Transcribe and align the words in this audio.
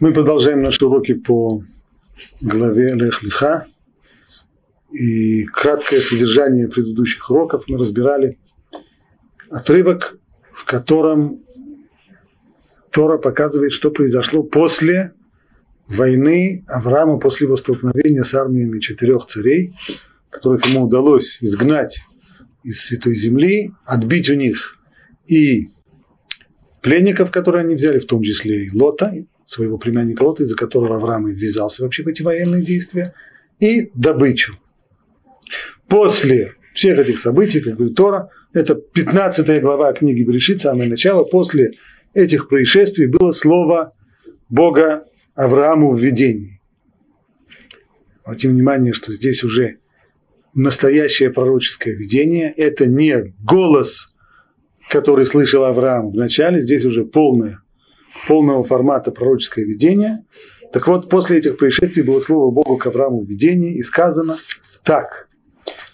Мы 0.00 0.12
продолжаем 0.12 0.62
наши 0.62 0.84
уроки 0.84 1.14
по 1.14 1.62
главе 2.40 2.94
Лех 2.94 3.22
И 4.90 5.44
краткое 5.44 6.00
содержание 6.00 6.66
предыдущих 6.66 7.30
уроков 7.30 7.64
мы 7.68 7.78
разбирали 7.78 8.36
отрывок, 9.50 10.18
в 10.52 10.64
котором 10.64 11.42
Тора 12.90 13.18
показывает, 13.18 13.72
что 13.72 13.90
произошло 13.92 14.42
после 14.42 15.12
войны 15.86 16.64
Авраама, 16.66 17.18
после 17.18 17.46
его 17.46 17.56
столкновения 17.56 18.24
с 18.24 18.34
армиями 18.34 18.80
четырех 18.80 19.26
царей, 19.26 19.74
которых 20.28 20.66
ему 20.66 20.86
удалось 20.86 21.38
изгнать 21.40 22.00
из 22.64 22.80
Святой 22.80 23.14
Земли, 23.14 23.70
отбить 23.84 24.28
у 24.28 24.34
них 24.34 24.76
и 25.28 25.68
пленников, 26.80 27.30
которые 27.30 27.64
они 27.64 27.76
взяли, 27.76 28.00
в 28.00 28.06
том 28.06 28.24
числе 28.24 28.64
и 28.64 28.70
Лота, 28.76 29.14
своего 29.46 29.78
племянника 29.78 30.22
Лота, 30.22 30.44
из-за 30.44 30.56
которого 30.56 30.96
Авраам 30.96 31.28
и 31.28 31.32
ввязался 31.32 31.82
вообще 31.82 32.02
в 32.02 32.08
эти 32.08 32.22
военные 32.22 32.64
действия, 32.64 33.14
и 33.60 33.90
добычу. 33.94 34.58
После 35.88 36.54
всех 36.74 36.98
этих 36.98 37.20
событий, 37.20 37.60
как 37.60 37.74
говорит 37.76 37.96
Тора, 37.96 38.30
это 38.52 38.74
15 38.74 39.60
глава 39.60 39.92
книги 39.92 40.22
Брешит, 40.22 40.60
самое 40.60 40.88
начало, 40.88 41.24
после 41.24 41.72
этих 42.14 42.48
происшествий 42.48 43.06
было 43.06 43.32
слово 43.32 43.92
Бога 44.48 45.04
Аврааму 45.34 45.94
в 45.94 46.00
видении. 46.00 46.60
Обратим 48.24 48.52
внимание, 48.52 48.92
что 48.92 49.12
здесь 49.12 49.44
уже 49.44 49.78
настоящее 50.54 51.30
пророческое 51.30 51.94
видение, 51.94 52.52
это 52.52 52.86
не 52.86 53.34
голос, 53.42 54.14
который 54.88 55.26
слышал 55.26 55.64
Авраам 55.64 56.10
в 56.10 56.14
начале, 56.14 56.62
здесь 56.62 56.84
уже 56.84 57.04
полное 57.04 57.63
полного 58.28 58.64
формата 58.64 59.10
пророческое 59.10 59.64
видение. 59.64 60.24
Так 60.72 60.88
вот, 60.88 61.08
после 61.08 61.38
этих 61.38 61.56
происшествий 61.56 62.02
было 62.02 62.20
слово 62.20 62.50
Богу 62.50 62.76
к 62.76 62.86
Аврааму 62.86 63.24
в 63.24 63.28
видении, 63.28 63.76
и 63.76 63.82
сказано 63.82 64.36
так. 64.82 65.28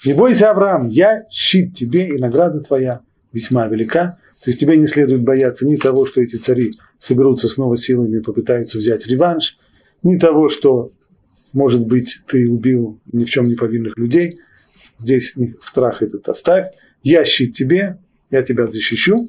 «Не 0.04 0.14
бойся, 0.14 0.50
Авраам, 0.50 0.88
я 0.88 1.24
щит 1.30 1.76
тебе, 1.76 2.08
и 2.08 2.18
награда 2.18 2.60
твоя 2.60 3.00
весьма 3.32 3.66
велика». 3.68 4.18
То 4.42 4.50
есть 4.50 4.58
тебе 4.58 4.76
не 4.78 4.86
следует 4.86 5.22
бояться 5.22 5.66
ни 5.66 5.76
того, 5.76 6.06
что 6.06 6.22
эти 6.22 6.36
цари 6.36 6.72
соберутся 6.98 7.48
снова 7.48 7.76
силами 7.76 8.18
и 8.18 8.22
попытаются 8.22 8.78
взять 8.78 9.06
реванш, 9.06 9.58
ни 10.02 10.16
того, 10.16 10.48
что, 10.48 10.92
может 11.52 11.86
быть, 11.86 12.20
ты 12.26 12.48
убил 12.48 12.98
ни 13.12 13.24
в 13.24 13.30
чем 13.30 13.48
не 13.48 13.54
повинных 13.54 13.98
людей. 13.98 14.40
Здесь 14.98 15.34
страх 15.62 16.02
этот 16.02 16.26
оставь. 16.28 16.72
Я 17.02 17.26
щит 17.26 17.54
тебе, 17.54 17.98
я 18.30 18.42
тебя 18.42 18.66
защищу, 18.66 19.28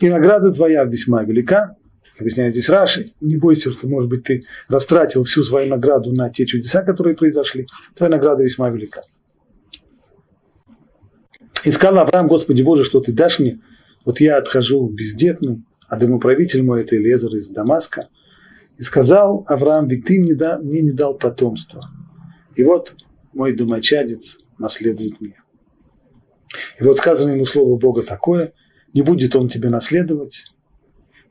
и 0.00 0.08
награда 0.08 0.52
твоя 0.52 0.84
весьма 0.84 1.22
велика 1.22 1.76
объясняет 2.18 2.54
здесь 2.54 2.68
Раши, 2.68 3.12
не 3.20 3.36
бойся, 3.36 3.72
что, 3.72 3.86
может 3.86 4.10
быть, 4.10 4.24
ты 4.24 4.44
растратил 4.68 5.24
всю 5.24 5.42
свою 5.42 5.68
награду 5.68 6.12
на 6.12 6.30
те 6.30 6.46
чудеса, 6.46 6.82
которые 6.82 7.16
произошли. 7.16 7.66
Твоя 7.94 8.10
награда 8.10 8.42
весьма 8.42 8.70
велика. 8.70 9.02
И 11.64 11.70
сказал 11.70 11.98
Авраам, 11.98 12.28
Господи 12.28 12.62
Боже, 12.62 12.84
что 12.84 13.00
ты 13.00 13.12
дашь 13.12 13.38
мне, 13.38 13.60
вот 14.04 14.20
я 14.20 14.38
отхожу 14.38 14.88
бездетный, 14.88 15.62
а 15.88 15.96
домоправитель 15.96 16.62
мой 16.62 16.82
это 16.82 16.96
Элезер 16.96 17.34
из 17.36 17.48
Дамаска. 17.48 18.08
И 18.78 18.82
сказал 18.82 19.44
Авраам, 19.48 19.88
ведь 19.88 20.06
ты 20.06 20.20
мне, 20.20 20.34
да, 20.34 20.58
мне 20.58 20.80
не 20.80 20.92
дал 20.92 21.14
потомства. 21.14 21.90
И 22.54 22.62
вот 22.62 22.94
мой 23.32 23.54
домочадец 23.54 24.38
наследует 24.58 25.20
мне. 25.20 25.40
И 26.78 26.84
вот 26.84 26.98
сказано 26.98 27.30
ему 27.32 27.44
слово 27.44 27.78
Бога 27.78 28.02
такое, 28.02 28.52
не 28.94 29.02
будет 29.02 29.36
он 29.36 29.48
тебе 29.48 29.68
наследовать, 29.68 30.44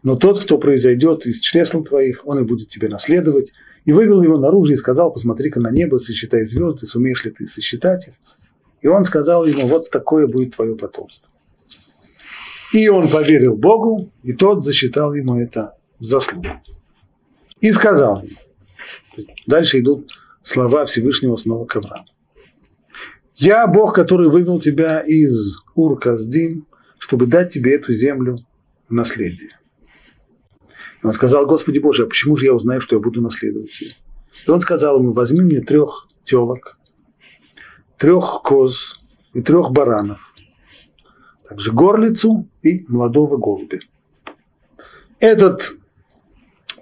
но 0.04 0.16
тот, 0.16 0.44
кто 0.44 0.58
произойдет 0.58 1.26
из 1.26 1.40
чресл 1.40 1.84
твоих, 1.84 2.22
он 2.26 2.40
и 2.40 2.44
будет 2.44 2.70
тебе 2.70 2.88
наследовать. 2.88 3.52
И 3.86 3.92
вывел 3.92 4.22
его 4.22 4.38
наружу 4.38 4.74
и 4.74 4.78
сказал, 4.78 5.12
посмотри-ка 5.12 5.60
на 5.60 5.72
небо, 5.72 5.98
сосчитай 5.98 6.46
звезды, 6.46 6.88
сумеешь 6.88 7.24
ли 7.24 7.32
ты 7.32 7.48
сосчитать 7.48 8.08
их. 8.08 8.14
И 8.82 8.88
он 8.88 9.06
сказал 9.06 9.46
ему, 9.46 9.68
вот 9.68 9.90
такое 9.90 10.28
будет 10.28 10.56
твое 10.56 10.76
потомство. 10.76 11.28
И 12.74 12.88
он 12.90 13.10
поверил 13.10 13.56
Богу, 13.56 14.12
и 14.24 14.34
тот 14.34 14.64
засчитал 14.64 15.14
ему 15.14 15.40
это 15.40 15.76
в 16.00 16.04
заслугу. 16.04 16.50
И 17.62 17.72
сказал 17.72 18.24
ему, 18.24 19.28
дальше 19.48 19.80
идут 19.80 20.12
слова 20.44 20.86
Всевышнего 20.86 21.38
снова 21.38 21.66
к 21.66 21.76
Аврааму. 21.78 22.08
Я 23.36 23.68
Бог, 23.68 23.96
который 23.96 24.30
вывел 24.30 24.60
тебя 24.60 25.00
из 25.00 25.60
Ур-Каздим, 25.76 26.66
чтобы 26.98 27.28
дать 27.28 27.54
тебе 27.54 27.76
эту 27.76 27.94
землю 27.94 28.40
в 28.90 28.94
наследие. 28.94 29.52
Он 31.04 31.14
сказал, 31.14 31.46
Господи 31.46 31.80
Боже, 31.80 32.04
а 32.04 32.08
почему 32.08 32.38
же 32.38 32.46
я 32.46 32.54
узнаю, 32.54 32.82
что 32.82 32.96
я 32.96 33.02
буду 33.02 33.22
наследовать 33.22 33.80
ее? 33.80 33.92
И 34.46 34.52
он 34.52 34.62
сказал 34.62 35.00
ему, 35.00 35.14
возьми 35.14 35.42
мне 35.42 35.62
трех 35.62 36.08
телок, 36.26 36.78
трех 37.98 38.42
коз 38.44 39.00
и 39.34 39.42
трех 39.42 39.72
баранов, 39.72 40.20
также 41.48 41.72
горлицу 41.72 42.48
и 42.62 42.86
молодого 42.88 43.38
голубя. 43.38 43.80
Этот 45.20 45.74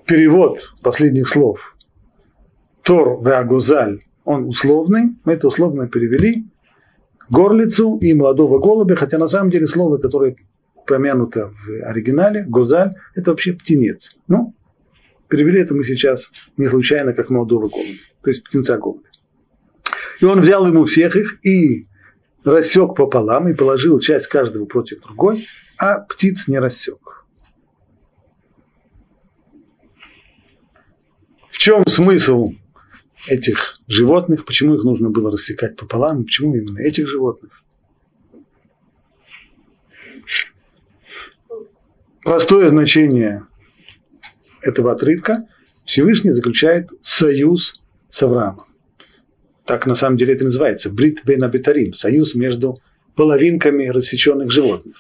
перевод 0.05 0.59
последних 0.81 1.27
слов 1.27 1.59
Тор 2.83 3.23
Веагузаль, 3.23 4.01
он 4.23 4.45
условный, 4.47 5.15
мы 5.23 5.33
это 5.33 5.47
условно 5.47 5.87
перевели, 5.87 6.45
горлицу 7.29 7.97
и 7.97 8.13
молодого 8.13 8.59
голубя, 8.59 8.95
хотя 8.95 9.17
на 9.17 9.27
самом 9.27 9.49
деле 9.49 9.67
слово, 9.67 9.97
которое 9.97 10.35
упомянуто 10.85 11.49
в 11.49 11.83
оригинале, 11.83 12.45
Гозаль, 12.47 12.95
это 13.15 13.31
вообще 13.31 13.53
птенец. 13.53 14.15
Ну, 14.27 14.53
перевели 15.27 15.61
это 15.61 15.73
мы 15.73 15.83
сейчас 15.83 16.21
не 16.57 16.69
случайно, 16.69 17.13
как 17.13 17.29
молодого 17.29 17.69
голубя, 17.69 17.99
то 18.21 18.29
есть 18.29 18.43
птенца 18.43 18.77
голубя. 18.77 19.09
И 20.21 20.25
он 20.25 20.41
взял 20.41 20.65
ему 20.67 20.85
всех 20.85 21.15
их 21.15 21.43
и 21.43 21.87
рассек 22.43 22.95
пополам 22.95 23.49
и 23.49 23.53
положил 23.53 23.99
часть 23.99 24.27
каждого 24.27 24.65
против 24.65 25.01
другой, 25.01 25.47
а 25.77 25.99
птиц 25.99 26.47
не 26.47 26.59
рассек. 26.59 27.25
В 31.49 31.57
чем 31.57 31.85
смысл 31.87 32.53
этих 33.27 33.79
животных, 33.87 34.45
почему 34.45 34.75
их 34.75 34.83
нужно 34.83 35.09
было 35.09 35.31
рассекать 35.31 35.75
пополам, 35.75 36.25
почему 36.25 36.55
именно 36.55 36.79
этих 36.79 37.07
животных? 37.07 37.64
Простое 42.25 42.67
значение 42.67 43.43
этого 44.61 44.91
отрывка 44.91 45.47
Всевышний 45.85 46.31
заключает 46.31 46.89
союз 47.01 47.81
с 48.11 48.21
Авраамом. 48.23 48.65
Так 49.65 49.85
на 49.85 49.95
самом 49.95 50.17
деле 50.17 50.33
это 50.33 50.43
называется. 50.43 50.89
Брит 50.89 51.23
бен 51.23 51.43
абитарим. 51.43 51.93
Союз 51.93 52.35
между 52.35 52.79
половинками 53.15 53.87
рассеченных 53.87 54.51
животных. 54.51 54.95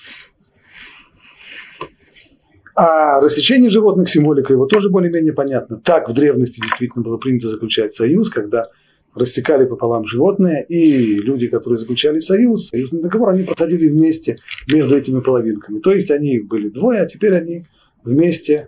А 2.75 3.19
рассечение 3.21 3.69
животных, 3.69 4.09
символика 4.09 4.53
его 4.53 4.67
тоже 4.67 4.89
более-менее 4.89 5.33
понятна. 5.33 5.77
Так 5.77 6.09
в 6.09 6.13
древности 6.13 6.59
действительно 6.59 7.03
было 7.03 7.17
принято 7.17 7.49
заключать 7.49 7.95
союз, 7.95 8.29
когда 8.29 8.67
рассекали 9.15 9.65
пополам 9.65 10.05
животные, 10.05 10.65
и 10.67 11.15
люди, 11.15 11.47
которые 11.47 11.79
заключали 11.79 12.19
союз, 12.19 12.67
союзный 12.69 13.01
договор, 13.01 13.29
они 13.29 13.43
проходили 13.43 13.87
вместе 13.87 14.37
между 14.67 14.97
этими 14.97 15.21
половинками. 15.21 15.79
То 15.79 15.93
есть 15.93 16.11
они 16.11 16.39
были 16.39 16.69
двое, 16.69 17.01
а 17.01 17.05
теперь 17.05 17.33
они 17.33 17.65
вместе 18.03 18.67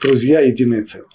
друзья, 0.00 0.40
единое 0.40 0.84
целое. 0.84 1.08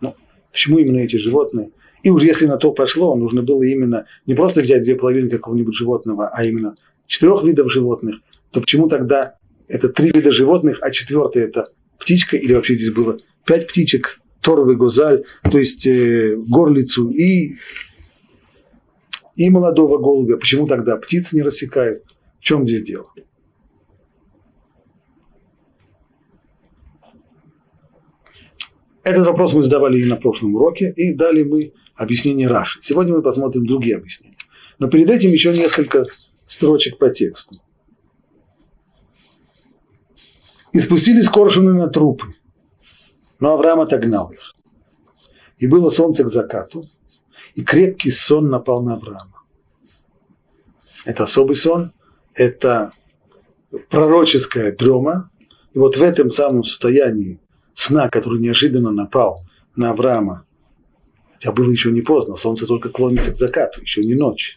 Ну, 0.00 0.14
почему 0.52 0.78
именно 0.78 1.00
эти 1.00 1.16
животные? 1.16 1.70
И 2.02 2.10
уж 2.10 2.22
если 2.22 2.46
на 2.46 2.58
то 2.58 2.70
пошло, 2.72 3.16
нужно 3.16 3.42
было 3.42 3.62
именно 3.62 4.06
не 4.26 4.34
просто 4.34 4.60
взять 4.60 4.84
две 4.84 4.94
половины 4.94 5.28
какого-нибудь 5.28 5.74
животного, 5.74 6.28
а 6.28 6.44
именно 6.44 6.76
четырех 7.06 7.42
видов 7.44 7.72
животных, 7.72 8.16
то 8.50 8.60
почему 8.60 8.88
тогда 8.88 9.36
это 9.66 9.88
три 9.88 10.12
вида 10.12 10.30
животных, 10.30 10.78
а 10.80 10.90
четвертый 10.90 11.42
это 11.42 11.70
птичка, 11.98 12.36
или 12.36 12.54
вообще 12.54 12.74
здесь 12.74 12.92
было 12.92 13.18
пять 13.46 13.66
птичек, 13.66 14.20
торовый 14.44 14.76
гозаль, 14.76 15.24
то 15.50 15.58
есть 15.58 15.86
э, 15.86 16.36
горлицу 16.36 17.08
и, 17.08 17.56
и 19.34 19.50
молодого 19.50 19.98
голубя. 19.98 20.36
Почему 20.36 20.66
тогда 20.66 20.96
птиц 20.96 21.32
не 21.32 21.42
рассекают? 21.42 22.04
В 22.40 22.44
чем 22.44 22.68
здесь 22.68 22.84
дело? 22.84 23.06
Этот 29.02 29.26
вопрос 29.26 29.54
мы 29.54 29.62
задавали 29.62 30.00
и 30.00 30.04
на 30.04 30.16
прошлом 30.16 30.54
уроке, 30.54 30.92
и 30.96 31.14
дали 31.14 31.42
мы 31.42 31.72
объяснение 31.94 32.48
Раши. 32.48 32.80
Сегодня 32.82 33.14
мы 33.14 33.22
посмотрим 33.22 33.66
другие 33.66 33.96
объяснения. 33.96 34.36
Но 34.78 34.88
перед 34.88 35.08
этим 35.08 35.30
еще 35.30 35.52
несколько 35.52 36.06
строчек 36.46 36.98
по 36.98 37.10
тексту. 37.10 37.56
И 40.72 40.80
спустились 40.80 41.28
коршуны 41.28 41.72
на 41.72 41.88
трупы, 41.88 42.34
но 43.44 43.52
Авраам 43.52 43.82
отогнал 43.82 44.30
их. 44.30 44.54
И 45.58 45.66
было 45.66 45.90
солнце 45.90 46.24
к 46.24 46.32
закату, 46.32 46.86
и 47.54 47.62
крепкий 47.62 48.10
сон 48.10 48.48
напал 48.48 48.82
на 48.82 48.94
Авраама. 48.94 49.42
Это 51.04 51.24
особый 51.24 51.56
сон, 51.56 51.92
это 52.32 52.92
пророческая 53.90 54.74
дрема. 54.74 55.28
И 55.74 55.78
вот 55.78 55.98
в 55.98 56.02
этом 56.02 56.30
самом 56.30 56.64
состоянии 56.64 57.38
сна, 57.74 58.08
который 58.08 58.40
неожиданно 58.40 58.90
напал 58.90 59.42
на 59.76 59.90
Авраама, 59.90 60.46
хотя 61.34 61.52
было 61.52 61.70
еще 61.70 61.92
не 61.92 62.00
поздно, 62.00 62.36
солнце 62.36 62.66
только 62.66 62.88
клонится 62.88 63.32
к 63.32 63.36
закату, 63.36 63.82
еще 63.82 64.02
не 64.06 64.14
ночь. 64.14 64.56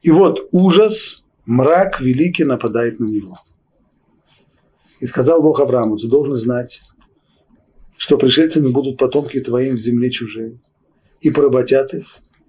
И 0.00 0.10
вот 0.10 0.48
ужас, 0.50 1.22
мрак 1.44 2.00
великий 2.00 2.44
нападает 2.44 3.00
на 3.00 3.04
него. 3.04 3.38
И 5.00 5.06
сказал 5.06 5.42
Бог 5.42 5.60
Аврааму, 5.60 5.98
ты 5.98 6.08
должен 6.08 6.36
знать, 6.36 6.80
что 8.02 8.18
пришельцами 8.18 8.68
будут 8.68 8.96
потомки 8.98 9.38
твоим 9.38 9.76
в 9.76 9.78
земле 9.78 10.10
чужие, 10.10 10.58
и 11.20 11.30
поработят 11.30 11.94
их, 11.94 12.04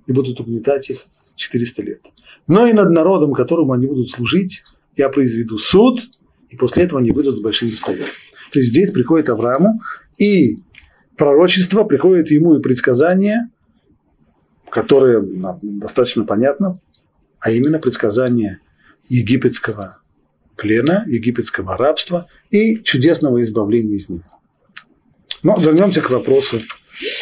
и 0.08 0.12
будут 0.12 0.40
угнетать 0.40 0.90
их 0.90 1.06
400 1.36 1.82
лет. 1.84 2.02
Но 2.48 2.66
и 2.66 2.74
над 2.74 2.90
народом, 2.90 3.34
которому 3.34 3.74
они 3.74 3.86
будут 3.86 4.10
служить, 4.10 4.64
я 4.98 5.10
произведу 5.10 5.60
суд, 5.60 6.02
и 6.50 6.56
после 6.56 6.86
этого 6.86 7.00
они 7.00 7.12
выйдут 7.12 7.38
с 7.38 7.42
большим 7.42 7.70
достоянием. 7.70 8.08
То 8.52 8.58
есть 8.58 8.72
здесь 8.72 8.90
приходит 8.90 9.30
Аврааму, 9.30 9.80
и 10.18 10.58
пророчество 11.18 11.84
приходит 11.84 12.32
ему 12.32 12.56
и 12.56 12.60
предсказание, 12.60 13.52
которое 14.72 15.24
достаточно 15.62 16.26
понятно, 16.26 16.80
а 17.40 17.52
именно 17.52 17.78
предсказание 17.78 18.58
египетского 19.08 20.00
плена, 20.56 21.04
египетского 21.06 21.78
рабства 21.78 22.26
и 22.50 22.82
чудесного 22.82 23.44
избавления 23.44 23.98
из 23.98 24.10
него. 24.10 24.24
Но 25.44 25.58
вернемся 25.58 26.02
к 26.02 26.10
вопросу 26.10 26.62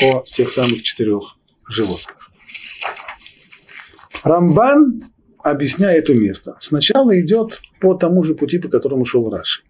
о 0.01 0.23
тех 0.35 0.51
самых 0.51 0.83
четырех 0.83 1.23
животных. 1.67 2.15
Рамбан, 4.23 5.03
объясняя 5.39 5.97
это 5.97 6.13
место, 6.13 6.55
сначала 6.61 7.19
идет 7.19 7.59
по 7.79 7.95
тому 7.95 8.23
же 8.23 8.35
пути, 8.35 8.59
по 8.59 8.69
которому 8.69 9.05
шел 9.05 9.29
Раши. 9.29 9.63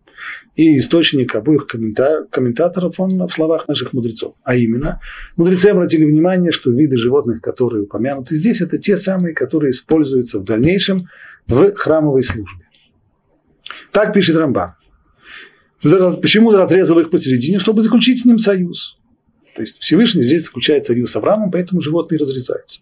И 0.55 0.77
источник 0.77 1.33
обоих 1.33 1.65
комментаторов 1.65 2.99
он 2.99 3.25
в 3.25 3.31
словах 3.31 3.69
наших 3.69 3.93
мудрецов. 3.93 4.35
А 4.43 4.55
именно, 4.55 4.99
мудрецы 5.37 5.67
обратили 5.67 6.03
внимание, 6.03 6.51
что 6.51 6.71
виды 6.71 6.97
животных, 6.97 7.41
которые 7.41 7.83
упомянуты 7.83 8.35
здесь, 8.35 8.59
это 8.59 8.77
те 8.77 8.97
самые, 8.97 9.33
которые 9.33 9.71
используются 9.71 10.39
в 10.39 10.43
дальнейшем 10.43 11.07
в 11.47 11.73
храмовой 11.75 12.23
службе. 12.23 12.67
Так 13.91 14.13
пишет 14.13 14.35
Рамбан. 14.35 14.73
Почему 15.81 16.51
разрезал 16.51 16.99
их 16.99 17.09
посередине? 17.09 17.59
Чтобы 17.59 17.83
заключить 17.83 18.21
с 18.21 18.25
ним 18.25 18.39
союз. 18.39 18.97
То 19.55 19.61
есть 19.61 19.77
Всевышний 19.79 20.23
здесь 20.23 20.45
заключает 20.45 20.85
союз 20.85 21.11
с 21.11 21.15
Авраамом, 21.15 21.51
поэтому 21.51 21.81
животные 21.81 22.19
разрезаются. 22.19 22.79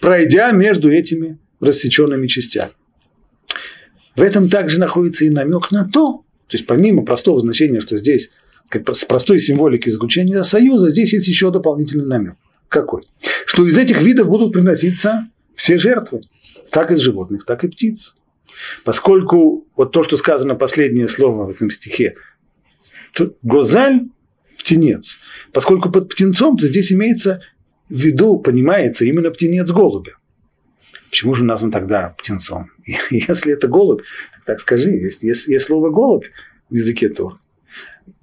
Пройдя 0.00 0.50
между 0.50 0.90
этими 0.90 1.38
рассеченными 1.60 2.26
частями. 2.26 2.72
В 4.16 4.22
этом 4.22 4.48
также 4.48 4.78
находится 4.78 5.24
и 5.24 5.30
намек 5.30 5.70
на 5.70 5.88
то, 5.88 6.24
то 6.48 6.56
есть 6.56 6.66
помимо 6.66 7.04
простого 7.04 7.40
значения, 7.40 7.80
что 7.80 7.98
здесь 7.98 8.30
как 8.68 8.88
с 8.94 9.04
простой 9.04 9.40
символикой 9.40 9.92
заключения 9.92 10.42
союза, 10.42 10.90
здесь 10.90 11.12
есть 11.12 11.28
еще 11.28 11.50
дополнительный 11.50 12.06
намек. 12.06 12.34
Какой? 12.68 13.04
Что 13.46 13.66
из 13.66 13.78
этих 13.78 14.02
видов 14.02 14.28
будут 14.28 14.52
приноситься 14.52 15.28
все 15.54 15.78
жертвы, 15.78 16.22
как 16.70 16.90
из 16.90 17.00
животных, 17.00 17.44
так 17.44 17.64
и 17.64 17.68
птиц. 17.68 18.14
Поскольку 18.84 19.66
вот 19.76 19.92
то, 19.92 20.02
что 20.04 20.16
сказано 20.16 20.54
последнее 20.54 21.08
слово 21.08 21.46
в 21.46 21.50
этом 21.50 21.70
стихе, 21.70 22.16
Гозаль– 23.42 24.02
птенец. 24.58 25.16
Поскольку 25.52 25.90
под 25.90 26.08
птенцом, 26.08 26.56
то 26.56 26.66
здесь 26.66 26.92
имеется 26.92 27.42
в 27.88 27.94
виду, 27.94 28.38
понимается, 28.38 29.04
именно 29.04 29.30
птенец 29.30 29.70
голубя. 29.70 30.12
Почему 31.10 31.34
же 31.34 31.44
назван 31.44 31.70
тогда 31.70 32.14
птенцом? 32.18 32.70
Если 33.10 33.52
это 33.52 33.68
голубь, 33.68 34.02
так 34.44 34.60
скажи, 34.60 34.90
есть, 34.90 35.22
есть, 35.22 35.46
есть 35.46 35.66
слово 35.66 35.90
голубь 35.90 36.26
в 36.68 36.74
языке 36.74 37.08
Тор. 37.08 37.38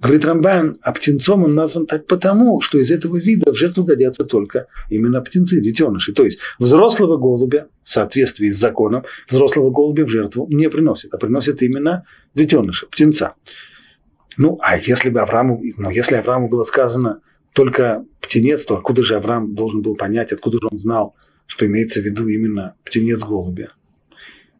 Говорит 0.00 0.24
Рамбан, 0.24 0.78
а 0.82 0.92
птенцом 0.92 1.44
он 1.44 1.54
назван 1.54 1.86
так 1.86 2.06
потому, 2.06 2.60
что 2.60 2.78
из 2.78 2.90
этого 2.90 3.16
вида 3.16 3.52
в 3.52 3.56
жертву 3.56 3.84
годятся 3.84 4.24
только 4.24 4.66
именно 4.90 5.20
птенцы, 5.20 5.60
детеныши. 5.60 6.12
То 6.12 6.24
есть 6.24 6.38
взрослого 6.58 7.16
голубя, 7.16 7.68
в 7.84 7.90
соответствии 7.90 8.50
с 8.50 8.58
законом, 8.58 9.04
взрослого 9.30 9.70
голубя 9.70 10.04
в 10.04 10.08
жертву 10.08 10.48
не 10.50 10.68
приносит, 10.68 11.14
а 11.14 11.18
приносит 11.18 11.62
именно 11.62 12.04
детеныша, 12.34 12.86
птенца. 12.86 13.34
Ну, 14.36 14.58
а 14.60 14.76
если 14.76 15.08
бы 15.10 15.20
Аврааму, 15.20 15.62
ну, 15.76 15.90
если 15.90 16.16
Аврааму 16.16 16.48
было 16.48 16.64
сказано 16.64 17.20
только 17.52 18.04
птенец, 18.20 18.64
то 18.64 18.76
откуда 18.76 19.02
же 19.02 19.16
Авраам 19.16 19.54
должен 19.54 19.82
был 19.82 19.96
понять, 19.96 20.32
откуда 20.32 20.58
же 20.60 20.68
он 20.70 20.78
знал, 20.78 21.14
что 21.46 21.66
имеется 21.66 22.00
в 22.00 22.04
виду 22.04 22.28
именно 22.28 22.74
птенец 22.84 23.20
голубя? 23.20 23.72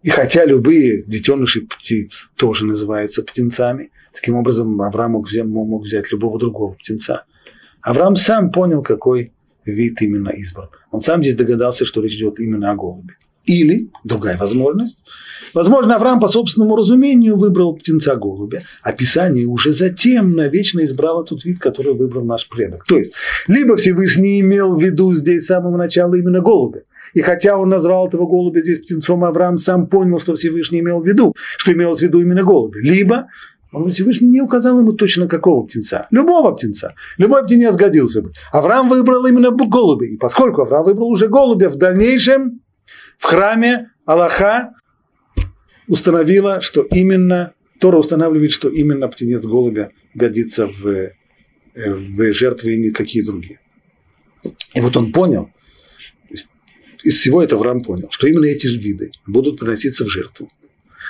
И 0.02 0.08
хотя 0.08 0.44
любые 0.44 1.02
детеныши 1.02 1.67
птиц 1.67 2.28
тоже 2.37 2.64
называются 2.64 3.23
птенцами, 3.23 3.90
таким 4.14 4.37
образом 4.37 4.81
Авраам 4.81 5.12
мог 5.12 5.28
взять, 5.28 5.44
мог 5.44 5.84
взять 5.84 6.11
любого 6.11 6.38
другого 6.38 6.75
птенца. 6.75 7.25
Авраам 7.82 8.17
сам 8.17 8.52
понял, 8.52 8.82
какой 8.82 9.32
вид 9.64 10.00
именно 10.00 10.31
избран. 10.31 10.69
Он 10.90 11.02
сам 11.02 11.22
здесь 11.22 11.37
догадался, 11.37 11.84
что 11.84 12.00
речь 12.00 12.14
идет 12.14 12.38
именно 12.40 12.70
о 12.70 12.76
голубе. 12.76 13.14
Или, 13.46 13.90
другая 14.04 14.37
возможность, 14.37 14.96
возможно, 15.54 15.96
Авраам 15.96 16.20
по 16.20 16.28
собственному 16.28 16.76
разумению 16.76 17.37
выбрал 17.37 17.76
птенца 17.76 18.16
голубя, 18.16 18.62
а 18.82 18.93
Писание 18.93 19.46
уже 19.46 19.72
затем 19.72 20.32
навечно 20.32 20.84
избрало 20.84 21.25
тот 21.25 21.44
вид, 21.44 21.58
который 21.60 21.94
выбрал 21.94 22.25
наш 22.25 22.48
предок. 22.48 22.84
То 22.87 22.98
есть, 22.98 23.12
либо 23.46 23.76
Всевышний 23.76 24.40
имел 24.40 24.76
в 24.76 24.82
виду 24.82 25.14
здесь 25.14 25.44
с 25.44 25.46
самого 25.46 25.76
начала 25.76 26.14
именно 26.14 26.40
голубя, 26.40 26.81
и 27.14 27.22
хотя 27.22 27.56
он 27.56 27.70
назвал 27.70 28.08
этого 28.08 28.26
голубя 28.26 28.60
здесь 28.60 28.81
птенцом, 28.81 29.25
Авраам 29.25 29.58
сам 29.58 29.87
понял, 29.87 30.20
что 30.20 30.34
Всевышний 30.34 30.81
имел 30.81 31.00
в 31.00 31.06
виду, 31.06 31.34
что 31.56 31.72
имелось 31.72 32.00
в 32.00 32.02
виду 32.02 32.20
именно 32.20 32.43
голубя. 32.43 32.78
Либо 32.82 33.28
он 33.72 33.90
Всевышний 33.90 34.28
не 34.28 34.40
указал 34.40 34.78
ему 34.78 34.93
точно 34.93 35.26
какого 35.26 35.66
птенца. 35.66 36.08
Любого 36.10 36.52
птенца. 36.52 36.94
Любой 37.16 37.44
птенец 37.44 37.75
годился 37.76 38.22
бы. 38.22 38.32
Авраам 38.52 38.88
выбрал 38.88 39.25
именно 39.26 39.50
голубя. 39.50 40.06
И 40.06 40.16
поскольку 40.16 40.62
Авраам 40.62 40.84
выбрал 40.84 41.08
уже 41.08 41.28
голубя, 41.28 41.70
в 41.70 41.76
дальнейшем 41.76 42.60
в 43.18 43.24
храме 43.24 43.90
Аллаха 44.04 44.72
установила, 45.88 46.60
что 46.60 46.82
именно, 46.82 47.52
Тора 47.80 47.98
устанавливает, 47.98 48.52
что 48.52 48.68
именно 48.68 49.08
птенец 49.08 49.44
голубя 49.44 49.90
годится 50.14 50.66
в, 50.66 50.86
э, 50.86 51.12
в 51.74 52.32
жертвы 52.32 52.74
и 52.74 52.78
никакие 52.78 53.24
другие. 53.24 53.60
И 54.74 54.80
вот 54.80 54.96
он 54.96 55.12
понял, 55.12 55.50
из 57.02 57.16
всего 57.16 57.42
этого 57.42 57.60
Авраам 57.60 57.82
понял, 57.82 58.08
что 58.10 58.26
именно 58.26 58.46
эти 58.46 58.66
виды 58.66 59.12
будут 59.26 59.60
приноситься 59.60 60.04
в 60.04 60.08
жертву. 60.08 60.50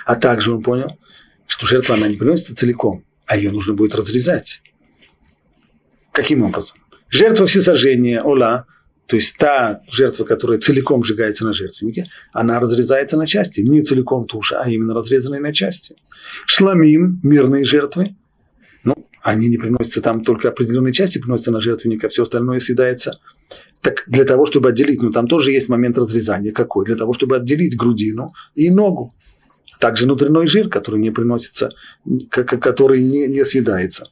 А 0.05 0.15
также 0.17 0.53
он 0.53 0.63
понял, 0.63 0.99
что 1.47 1.67
жертва 1.67 1.95
она 1.95 2.09
не 2.09 2.17
приносится 2.17 2.55
целиком, 2.55 3.05
а 3.25 3.37
ее 3.37 3.51
нужно 3.51 3.75
будет 3.75 3.95
разрезать. 3.95 4.61
Каким 6.13 6.43
образом? 6.43 6.77
Жертва 7.09 7.47
всесожжения, 7.47 8.23
ола, 8.23 8.67
то 9.07 9.17
есть 9.17 9.37
та 9.37 9.83
жертва, 9.91 10.25
которая 10.25 10.59
целиком 10.59 11.05
сжигается 11.05 11.45
на 11.45 11.53
жертвеннике, 11.53 12.09
она 12.33 12.59
разрезается 12.59 13.17
на 13.17 13.27
части. 13.27 13.61
Не 13.61 13.83
целиком 13.83 14.27
туша, 14.27 14.61
а 14.61 14.69
именно 14.69 14.95
разрезанные 14.95 15.41
на 15.41 15.53
части. 15.53 15.97
Шламим, 16.45 17.21
мирные 17.23 17.65
жертвы, 17.65 18.17
ну, 18.83 18.95
они 19.23 19.49
не 19.49 19.59
приносятся 19.59 20.01
там 20.03 20.25
только 20.25 20.49
определенные 20.49 20.93
части, 20.93 21.19
приносятся 21.19 21.53
на 21.53 21.61
жертвенник, 21.61 22.05
а 22.05 22.09
все 22.09 22.25
остальное 22.25 22.59
съедается. 22.59 23.21
Так 23.81 24.03
для 24.09 24.25
того, 24.25 24.47
чтобы 24.47 24.71
отделить, 24.71 25.01
ну 25.01 25.13
там 25.13 25.29
тоже 25.29 25.53
есть 25.53 25.69
момент 25.69 25.97
разрезания 25.99 26.51
какой? 26.51 26.85
Для 26.85 26.97
того, 26.97 27.15
чтобы 27.15 27.37
отделить 27.37 27.77
грудину 27.77 28.33
и 28.57 28.71
ногу. 28.71 29.15
Также 29.79 30.05
внутренний 30.05 30.49
жир, 30.49 30.69
который 30.69 30.99
не 30.99 31.11
приносится, 31.11 31.71
который 32.31 33.03
не, 33.03 33.29
не 33.29 33.45
съедается. 33.45 34.09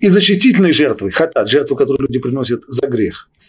И 0.00 0.08
зачистительной 0.08 0.72
жертвы, 0.72 1.12
хатат, 1.12 1.48
жертву, 1.48 1.76
которую 1.76 2.08
люди 2.08 2.18
приносят 2.18 2.64
за 2.66 2.88
грех– 2.88 3.28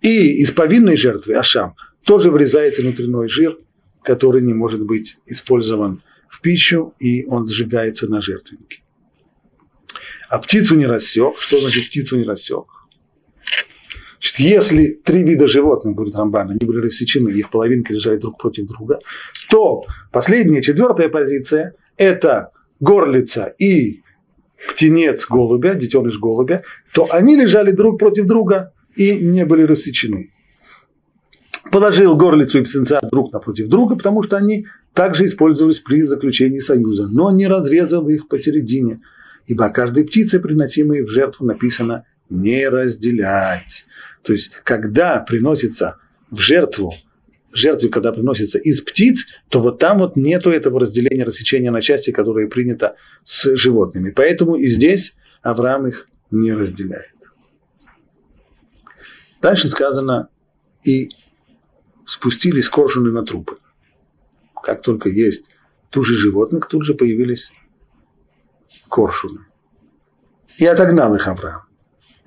и 0.00 0.40
из 0.40 0.50
повинной 0.50 0.96
жертвы, 0.96 1.34
ашам, 1.34 1.74
тоже 2.04 2.30
врезается 2.30 2.82
внутренний 2.82 3.28
жир, 3.28 3.58
который 4.02 4.42
не 4.42 4.54
может 4.54 4.82
быть 4.82 5.18
использован 5.26 6.02
в 6.28 6.40
пищу, 6.40 6.94
и 6.98 7.24
он 7.26 7.48
сжигается 7.48 8.08
на 8.08 8.22
жертвеннике. 8.22 8.82
А 10.28 10.38
птицу 10.38 10.76
не 10.76 10.86
рассек. 10.86 11.38
Что 11.38 11.60
значит 11.60 11.88
птицу 11.88 12.16
не 12.16 12.24
рассек? 12.24 12.64
Значит, 14.20 14.38
если 14.38 15.00
три 15.04 15.22
вида 15.22 15.48
животных, 15.48 15.94
говорит 15.94 16.14
Рамбан, 16.14 16.50
они 16.50 16.60
были 16.64 16.80
рассечены, 16.80 17.30
их 17.30 17.50
половинки 17.50 17.92
лежали 17.92 18.18
друг 18.18 18.38
против 18.38 18.66
друга, 18.66 19.00
то 19.48 19.84
последняя, 20.12 20.62
четвертая 20.62 21.08
позиция– 21.08 21.74
это 21.96 22.50
горлица 22.80 23.46
и 23.58 24.02
птенец 24.68 25.26
голубя, 25.26 25.74
детеныш 25.74 26.18
голубя, 26.18 26.62
то 26.92 27.08
они 27.10 27.34
лежали 27.34 27.72
друг 27.72 27.98
против 27.98 28.26
друга 28.26 28.72
и 28.96 29.12
не 29.12 29.44
были 29.44 29.62
рассечены. 29.62 30.30
Положил 31.70 32.16
горлицу 32.16 32.60
и 32.60 32.64
птенца 32.64 33.00
друг 33.10 33.32
напротив 33.32 33.68
друга, 33.68 33.96
потому 33.96 34.22
что 34.22 34.36
они 34.36 34.66
также 34.94 35.26
использовались 35.26 35.78
при 35.78 36.02
заключении 36.02 36.58
союза, 36.58 37.06
но 37.06 37.30
не 37.30 37.46
разрезал 37.46 38.08
их 38.08 38.28
посередине, 38.28 39.00
ибо 39.46 39.66
о 39.66 39.70
каждой 39.70 40.04
птице, 40.04 40.40
приносимой 40.40 41.02
в 41.02 41.10
жертву, 41.10 41.46
написано 41.46 42.04
«не 42.28 42.68
разделять». 42.68 43.86
То 44.22 44.32
есть, 44.32 44.50
когда 44.64 45.18
приносится 45.18 45.96
в 46.30 46.38
жертву, 46.38 46.94
жертве, 47.52 47.88
когда 47.88 48.12
приносится 48.12 48.58
из 48.58 48.80
птиц, 48.80 49.26
то 49.48 49.60
вот 49.60 49.78
там 49.78 49.98
вот 49.98 50.16
нету 50.16 50.50
этого 50.50 50.80
разделения, 50.80 51.24
рассечения 51.24 51.70
на 51.70 51.80
части, 51.80 52.10
которое 52.10 52.48
принято 52.48 52.96
с 53.24 53.56
животными. 53.56 54.10
Поэтому 54.10 54.56
и 54.56 54.66
здесь 54.66 55.14
Авраам 55.42 55.86
их 55.86 56.06
не 56.30 56.52
разделяет. 56.52 57.14
Дальше 59.40 59.68
сказано, 59.68 60.28
и 60.84 61.10
спустились 62.06 62.68
коршуны 62.68 63.10
на 63.10 63.24
трупы. 63.24 63.56
Как 64.62 64.82
только 64.82 65.08
есть 65.08 65.44
туши 65.90 66.14
животных, 66.14 66.68
тут 66.68 66.84
же 66.84 66.94
появились 66.94 67.50
коршуны. 68.88 69.40
И 70.58 70.66
отогнал 70.66 71.14
их 71.14 71.26
Авраам. 71.26 71.62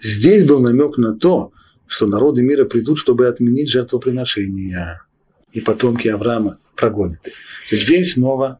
Здесь 0.01 0.45
был 0.47 0.59
намек 0.59 0.97
на 0.97 1.17
то, 1.17 1.51
что 1.85 2.07
народы 2.07 2.41
мира 2.41 2.65
придут, 2.65 2.97
чтобы 2.97 3.27
отменить 3.27 3.69
жертвоприношения. 3.69 5.05
И 5.51 5.61
потомки 5.61 6.07
Авраама 6.07 6.57
прогонят 6.75 7.25
их. 7.27 7.33
Здесь 7.69 8.13
снова 8.13 8.59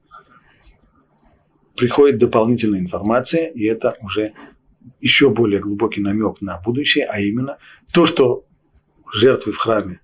приходит 1.75 2.19
дополнительная 2.19 2.79
информация, 2.79 3.47
и 3.47 3.63
это 3.63 3.97
уже 4.01 4.33
еще 4.99 5.29
более 5.29 5.59
глубокий 5.59 6.01
намек 6.01 6.41
на 6.41 6.59
будущее, 6.59 7.05
а 7.05 7.19
именно 7.19 7.57
то, 7.91 8.05
что 8.05 8.45
жертвы 9.13 9.51
в 9.51 9.57
храме 9.57 9.99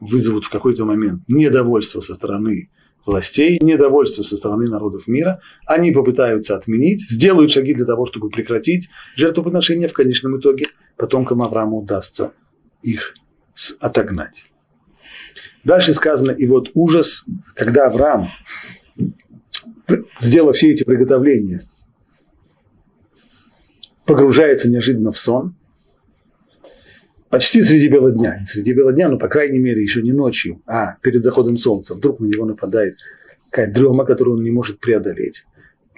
вызовут 0.00 0.44
в 0.44 0.50
какой-то 0.50 0.84
момент 0.84 1.22
недовольство 1.28 2.00
со 2.00 2.14
стороны 2.14 2.70
властей, 3.04 3.58
недовольство 3.60 4.22
со 4.22 4.36
стороны 4.36 4.68
народов 4.68 5.06
мира, 5.06 5.40
они 5.66 5.90
попытаются 5.90 6.56
отменить, 6.56 7.02
сделают 7.10 7.50
шаги 7.50 7.74
для 7.74 7.84
того, 7.84 8.06
чтобы 8.06 8.28
прекратить 8.28 8.88
жертвоприношения, 9.16 9.88
в 9.88 9.92
конечном 9.92 10.38
итоге 10.38 10.66
потомкам 10.96 11.42
Авраама 11.42 11.76
удастся 11.76 12.32
их 12.82 13.14
отогнать. 13.80 14.34
Дальше 15.64 15.94
сказано, 15.94 16.32
и 16.32 16.46
вот 16.46 16.70
ужас, 16.74 17.24
когда 17.54 17.86
Авраам, 17.86 18.30
сделав 20.20 20.56
все 20.56 20.72
эти 20.72 20.84
приготовления, 20.84 21.62
погружается 24.04 24.70
неожиданно 24.70 25.12
в 25.12 25.18
сон, 25.18 25.54
почти 27.28 27.62
среди 27.62 27.88
бела 27.88 28.10
дня. 28.10 28.38
Не 28.40 28.46
среди 28.46 28.72
бела 28.72 28.92
дня, 28.92 29.08
но, 29.08 29.18
по 29.18 29.28
крайней 29.28 29.58
мере, 29.58 29.82
еще 29.82 30.02
не 30.02 30.12
ночью, 30.12 30.62
а 30.66 30.96
перед 31.02 31.24
заходом 31.24 31.56
солнца. 31.56 31.94
Вдруг 31.94 32.20
на 32.20 32.26
него 32.26 32.44
нападает 32.44 32.96
какая-то 33.50 33.72
дрема, 33.72 34.04
которую 34.04 34.38
он 34.38 34.44
не 34.44 34.50
может 34.50 34.80
преодолеть. 34.80 35.44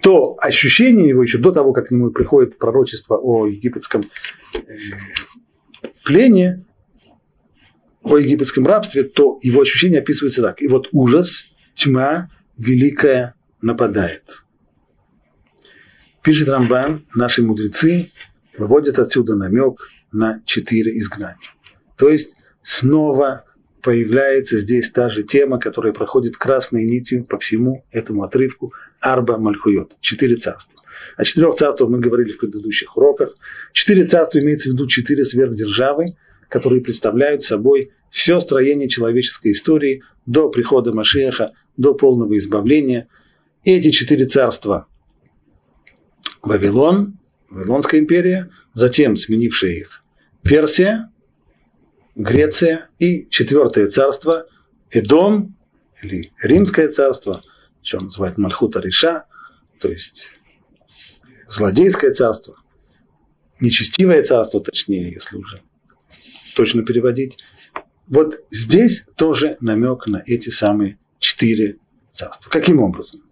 То 0.02 0.36
ощущение 0.38 1.08
его 1.08 1.22
еще 1.22 1.38
до 1.38 1.50
того, 1.50 1.72
как 1.72 1.88
к 1.88 1.90
нему 1.90 2.10
приходит 2.10 2.58
пророчество 2.58 3.16
о 3.16 3.46
египетском 3.46 4.10
э, 4.54 4.58
плене, 6.04 6.64
о 8.02 8.18
египетском 8.18 8.66
рабстве, 8.66 9.04
то 9.04 9.38
его 9.42 9.62
ощущение 9.62 10.00
описывается 10.00 10.42
так. 10.42 10.60
И 10.60 10.68
вот 10.68 10.88
ужас, 10.92 11.46
тьма 11.74 12.28
великая 12.58 13.34
нападает. 13.62 14.43
Пишет 16.24 16.48
Рамбан, 16.48 17.04
наши 17.14 17.42
мудрецы 17.42 18.10
выводят 18.56 18.98
отсюда 18.98 19.36
намек 19.36 19.90
на 20.10 20.40
четыре 20.46 20.96
изгнания. 20.98 21.36
То 21.98 22.08
есть 22.08 22.34
снова 22.62 23.44
появляется 23.82 24.58
здесь 24.60 24.90
та 24.90 25.10
же 25.10 25.22
тема, 25.22 25.60
которая 25.60 25.92
проходит 25.92 26.38
красной 26.38 26.86
нитью 26.86 27.24
по 27.24 27.38
всему 27.38 27.84
этому 27.90 28.22
отрывку 28.22 28.72
Арба 29.00 29.36
Мальхуйот, 29.36 29.96
четыре 30.00 30.36
царства. 30.36 30.80
О 31.18 31.24
четырех 31.24 31.56
царствах 31.56 31.90
мы 31.90 32.00
говорили 32.00 32.32
в 32.32 32.38
предыдущих 32.38 32.96
уроках. 32.96 33.36
Четыре 33.74 34.06
царства 34.06 34.38
имеется 34.38 34.70
в 34.70 34.72
виду 34.72 34.86
четыре 34.86 35.26
сверхдержавы, 35.26 36.16
которые 36.48 36.80
представляют 36.80 37.44
собой 37.44 37.90
все 38.10 38.40
строение 38.40 38.88
человеческой 38.88 39.52
истории 39.52 40.02
до 40.24 40.48
прихода 40.48 40.90
Машеха, 40.94 41.52
до 41.76 41.92
полного 41.92 42.38
избавления. 42.38 43.08
Эти 43.62 43.90
четыре 43.90 44.24
царства– 44.24 44.86
Вавилон, 46.44 47.18
Вавилонская 47.48 48.00
империя, 48.00 48.50
затем 48.74 49.16
сменившая 49.16 49.72
их 49.72 50.04
Персия, 50.42 51.10
Греция 52.14 52.88
и 52.98 53.28
четвертое 53.30 53.88
царство 53.88 54.46
Эдом 54.90 55.56
или 56.02 56.32
Римское 56.40 56.88
царство, 56.88 57.42
что 57.82 57.98
он 57.98 58.04
называет 58.04 58.38
Мальхута 58.38 58.80
Риша, 58.80 59.24
то 59.80 59.88
есть 59.88 60.28
злодейское 61.48 62.12
царство, 62.12 62.56
нечестивое 63.60 64.22
царство, 64.22 64.60
точнее, 64.60 65.12
если 65.12 65.36
уже 65.36 65.62
точно 66.54 66.84
переводить. 66.84 67.38
Вот 68.06 68.44
здесь 68.50 69.04
тоже 69.16 69.56
намек 69.60 70.06
на 70.06 70.22
эти 70.24 70.50
самые 70.50 70.98
четыре 71.18 71.78
царства. 72.12 72.50
Каким 72.50 72.80
образом? 72.80 73.22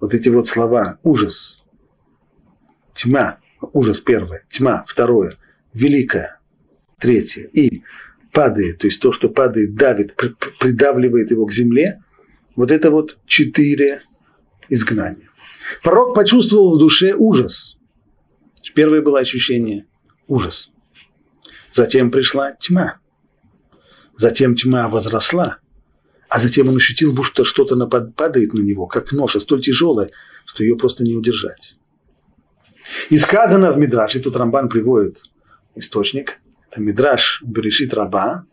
Вот 0.00 0.14
эти 0.14 0.28
вот 0.28 0.48
слова 0.48 0.98
ужас, 1.02 1.57
тьма, 2.98 3.38
ужас 3.72 4.00
первое, 4.00 4.44
тьма 4.50 4.84
второе– 4.86 5.36
великое, 5.72 6.38
третье, 6.98 7.44
и 7.44 7.82
падает, 8.32 8.78
то 8.78 8.86
есть 8.86 9.00
то, 9.00 9.12
что 9.12 9.28
падает, 9.28 9.74
давит, 9.74 10.14
придавливает 10.58 11.30
его 11.30 11.46
к 11.46 11.52
земле, 11.52 12.02
вот 12.56 12.70
это 12.70 12.90
вот 12.90 13.16
четыре 13.26 14.02
изгнания. 14.68 15.28
Пророк 15.82 16.14
почувствовал 16.14 16.76
в 16.76 16.78
душе 16.78 17.14
ужас. 17.14 17.76
Первое 18.74 19.00
было 19.00 19.20
ощущение 19.20 19.86
ужас. 20.26 20.70
Затем 21.74 22.10
пришла 22.10 22.52
тьма. 22.52 22.98
Затем 24.16 24.56
тьма 24.56 24.88
возросла. 24.88 25.58
А 26.28 26.40
затем 26.40 26.68
он 26.68 26.76
ощутил, 26.76 27.14
будто 27.14 27.44
что-то 27.44 27.76
падает 27.86 28.52
на 28.52 28.60
него, 28.60 28.86
как 28.86 29.12
ноша, 29.12 29.40
столь 29.40 29.62
тяжелая, 29.62 30.10
что 30.44 30.62
ее 30.62 30.76
просто 30.76 31.04
не 31.04 31.14
удержать. 31.14 31.77
И 33.10 33.18
сказано 33.18 33.72
в 33.72 33.78
Мидраше, 33.78 34.20
тут 34.20 34.36
Рамбан 34.36 34.68
приводит 34.68 35.18
источник, 35.74 36.40
это 36.70 36.80
Мидраш 36.80 37.42
Берешит 37.44 37.94
Раба. 37.94 38.44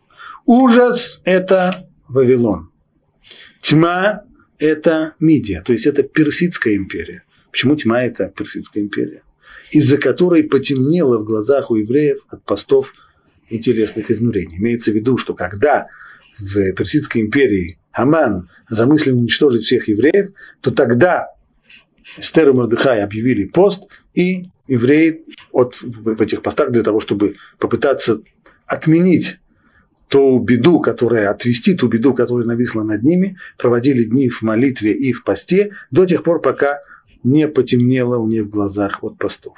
Ужас– 0.45 1.21
это 1.25 1.87
Вавилон. 2.07 2.69
Тьма– 3.61 4.23
это 4.59 5.15
Мидия, 5.19 5.61
то 5.61 5.73
есть 5.73 5.85
это 5.85 6.03
Персидская 6.03 6.75
империя. 6.75 7.23
Почему 7.51 7.75
тьма– 7.75 8.03
это 8.05 8.31
Персидская 8.35 8.83
империя? 8.83 9.23
Из-за 9.71 9.97
которой 9.97 10.43
потемнело 10.43 11.17
в 11.17 11.25
глазах 11.25 11.71
у 11.71 11.75
евреев 11.75 12.19
от 12.29 12.43
постов 12.43 12.93
и 13.49 13.59
телесных 13.59 14.11
изнурений. 14.11 14.57
Имеется 14.57 14.91
в 14.91 14.95
виду, 14.95 15.17
что 15.17 15.33
когда 15.33 15.87
в 16.37 16.71
Персидской 16.73 17.21
империи 17.21 17.79
Хаман 17.91 18.49
замыслил 18.69 19.17
уничтожить 19.17 19.63
всех 19.63 19.87
евреев, 19.87 20.31
то 20.61 20.71
тогда 20.71 21.29
Эстер 22.17 22.49
и 22.49 22.51
Мордыхай 22.53 23.01
объявили 23.01 23.45
пост, 23.45 23.83
и 24.15 24.49
евреи 24.67 25.23
от, 25.51 25.81
в 25.81 26.21
этих 26.21 26.41
постах 26.41 26.71
для 26.71 26.83
того, 26.83 26.99
чтобы 26.99 27.35
попытаться 27.59 28.21
отменить 28.65 29.37
ту 30.07 30.39
беду, 30.39 30.79
которая, 30.79 31.29
отвести 31.29 31.75
ту 31.75 31.87
беду, 31.87 32.13
которая 32.13 32.45
нависла 32.45 32.83
над 32.83 33.03
ними, 33.03 33.37
проводили 33.57 34.03
дни 34.03 34.29
в 34.29 34.41
молитве 34.41 34.93
и 34.93 35.13
в 35.13 35.23
посте 35.23 35.71
до 35.91 36.05
тех 36.05 36.23
пор, 36.23 36.41
пока 36.41 36.79
не 37.23 37.47
потемнело 37.47 38.17
у 38.17 38.27
них 38.27 38.45
в 38.45 38.49
глазах 38.49 39.03
от 39.03 39.17
постов. 39.17 39.57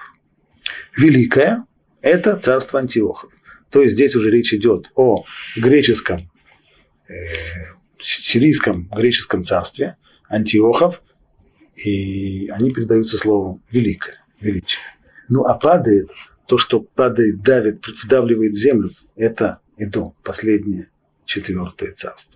Великое– 0.96 1.66
это 2.02 2.38
царство 2.38 2.80
Антиохов. 2.80 3.32
То 3.70 3.82
есть 3.82 3.96
здесь 3.96 4.16
уже 4.16 4.32
речь 4.32 4.54
идет 4.54 4.90
о 4.96 5.26
греческом, 5.56 6.30
э, 7.10 7.14
сирийском 8.00 8.90
греческом 8.90 9.44
царстве 9.44 9.98
Антиохов, 10.30 11.02
и 11.76 12.48
они 12.48 12.72
передаются 12.72 13.18
словом 13.18 13.62
великое, 13.70 14.24
величие. 14.40 14.82
Ну 15.30 15.44
а 15.46 15.56
падает, 15.56 16.10
то, 16.46 16.58
что 16.58 16.80
падает, 16.80 17.42
давит, 17.42 17.86
вдавливает 18.04 18.54
в 18.54 18.58
землю, 18.58 18.92
это 19.16 19.60
Идом, 19.80 20.16
последнее, 20.24 20.90
четвертое 21.26 21.92
царство. 21.92 22.34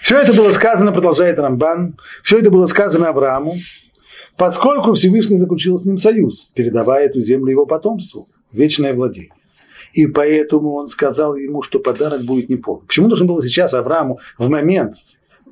Все 0.00 0.18
это 0.18 0.32
было 0.32 0.52
сказано, 0.52 0.90
продолжает 0.90 1.38
Рамбан, 1.38 1.98
все 2.22 2.38
это 2.38 2.50
было 2.50 2.64
сказано 2.64 3.10
Аврааму, 3.10 3.56
поскольку 4.38 4.94
Всевышний 4.94 5.36
заключил 5.36 5.76
с 5.76 5.84
ним 5.84 5.98
союз, 5.98 6.50
передавая 6.54 7.06
эту 7.06 7.20
землю 7.20 7.50
его 7.50 7.66
потомству, 7.66 8.26
вечное 8.52 8.94
владение. 8.94 9.32
И 9.92 10.06
поэтому 10.06 10.72
он 10.74 10.88
сказал 10.88 11.36
ему, 11.36 11.62
что 11.62 11.78
подарок 11.78 12.22
будет 12.22 12.48
неполный. 12.48 12.86
Почему 12.86 13.08
нужно 13.08 13.26
было 13.26 13.42
сейчас 13.44 13.74
Аврааму 13.74 14.20
в 14.38 14.48
момент 14.48 14.96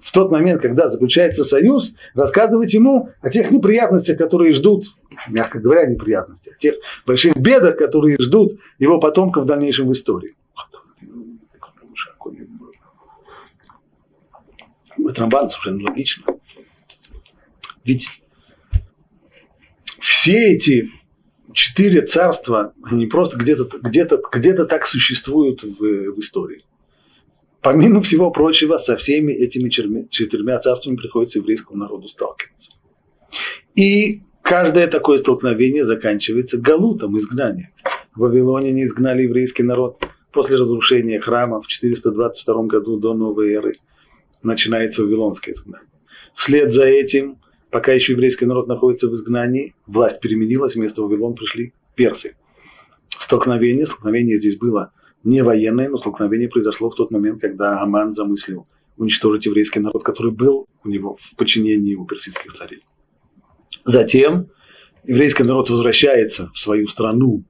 в 0.05 0.13
тот 0.13 0.31
момент, 0.31 0.61
когда 0.61 0.89
заключается 0.89 1.45
союз, 1.45 1.95
рассказывать 2.15 2.75
ему 2.75 3.09
о 3.23 3.31
тех 3.31 3.51
неприятностях, 3.51 4.19
которые 4.19 4.53
ждут, 4.53 4.85
мягко 5.31 5.59
говоря, 5.59 5.87
неприятности, 5.87 6.51
о 6.51 6.59
тех 6.59 6.75
больших 7.07 7.39
бедах, 7.39 7.79
которые 7.79 8.17
ждут 8.21 8.61
его 8.79 9.01
потомков 9.01 9.45
в 9.45 9.47
дальнейшем 9.47 9.89
в 9.89 9.93
истории. 9.93 10.37
Это 14.99 15.21
Рамбан 15.21 15.49
совершенно 15.49 15.89
логично. 15.89 16.25
Ведь 17.83 18.09
все 20.01 20.55
эти 20.55 20.91
четыре 21.55 22.03
царства, 22.03 22.75
они 22.83 23.07
просто 23.07 23.39
где-то 23.39 23.79
где 23.79 24.07
где 24.33 24.65
так 24.65 24.87
существуют 24.87 25.63
в, 25.63 25.79
в 25.79 26.21
истории 26.21 26.63
помимо 27.65 28.03
всего 28.03 28.31
прочего, 28.31 28.77
со 28.77 28.97
всеми 28.97 29.33
этими 29.33 29.71
четырьмя 29.71 30.61
царствами 30.61 30.97
приходится 30.97 31.39
еврейскому 31.39 31.79
народу 31.79 32.09
сталкиваться. 32.09 32.71
И 33.75 34.21
каждое 34.43 34.87
такое 34.87 35.21
столкновение 35.21 35.87
заканчивается 35.87 36.59
галутом, 36.59 37.19
изгнанием. 37.19 37.71
В 38.15 38.21
Вавилоне 38.21 38.71
не 38.71 38.85
изгнали 38.85 39.23
еврейский 39.23 39.63
народ, 39.63 40.05
после 40.31 40.57
разрушения 40.57 41.19
храма 41.21 41.63
в 41.63 41.67
422 41.67 42.65
году 42.65 42.99
до 42.99 43.15
новой 43.15 43.55
эры 43.55 43.79
начинается 44.43 45.03
Вавилонское 45.03 45.55
изгнание. 45.55 45.89
Вслед 46.35 46.75
за 46.75 46.85
этим, 46.85 47.39
пока 47.71 47.93
еще 47.93 48.13
еврейский 48.13 48.45
народ 48.45 48.69
находится 48.69 49.09
в 49.09 49.15
изгнании, 49.15 49.75
власть 49.87 50.21
переменилась, 50.21 50.75
вместо 50.75 51.01
Вавилона 51.01 51.35
пришли 51.35 51.73
персы. 51.95 52.37
Столкновение, 53.09 53.87
столкновение 53.87 54.39
здесь 54.39 54.59
было 54.59 54.93
не 55.25 55.43
военное, 55.43 55.89
но 55.89 55.99
столкновение 55.99 56.49
произошло 56.49 56.91
в 56.91 56.95
тот 56.95 57.11
момент, 57.11 57.41
когда 57.41 57.81
Аман 57.81 58.15
замыслил 58.15 58.67
уничтожить 58.97 59.47
еврейский 59.47 59.81
народ, 59.81 60.05
который 60.05 60.33
был 60.33 60.69
у 60.85 60.89
него 60.89 61.17
в 61.21 61.37
подчинении 61.37 61.95
у 61.95 62.05
персидских 62.05 62.55
царей. 62.55 62.85
Затем 63.85 64.49
еврейский 65.03 65.43
народ 65.43 65.71
возвращается 65.71 66.51
в 66.55 66.59
свою 66.59 66.87
страну. 66.87 67.45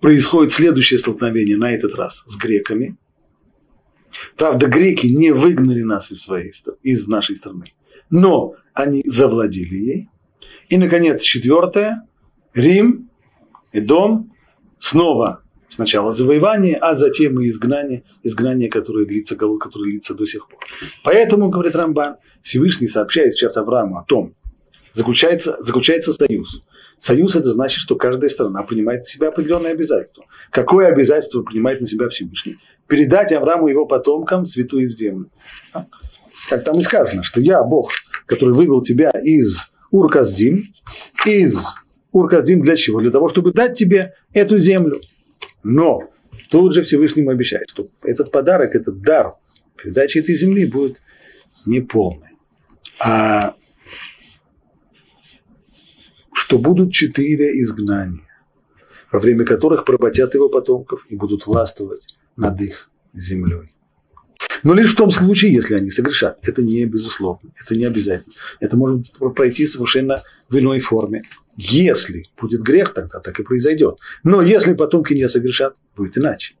Происходит 0.00 0.52
следующее 0.52 0.98
столкновение, 0.98 1.56
на 1.56 1.72
этот 1.72 1.94
раз 1.94 2.22
с 2.26 2.36
греками. 2.36 2.96
Правда, 4.36 4.66
греки 4.66 5.06
не 5.06 5.32
выгнали 5.32 5.82
нас 5.82 6.10
из, 6.10 6.22
своей, 6.22 6.52
из 6.82 7.06
нашей 7.06 7.36
страны, 7.36 7.72
но 8.10 8.56
они 8.74 9.02
завладели 9.06 9.74
ей. 9.74 10.08
И, 10.68 10.76
наконец, 10.76 11.22
четвертое. 11.22 12.06
Рим, 12.52 13.08
Эдом 13.72 14.32
снова 14.78 15.42
Сначала 15.74 16.12
завоевание, 16.12 16.76
а 16.76 16.96
затем 16.96 17.40
и 17.40 17.48
изгнание, 17.48 18.02
изгнание, 18.22 18.68
которое 18.68 19.06
длится, 19.06 19.36
которое 19.36 19.84
длится 19.84 20.14
до 20.14 20.26
сих 20.26 20.46
пор. 20.46 20.60
Поэтому, 21.02 21.48
говорит 21.48 21.74
Рамбан, 21.74 22.16
Всевышний 22.42 22.88
сообщает 22.88 23.34
сейчас 23.34 23.56
Аврааму 23.56 23.98
о 23.98 24.04
том, 24.04 24.34
заключается, 24.92 25.56
заключается 25.60 26.12
союз. 26.12 26.62
Союз 26.98 27.34
это 27.34 27.50
значит, 27.52 27.78
что 27.80 27.96
каждая 27.96 28.28
страна 28.28 28.62
принимает 28.62 29.00
на 29.00 29.06
себя 29.06 29.28
определенное 29.28 29.72
обязательство. 29.72 30.24
Какое 30.50 30.88
обязательство 30.88 31.42
принимает 31.42 31.80
на 31.80 31.86
себя 31.86 32.08
Всевышний? 32.10 32.58
Передать 32.86 33.32
Аврааму 33.32 33.68
и 33.68 33.70
его 33.70 33.86
потомкам 33.86 34.44
святую 34.44 34.90
землю. 34.90 35.30
Как 36.50 36.64
там 36.64 36.78
и 36.78 36.82
сказано, 36.82 37.22
что 37.22 37.40
я 37.40 37.62
Бог, 37.62 37.90
который 38.26 38.54
вывел 38.54 38.82
тебя 38.82 39.10
из 39.22 39.56
Урказдим, 39.90 40.74
из 41.24 41.58
Урказдим 42.12 42.60
для 42.60 42.76
чего? 42.76 43.00
Для 43.00 43.10
того, 43.10 43.30
чтобы 43.30 43.52
дать 43.52 43.78
тебе 43.78 44.14
эту 44.32 44.58
землю. 44.58 45.00
Но 45.62 46.10
тут 46.50 46.74
же 46.74 46.82
Всевышнему 46.82 47.30
обещает, 47.30 47.70
что 47.70 47.88
этот 48.02 48.30
подарок, 48.30 48.74
этот 48.74 49.00
дар 49.00 49.34
передачи 49.76 50.18
этой 50.18 50.34
земли 50.34 50.66
будет 50.66 51.00
неполный. 51.66 52.28
А 53.00 53.54
что 56.32 56.58
будут 56.58 56.92
четыре 56.92 57.62
изгнания, 57.62 58.26
во 59.10 59.18
время 59.18 59.44
которых 59.44 59.84
поработят 59.84 60.34
его 60.34 60.48
потомков 60.48 61.04
и 61.08 61.16
будут 61.16 61.46
властвовать 61.46 62.18
над 62.36 62.60
их 62.60 62.90
землей. 63.14 63.72
Но 64.62 64.74
лишь 64.74 64.92
в 64.92 64.96
том 64.96 65.10
случае, 65.10 65.52
если 65.52 65.74
они 65.74 65.90
согрешат. 65.90 66.38
Это 66.42 66.62
не 66.62 66.84
безусловно, 66.84 67.50
это 67.60 67.74
не 67.74 67.84
обязательно. 67.84 68.34
Это 68.60 68.76
может 68.76 69.12
пройти 69.34 69.66
совершенно 69.66 70.22
в 70.52 70.58
иной 70.58 70.80
форме. 70.80 71.22
Если 71.56 72.26
будет 72.40 72.62
грех, 72.62 72.94
тогда 72.94 73.20
так 73.20 73.40
и 73.40 73.42
произойдет. 73.42 73.98
Но 74.22 74.42
если 74.42 74.74
потомки 74.74 75.14
не 75.14 75.28
согрешат, 75.28 75.74
будет 75.96 76.16
иначе. 76.18 76.54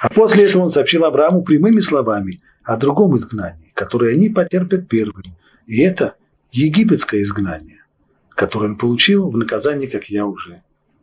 А 0.00 0.08
после 0.08 0.46
этого 0.46 0.64
он 0.64 0.70
сообщил 0.70 1.04
Аврааму 1.04 1.42
прямыми 1.42 1.80
словами 1.80 2.40
о 2.64 2.76
другом 2.76 3.16
изгнании, 3.16 3.70
которое 3.74 4.14
они 4.14 4.28
потерпят 4.28 4.88
первым. 4.88 5.36
И 5.66 5.82
это 5.82 6.14
египетское 6.50 7.22
изгнание, 7.22 7.84
которое 8.30 8.66
он 8.66 8.76
получил 8.76 9.30
в 9.30 9.36
наказании, 9.36 9.86
как 9.86 10.06
я 10.06 10.26
уже 10.26 10.62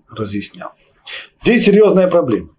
разъяснял. 0.10 0.72
Здесь 1.44 1.65
серьезная 1.65 2.08
проблема. 2.08 2.50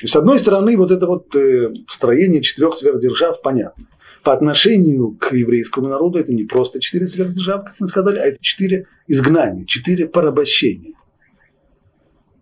И 0.00 0.06
с 0.06 0.14
одной 0.14 0.38
стороны, 0.38 0.76
вот 0.76 0.92
это 0.92 1.06
вот 1.06 1.34
э, 1.34 1.72
строение 1.88 2.40
четырех 2.40 2.78
сверхдержав 2.78 3.42
понятно. 3.42 3.84
По 4.28 4.34
отношению 4.34 5.12
к 5.12 5.32
еврейскому 5.32 5.88
народу 5.88 6.18
это 6.18 6.34
не 6.34 6.44
просто 6.44 6.80
четыре 6.80 7.06
сверхдержав, 7.08 7.64
как 7.64 7.76
мы 7.80 7.88
сказали, 7.88 8.18
а 8.18 8.26
это 8.26 8.36
четыре 8.42 8.86
изгнания, 9.06 9.64
четыре 9.64 10.06
порабощения. 10.06 10.92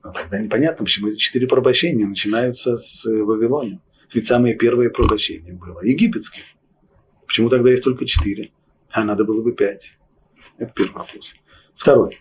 Но 0.02 0.10
тогда 0.10 0.40
непонятно, 0.40 0.84
почему 0.84 1.10
эти 1.10 1.18
четыре 1.18 1.46
порабощения 1.46 2.04
начинаются 2.04 2.78
с 2.78 3.06
э, 3.06 3.22
Вавилония. 3.22 3.80
Ведь 4.12 4.26
самое 4.26 4.56
первое 4.56 4.90
порабощение 4.90 5.54
было 5.54 5.80
египетское. 5.84 6.42
Почему 7.24 7.50
тогда 7.50 7.70
есть 7.70 7.84
только 7.84 8.04
четыре? 8.04 8.50
А 8.90 9.04
надо 9.04 9.22
было 9.22 9.40
бы 9.40 9.52
пять. 9.52 9.84
Это 10.58 10.72
первый 10.74 10.94
вопрос. 10.94 11.24
Второй. 11.76 12.18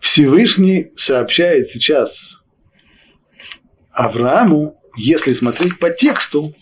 Всевышний 0.00 0.90
сообщает 0.96 1.70
сейчас 1.70 2.40
Аврааму, 3.92 4.80
если 4.96 5.32
смотреть 5.32 5.78
по 5.78 5.90
тексту, 5.90 6.54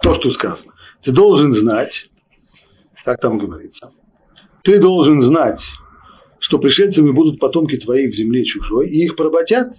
то, 0.00 0.14
что 0.14 0.32
сказано. 0.32 0.72
Ты 1.02 1.12
должен 1.12 1.54
знать, 1.54 2.08
как 3.04 3.20
там 3.20 3.38
говорится, 3.38 3.90
ты 4.62 4.78
должен 4.78 5.20
знать, 5.22 5.62
что 6.38 6.58
пришельцами 6.58 7.10
будут 7.10 7.38
потомки 7.38 7.76
твои 7.76 8.08
в 8.10 8.14
земле 8.14 8.44
чужой, 8.44 8.88
и 8.88 9.04
их 9.04 9.16
поработят, 9.16 9.72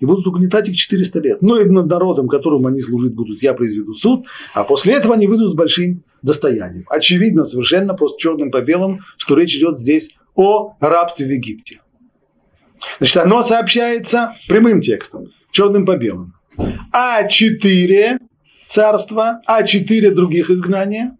и 0.00 0.06
будут 0.06 0.26
угнетать 0.26 0.68
их 0.68 0.76
400 0.76 1.20
лет. 1.20 1.42
Но 1.42 1.60
и 1.60 1.64
над 1.64 1.86
народом, 1.86 2.28
которым 2.28 2.66
они 2.66 2.80
служить 2.80 3.14
будут, 3.14 3.42
я 3.42 3.54
произведу 3.54 3.94
суд, 3.94 4.26
а 4.54 4.64
после 4.64 4.94
этого 4.94 5.14
они 5.14 5.26
выйдут 5.26 5.52
с 5.52 5.56
большим 5.56 6.02
достоянием. 6.22 6.84
Очевидно, 6.88 7.44
совершенно 7.44 7.94
просто 7.94 8.20
черным 8.20 8.50
по 8.50 8.60
белому, 8.60 9.00
что 9.18 9.34
речь 9.34 9.54
идет 9.54 9.78
здесь 9.78 10.10
о 10.34 10.76
рабстве 10.80 11.26
в 11.26 11.30
Египте. 11.30 11.80
Значит, 12.98 13.16
оно 13.18 13.42
сообщается 13.42 14.36
прямым 14.48 14.80
текстом, 14.80 15.28
черным 15.52 15.84
по 15.84 15.96
белому. 15.96 16.32
А 16.92 17.26
четыре 17.28 18.18
царства, 18.68 19.40
а 19.46 19.62
четыре 19.64 20.10
других 20.10 20.50
изгнания, 20.50 21.16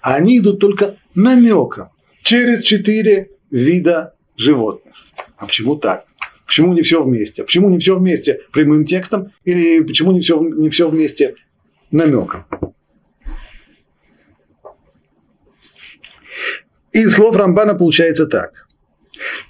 они 0.00 0.38
идут 0.38 0.60
только 0.60 0.96
намеком 1.14 1.90
через 2.22 2.62
четыре 2.62 3.30
вида 3.50 4.14
животных. 4.36 4.94
А 5.36 5.46
почему 5.46 5.76
так? 5.76 6.06
Почему 6.46 6.74
не 6.74 6.82
все 6.82 7.02
вместе? 7.02 7.42
Почему 7.44 7.68
не 7.68 7.78
все 7.78 7.96
вместе 7.98 8.40
прямым 8.52 8.86
текстом 8.86 9.32
или 9.44 9.82
почему 9.82 10.12
не 10.12 10.20
все, 10.20 10.40
не 10.40 10.70
все 10.70 10.88
вместе 10.88 11.34
намеком? 11.90 12.46
Из 16.92 17.12
слов 17.12 17.36
Рамбана 17.36 17.74
получается 17.74 18.26
так. 18.26 18.65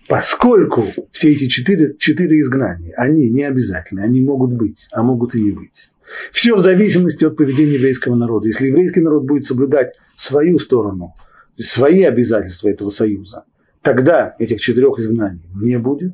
Поскольку 0.08 0.92
все 1.12 1.32
эти 1.32 1.48
четыре, 1.48 1.96
четыре 1.98 2.40
изгнания, 2.40 2.94
они 2.96 3.28
не 3.28 3.44
обязательны, 3.44 4.00
они 4.00 4.20
могут 4.20 4.52
быть, 4.52 4.78
а 4.92 5.02
могут 5.02 5.34
и 5.34 5.40
не 5.40 5.50
быть. 5.50 5.90
Все 6.32 6.54
в 6.54 6.60
зависимости 6.60 7.24
от 7.24 7.36
поведения 7.36 7.74
еврейского 7.74 8.14
народа. 8.14 8.46
Если 8.46 8.66
еврейский 8.66 9.00
народ 9.00 9.24
будет 9.24 9.44
соблюдать 9.44 9.94
свою 10.16 10.58
сторону, 10.58 11.14
свои 11.60 12.02
обязательства 12.04 12.68
этого 12.68 12.90
союза, 12.90 13.44
тогда 13.82 14.36
этих 14.38 14.60
четырех 14.60 14.98
изгнаний 14.98 15.48
не 15.54 15.78
будет. 15.78 16.12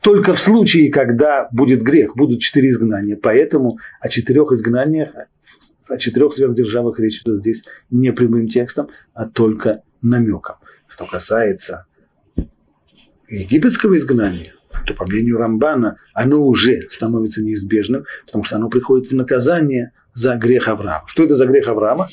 Только 0.00 0.34
в 0.34 0.40
случае, 0.40 0.90
когда 0.90 1.48
будет 1.52 1.82
грех, 1.82 2.16
будут 2.16 2.40
четыре 2.40 2.70
изгнания. 2.70 3.16
Поэтому 3.16 3.78
о 4.00 4.08
четырех 4.08 4.52
изгнаниях 4.52 5.14
о 5.88 5.98
четырех 5.98 6.34
сверхдержавах 6.34 6.98
речь 6.98 7.20
идет 7.22 7.40
здесь 7.40 7.62
не 7.90 8.12
прямым 8.12 8.48
текстом, 8.48 8.88
а 9.12 9.26
только 9.28 9.82
намеком. 10.02 10.56
Что 10.94 11.06
касается 11.06 11.86
египетского 13.26 13.98
изгнания, 13.98 14.54
то 14.86 14.94
по 14.94 15.04
мнению 15.06 15.38
Рамбана 15.38 15.96
оно 16.12 16.46
уже 16.46 16.88
становится 16.88 17.42
неизбежным, 17.42 18.04
потому 18.26 18.44
что 18.44 18.56
оно 18.56 18.68
приходит 18.68 19.10
в 19.10 19.14
наказание 19.14 19.90
за 20.14 20.36
грех 20.36 20.68
Авраама. 20.68 21.02
Что 21.08 21.24
это 21.24 21.34
за 21.34 21.46
грех 21.46 21.66
Авраама? 21.66 22.10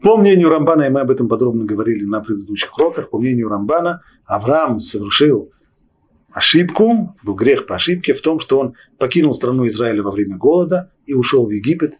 По 0.00 0.16
мнению 0.16 0.48
Рамбана, 0.48 0.82
и 0.82 0.88
мы 0.88 1.02
об 1.02 1.12
этом 1.12 1.28
подробно 1.28 1.64
говорили 1.64 2.04
на 2.04 2.20
предыдущих 2.20 2.76
уроках, 2.76 3.08
по 3.08 3.20
мнению 3.20 3.48
Рамбана, 3.48 4.02
Авраам 4.24 4.80
совершил 4.80 5.52
ошибку, 6.32 7.14
был 7.22 7.34
грех 7.36 7.66
по 7.66 7.76
ошибке 7.76 8.14
в 8.14 8.20
том, 8.20 8.40
что 8.40 8.58
он 8.58 8.74
покинул 8.98 9.32
страну 9.36 9.68
Израиля 9.68 10.02
во 10.02 10.10
время 10.10 10.36
голода 10.36 10.90
и 11.06 11.14
ушел 11.14 11.46
в 11.46 11.50
Египет, 11.50 11.94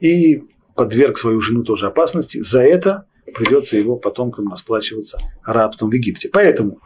и 0.00 0.42
подверг 0.74 1.16
свою 1.16 1.40
жену 1.40 1.62
тоже 1.62 1.86
опасности. 1.86 2.42
За 2.42 2.60
это 2.60 3.04
придется 3.34 3.76
его 3.76 3.96
потомкам 3.96 4.50
расплачиваться 4.50 5.18
рабством 5.44 5.90
в 5.90 5.94
Египте. 5.94 6.28
Поэтому 6.32 6.80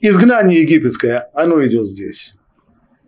изгнание 0.00 0.62
египетское, 0.62 1.30
оно 1.34 1.64
идет 1.66 1.86
здесь. 1.88 2.34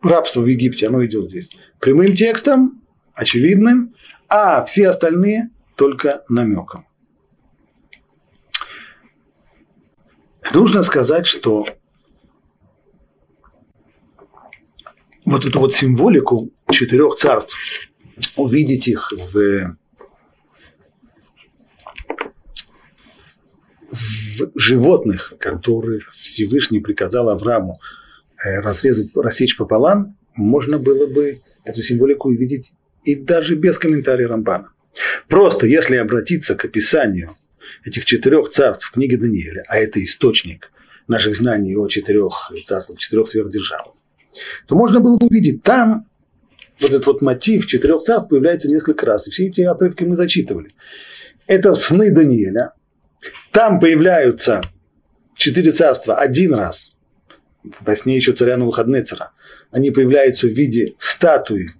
Рабство 0.02 0.40
в 0.40 0.46
Египте, 0.46 0.88
оно 0.88 1.04
идет 1.04 1.30
здесь. 1.30 1.48
Прямым 1.80 2.14
текстом, 2.14 2.82
очевидным, 3.14 3.94
а 4.28 4.64
все 4.64 4.88
остальные 4.88 5.50
только 5.76 6.24
намеком. 6.28 6.86
Нужно 10.52 10.82
сказать, 10.82 11.26
что 11.26 11.66
вот 15.24 15.46
эту 15.46 15.58
вот 15.58 15.74
символику 15.74 16.50
четырех 16.70 17.16
царств, 17.16 17.56
увидеть 18.36 18.86
их 18.88 19.10
в, 19.10 19.32
в 19.32 19.76
в 23.80 23.83
животных, 24.54 25.34
которых 25.38 26.10
Всевышний 26.12 26.80
приказал 26.80 27.28
Аврааму 27.28 27.80
э, 28.42 28.60
разрезать, 28.60 29.14
рассечь 29.16 29.56
пополам, 29.56 30.16
можно 30.34 30.78
было 30.78 31.06
бы 31.06 31.40
эту 31.64 31.82
символику 31.82 32.28
увидеть 32.28 32.72
и 33.04 33.14
даже 33.14 33.54
без 33.54 33.78
комментария 33.78 34.28
Рамбана. 34.28 34.70
Просто 35.28 35.66
если 35.66 35.96
обратиться 35.96 36.54
к 36.54 36.64
описанию 36.64 37.36
этих 37.84 38.04
четырех 38.04 38.50
царств 38.50 38.86
в 38.86 38.92
книге 38.92 39.16
Даниэля, 39.16 39.64
а 39.68 39.78
это 39.78 40.02
источник 40.02 40.70
наших 41.08 41.36
знаний 41.36 41.76
о 41.76 41.88
четырех 41.88 42.50
царствах, 42.66 42.98
четырех 42.98 43.28
сверхдержавах, 43.30 43.94
то 44.66 44.74
можно 44.74 45.00
было 45.00 45.16
бы 45.16 45.26
увидеть 45.26 45.62
там 45.62 46.06
вот 46.80 46.90
этот 46.90 47.06
вот 47.06 47.22
мотив 47.22 47.66
четырех 47.66 48.02
царств 48.02 48.28
появляется 48.28 48.68
несколько 48.68 49.06
раз. 49.06 49.26
И 49.26 49.30
все 49.30 49.46
эти 49.46 49.60
отрывки 49.62 50.04
мы 50.04 50.16
зачитывали. 50.16 50.74
Это 51.46 51.74
сны 51.74 52.10
Даниэля. 52.10 52.72
Там 53.52 53.80
появляются 53.80 54.60
четыре 55.36 55.72
царства 55.72 56.16
один 56.16 56.54
раз. 56.54 56.92
Во 57.80 57.96
сне 57.96 58.16
еще 58.16 58.32
царя 58.32 58.56
Навуходнецера. 58.56 59.32
Они 59.70 59.90
появляются 59.90 60.46
в 60.46 60.50
виде 60.50 60.94
статуи, 60.98 61.70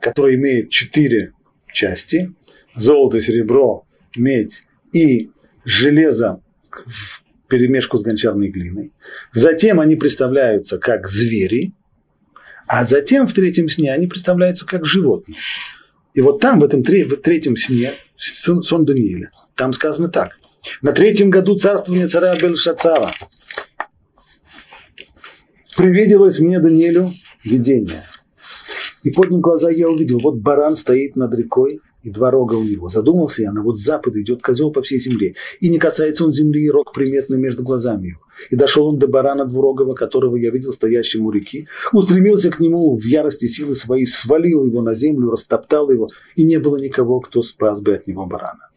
которая 0.00 0.34
имеет 0.34 0.70
четыре 0.70 1.32
части. 1.72 2.32
Золото, 2.76 3.20
серебро, 3.20 3.86
медь 4.16 4.62
и 4.92 5.30
железо 5.64 6.40
в 6.70 7.22
перемешку 7.48 7.98
с 7.98 8.02
гончарной 8.02 8.48
глиной. 8.48 8.92
Затем 9.32 9.80
они 9.80 9.96
представляются 9.96 10.78
как 10.78 11.08
звери, 11.08 11.72
а 12.66 12.84
затем 12.84 13.26
в 13.26 13.32
третьем 13.32 13.68
сне 13.68 13.92
они 13.92 14.06
представляются 14.06 14.66
как 14.66 14.86
животные. 14.86 15.38
И 16.14 16.20
вот 16.20 16.40
там, 16.40 16.60
в 16.60 16.64
этом 16.64 16.82
третьем 16.82 17.56
сне, 17.56 17.94
сон 18.16 18.84
Даниила, 18.84 19.30
там 19.54 19.72
сказано 19.72 20.08
так. 20.08 20.32
На 20.82 20.92
третьем 20.92 21.30
году 21.30 21.56
царствования 21.56 22.08
царя 22.08 22.34
Бельшацара 22.36 23.12
привиделось 25.76 26.38
мне 26.38 26.60
Даниэлю 26.60 27.10
видение. 27.44 28.04
И 29.02 29.10
поднял 29.10 29.40
глаза, 29.40 29.70
я 29.70 29.88
увидел, 29.88 30.18
вот 30.20 30.36
баран 30.36 30.76
стоит 30.76 31.14
над 31.14 31.34
рекой, 31.34 31.80
и 32.02 32.10
два 32.10 32.30
рога 32.30 32.54
у 32.54 32.62
него. 32.62 32.88
Задумался 32.88 33.42
я, 33.42 33.52
на 33.52 33.62
вот 33.62 33.78
запад 33.78 34.16
идет 34.16 34.42
козел 34.42 34.70
по 34.70 34.82
всей 34.82 35.00
земле, 35.00 35.34
и 35.60 35.68
не 35.68 35.78
касается 35.78 36.24
он 36.24 36.32
земли, 36.32 36.64
и 36.64 36.70
рог 36.70 36.92
приметный 36.92 37.38
между 37.38 37.62
глазами 37.62 38.08
его. 38.08 38.20
И 38.50 38.56
дошел 38.56 38.86
он 38.86 38.98
до 38.98 39.08
барана 39.08 39.44
двурогого, 39.46 39.94
которого 39.94 40.36
я 40.36 40.50
видел 40.50 40.72
стоящим 40.72 41.26
у 41.26 41.30
реки, 41.30 41.66
устремился 41.92 42.50
к 42.50 42.60
нему 42.60 42.96
в 42.96 43.04
ярости 43.04 43.46
силы 43.46 43.74
своей, 43.74 44.06
свалил 44.06 44.64
его 44.64 44.82
на 44.82 44.94
землю, 44.94 45.30
растоптал 45.30 45.90
его, 45.90 46.08
и 46.36 46.44
не 46.44 46.58
было 46.58 46.76
никого, 46.76 47.20
кто 47.20 47.42
спас 47.42 47.80
бы 47.80 47.94
от 47.94 48.06
него 48.06 48.26
барана. 48.26 48.68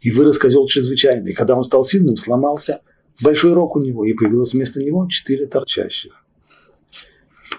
И 0.00 0.10
вырос 0.10 0.38
козел 0.38 0.66
чрезвычайно, 0.66 1.28
и 1.28 1.32
когда 1.32 1.56
он 1.56 1.64
стал 1.64 1.84
сильным, 1.84 2.16
сломался 2.16 2.80
большой 3.22 3.54
рог 3.54 3.76
у 3.76 3.80
него, 3.80 4.04
и 4.04 4.12
появилось 4.12 4.52
вместо 4.52 4.82
него 4.82 5.08
четыре 5.08 5.46
торчащих. 5.46 6.24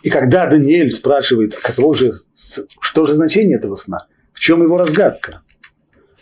И 0.04 0.10
когда 0.10 0.45
Даниэль 0.45 0.91
спрашивает, 0.91 1.56
каково 1.56 1.95
же, 1.95 2.12
что 2.80 3.06
же 3.06 3.13
значение 3.13 3.58
этого 3.58 3.76
сна, 3.76 4.08
в 4.34 4.39
чем 4.39 4.62
его 4.62 4.78
разгадка, 4.78 5.41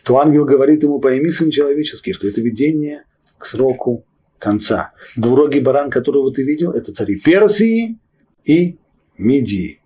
то 0.04 0.20
ангел 0.20 0.46
говорит 0.46 0.84
ему, 0.84 1.00
пойми, 1.00 1.32
сын 1.32 1.52
человеческий, 1.52 2.14
что 2.14 2.28
это 2.28 2.40
видение 2.40 3.04
к 3.38 3.46
сроку 3.46 4.06
конца. 4.40 4.94
Двурогий 5.16 5.62
баран, 5.62 5.90
которого 5.90 6.32
ты 6.32 6.44
видел, 6.44 6.72
это 6.72 6.94
цари 6.94 7.20
Персии 7.20 8.00
и 8.44 8.78
Мидии. 9.18 9.82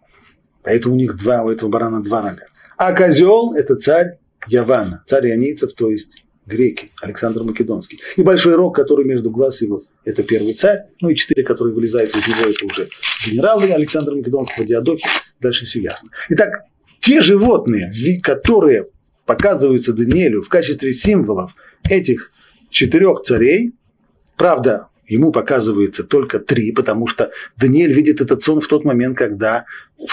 Поэтому 0.62 0.96
у 0.96 0.98
них 0.98 1.18
два, 1.18 1.44
у 1.44 1.50
этого 1.50 1.70
барана 1.70 2.04
два 2.04 2.22
рога. 2.22 2.44
А 2.78 2.94
козел– 2.94 3.54
это 3.56 3.76
царь 3.76 4.19
Явана, 4.48 5.04
царь 5.08 5.30
ионийцев, 5.30 5.74
то 5.74 5.90
есть 5.90 6.10
греки, 6.46 6.92
Александр 7.02 7.44
Македонский. 7.44 8.00
И 8.16 8.24
большой 8.24 8.56
рог, 8.56 8.76
который 8.76 9.06
между 9.06 9.30
глаз 9.30 9.62
его, 9.62 9.84
это 10.04 10.24
первый 10.24 10.54
царь, 10.56 10.86
ну 11.00 11.10
и 11.10 11.16
четыре, 11.16 11.44
которые 11.44 11.74
вылезают 11.74 12.16
из 12.16 12.28
него, 12.28 12.50
это 12.50 12.66
уже 12.66 12.90
генералы 13.26 13.72
Александра 13.72 14.16
Македонского, 14.16 14.66
Диадохи, 14.66 15.06
дальше 15.40 15.66
все 15.66 15.80
ясно. 15.82 16.10
Итак, 16.30 16.64
те 17.00 17.22
животные, 17.22 17.92
которые 18.22 18.88
показываются 19.26 19.94
Даниэлю 19.94 20.42
в 20.42 20.50
качестве 20.50 20.94
символов 20.94 21.52
этих 21.88 22.32
четырех 22.72 23.22
царей, 23.22 23.74
правда, 24.36 24.89
ему 25.10 25.32
показывается 25.32 26.04
только 26.04 26.40
три, 26.40 26.72
потому 26.72 27.08
что 27.08 27.32
Даниэль 27.58 27.92
видит 27.92 28.22
этот 28.22 28.44
сон 28.44 28.62
в 28.62 28.68
тот 28.68 28.86
момент, 28.86 29.18
когда, 29.18 29.66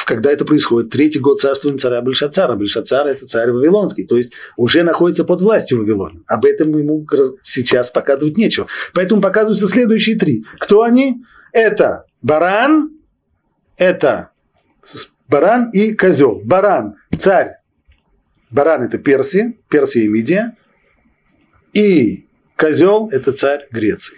когда 0.07 0.33
это 0.33 0.45
происходит. 0.45 0.91
Третий 0.91 1.21
год 1.21 1.41
царствования 1.41 1.79
царя 1.79 2.01
Бельшацара. 2.01 2.57
Бельшацар– 2.57 3.07
это 3.09 3.27
царь 3.27 3.51
Вавилонский, 3.53 4.07
то 4.07 4.17
есть 4.17 4.33
уже 4.57 4.83
находится 4.83 5.25
под 5.25 5.43
властью 5.43 5.79
Вавилона. 5.79 6.23
Об 6.27 6.45
этом 6.47 6.77
ему 6.77 7.07
сейчас 7.45 7.91
показывать 7.91 8.37
нечего. 8.37 8.67
Поэтому 8.95 9.21
показываются 9.21 9.69
следующие 9.69 10.19
три. 10.19 10.45
Кто 10.59 10.83
они? 10.83 11.23
Это 11.53 12.07
баран, 12.23 12.91
это 13.77 14.31
баран 15.29 15.71
и 15.71 15.95
козел. 15.95 16.41
Баран– 16.45 16.97
царь. 17.21 17.57
Баран– 18.51 18.83
это 18.85 18.97
Персия, 18.97 19.55
Персия 19.69 20.05
и 20.05 20.09
Мидия. 20.09 20.57
И 21.75 22.27
козел– 22.57 23.11
это 23.13 23.33
царь 23.33 23.67
Греции. 23.71 24.17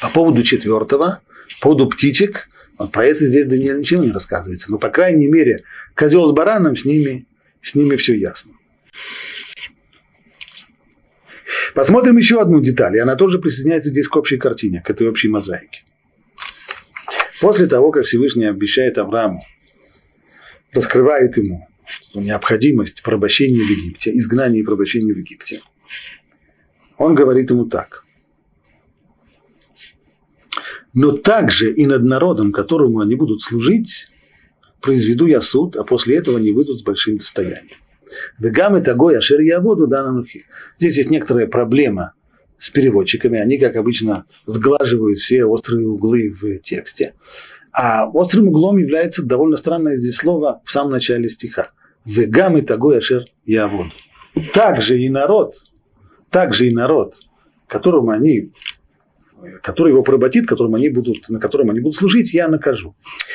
По 0.00 0.10
поводу 0.10 0.42
четвертого, 0.42 1.22
по 1.60 1.68
поводу 1.68 1.88
птичек, 1.88 2.48
вот 2.78 2.92
про 2.92 3.06
это 3.06 3.28
здесь 3.28 3.46
Даниэль 3.46 3.78
ничего 3.78 4.04
не 4.04 4.10
рассказывается. 4.10 4.70
Но, 4.70 4.78
по 4.78 4.90
крайней 4.90 5.28
мере, 5.28 5.64
козел 5.94 6.28
с 6.30 6.34
бараном, 6.34 6.76
с 6.76 6.84
ними, 6.84 7.26
с 7.62 7.74
ними 7.74 7.96
все 7.96 8.16
ясно. 8.16 8.52
Посмотрим 11.74 12.16
еще 12.16 12.40
одну 12.40 12.60
деталь, 12.60 12.96
и 12.96 13.00
она 13.00 13.16
тоже 13.16 13.38
присоединяется 13.38 13.90
здесь 13.90 14.08
к 14.08 14.16
общей 14.16 14.36
картине, 14.36 14.82
к 14.84 14.90
этой 14.90 15.08
общей 15.08 15.28
мозаике. 15.28 15.82
После 17.40 17.66
того, 17.66 17.90
как 17.90 18.04
Всевышний 18.04 18.46
обещает 18.46 18.98
Аврааму, 18.98 19.44
раскрывает 20.72 21.36
ему 21.36 21.68
необходимость 22.14 23.02
порабощения 23.02 23.64
в 23.64 23.68
Египте, 23.68 24.16
изгнания 24.16 24.60
и 24.60 24.64
порабощения 24.64 25.14
в 25.14 25.18
Египте, 25.18 25.60
он 26.96 27.14
говорит 27.14 27.50
ему 27.50 27.66
так 27.66 28.03
но 30.94 31.12
также 31.12 31.72
и 31.72 31.86
над 31.86 32.04
народом, 32.04 32.52
которому 32.52 33.00
они 33.00 33.16
будут 33.16 33.42
служить, 33.42 34.06
произведу 34.80 35.26
я 35.26 35.40
суд, 35.40 35.76
а 35.76 35.84
после 35.84 36.16
этого 36.16 36.38
они 36.38 36.52
выйдут 36.52 36.78
с 36.78 36.82
большим 36.82 37.18
достоянием. 37.18 37.76
Вегам 38.38 38.76
и 38.76 38.82
тагой 38.82 39.18
ашер 39.18 39.40
я 39.40 39.60
воду 39.60 39.88
дананухи. 39.88 40.46
Здесь 40.78 40.98
есть 40.98 41.10
некоторая 41.10 41.48
проблема 41.48 42.12
с 42.60 42.70
переводчиками. 42.70 43.40
Они, 43.40 43.58
как 43.58 43.74
обычно, 43.74 44.26
сглаживают 44.46 45.18
все 45.18 45.44
острые 45.44 45.88
углы 45.88 46.30
в 46.30 46.58
тексте. 46.58 47.14
А 47.72 48.08
острым 48.08 48.48
углом 48.48 48.78
является 48.78 49.24
довольно 49.24 49.56
странное 49.56 49.96
здесь 49.96 50.16
слово 50.16 50.62
в 50.64 50.70
самом 50.70 50.92
начале 50.92 51.28
стиха. 51.28 51.70
Вегам 52.04 52.56
и 52.56 52.62
тагой 52.62 52.98
ашер 52.98 53.24
воду. 53.46 53.90
Также 54.52 55.00
и 55.00 55.08
народ, 55.08 55.56
также 56.30 56.68
и 56.68 56.74
народ, 56.74 57.14
которому 57.66 58.10
они 58.10 58.50
который 59.62 59.90
его 59.90 60.02
поработит, 60.02 60.46
которым 60.46 60.74
они 60.74 60.88
будут, 60.88 61.28
на 61.28 61.38
котором 61.38 61.70
они 61.70 61.80
будут 61.80 61.96
служить, 61.96 62.34
я 62.34 62.48
накажу. 62.48 62.94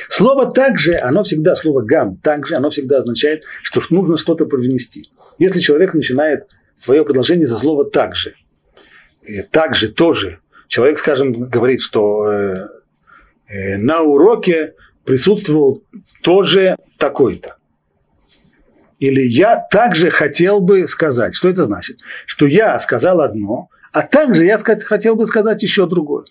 Слово 0.09 0.51
также, 0.51 0.95
оно 0.95 1.23
всегда, 1.23 1.55
слово 1.55 1.81
гам, 1.81 2.17
также, 2.17 2.55
оно 2.55 2.69
всегда 2.69 2.99
означает, 2.99 3.43
что 3.63 3.81
нужно 3.89 4.17
что-то 4.17 4.45
привнести. 4.45 5.09
Если 5.37 5.59
человек 5.59 5.93
начинает 5.93 6.47
свое 6.77 7.03
предложение 7.03 7.47
за 7.47 7.57
слово 7.57 7.85
также, 7.85 8.35
также 9.51 9.89
тоже, 9.89 10.39
человек, 10.67 10.99
скажем, 10.99 11.49
говорит, 11.49 11.81
что 11.81 12.25
э, 12.31 12.67
э, 13.47 13.77
на 13.77 14.01
уроке 14.01 14.73
присутствовал 15.03 15.83
тоже 16.21 16.75
такой-то. 16.97 17.55
Или 18.99 19.21
я 19.21 19.65
также 19.71 20.09
хотел 20.09 20.59
бы 20.59 20.87
сказать. 20.87 21.33
Что 21.33 21.49
это 21.49 21.63
значит? 21.63 21.99
Что 22.25 22.45
я 22.45 22.79
сказал 22.79 23.21
одно, 23.21 23.69
а 23.91 24.01
также 24.03 24.45
я 24.45 24.57
хотел 24.57 25.15
бы 25.15 25.27
сказать 25.27 25.63
еще 25.63 25.87
другое. 25.87 26.25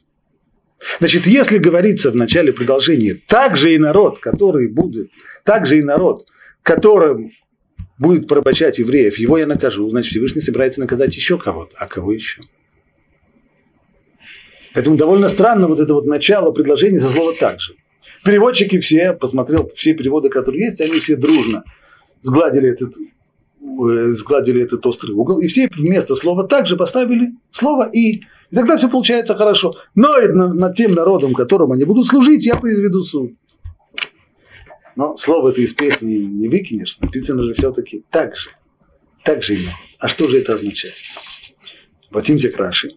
Значит, 1.00 1.26
если 1.26 1.58
говорится 1.58 2.10
в 2.10 2.16
начале 2.16 2.52
продолжения, 2.52 3.14
также 3.26 3.74
и 3.74 3.78
народ, 3.78 4.20
который 4.20 4.68
будет, 4.68 5.10
также 5.44 5.78
и 5.78 5.82
народ, 5.82 6.26
которым 6.62 7.32
будет 7.98 8.28
порабощать 8.28 8.78
евреев, 8.78 9.18
его 9.18 9.38
я 9.38 9.46
накажу, 9.46 9.88
значит, 9.90 10.12
Всевышний 10.12 10.40
собирается 10.40 10.80
наказать 10.80 11.16
еще 11.16 11.36
кого-то. 11.36 11.74
А 11.76 11.86
кого 11.88 12.12
еще? 12.12 12.42
Поэтому 14.72 14.96
довольно 14.96 15.28
странно 15.28 15.66
вот 15.66 15.80
это 15.80 15.94
вот 15.94 16.06
начало 16.06 16.52
предложения 16.52 17.00
за 17.00 17.10
слово 17.10 17.34
«также». 17.34 17.74
Переводчики 18.24 18.78
все, 18.78 19.12
посмотрел 19.12 19.70
все 19.74 19.94
переводы, 19.94 20.28
которые 20.28 20.66
есть, 20.66 20.80
они 20.80 21.00
все 21.00 21.16
дружно 21.16 21.64
сгладили 22.22 22.70
этот 22.70 22.94
сгладили 23.60 24.62
этот 24.62 24.84
острый 24.86 25.12
угол, 25.12 25.40
и 25.40 25.46
все 25.48 25.68
вместо 25.76 26.14
слова 26.16 26.46
также 26.46 26.76
поставили 26.76 27.32
слово 27.52 27.88
«и». 27.90 28.22
И 28.50 28.54
тогда 28.54 28.78
все 28.78 28.88
получается 28.88 29.34
хорошо. 29.34 29.74
Но 29.94 30.18
над, 30.18 30.54
над 30.54 30.74
тем 30.74 30.92
народом, 30.92 31.34
которым 31.34 31.72
они 31.72 31.84
будут 31.84 32.06
служить, 32.06 32.46
я 32.46 32.56
произведу 32.56 33.04
суд. 33.04 33.32
Но 34.96 35.16
слово 35.16 35.50
это 35.50 35.60
из 35.60 35.74
песни 35.74 36.14
не 36.14 36.48
выкинешь, 36.48 36.96
написано 36.98 37.42
же 37.42 37.54
все-таки 37.54 38.04
так 38.10 38.34
же. 38.34 38.50
Так 39.22 39.42
же 39.42 39.54
именно. 39.54 39.72
А 39.98 40.08
что 40.08 40.28
же 40.28 40.40
это 40.40 40.54
означает? 40.54 40.94
Обратимся 42.10 42.48
к 42.48 42.56
Раши. 42.56 42.96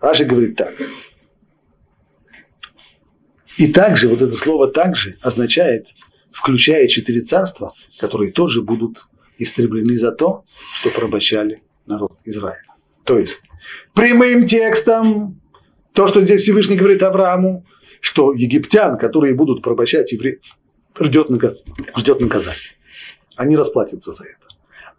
Раши 0.00 0.24
говорит 0.24 0.56
так. 0.56 0.74
И 3.56 3.72
также, 3.72 4.08
вот 4.08 4.20
это 4.20 4.34
слово 4.34 4.68
также 4.70 5.16
означает, 5.22 5.86
включая 6.34 6.88
четыре 6.88 7.22
царства, 7.22 7.72
которые 7.98 8.32
тоже 8.32 8.60
будут 8.62 9.06
истреблены 9.38 9.96
за 9.96 10.12
то, 10.12 10.44
что 10.80 10.90
порабощали 10.90 11.62
народ 11.86 12.18
Израиля. 12.24 12.74
То 13.04 13.18
есть, 13.18 13.40
прямым 13.94 14.46
текстом, 14.46 15.40
то, 15.92 16.08
что 16.08 16.22
здесь 16.22 16.42
Всевышний 16.42 16.76
говорит 16.76 17.02
Аврааму, 17.02 17.64
что 18.00 18.32
египтян, 18.32 18.98
которые 18.98 19.34
будут 19.34 19.62
порабощать 19.62 20.12
евреев, 20.12 20.40
ждет, 21.00 21.28
ждет 21.96 22.20
наказание. 22.20 22.60
Они 23.36 23.56
расплатятся 23.56 24.12
за 24.12 24.24
это. 24.24 24.44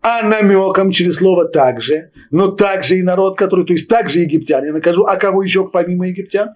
А 0.02 0.21
намеком 0.21 0.91
через 0.91 1.15
слово 1.15 1.45
также, 1.45 2.12
но 2.32 2.52
также 2.52 2.98
и 2.98 3.02
народ, 3.02 3.38
который, 3.38 3.65
то 3.65 3.74
есть 3.74 3.88
также 3.88 4.19
египтяне 4.19 4.71
накажу, 4.71 5.04
а 5.06 5.15
кого 5.17 5.41
еще 5.41 5.67
помимо 5.67 6.08
египтян? 6.08 6.56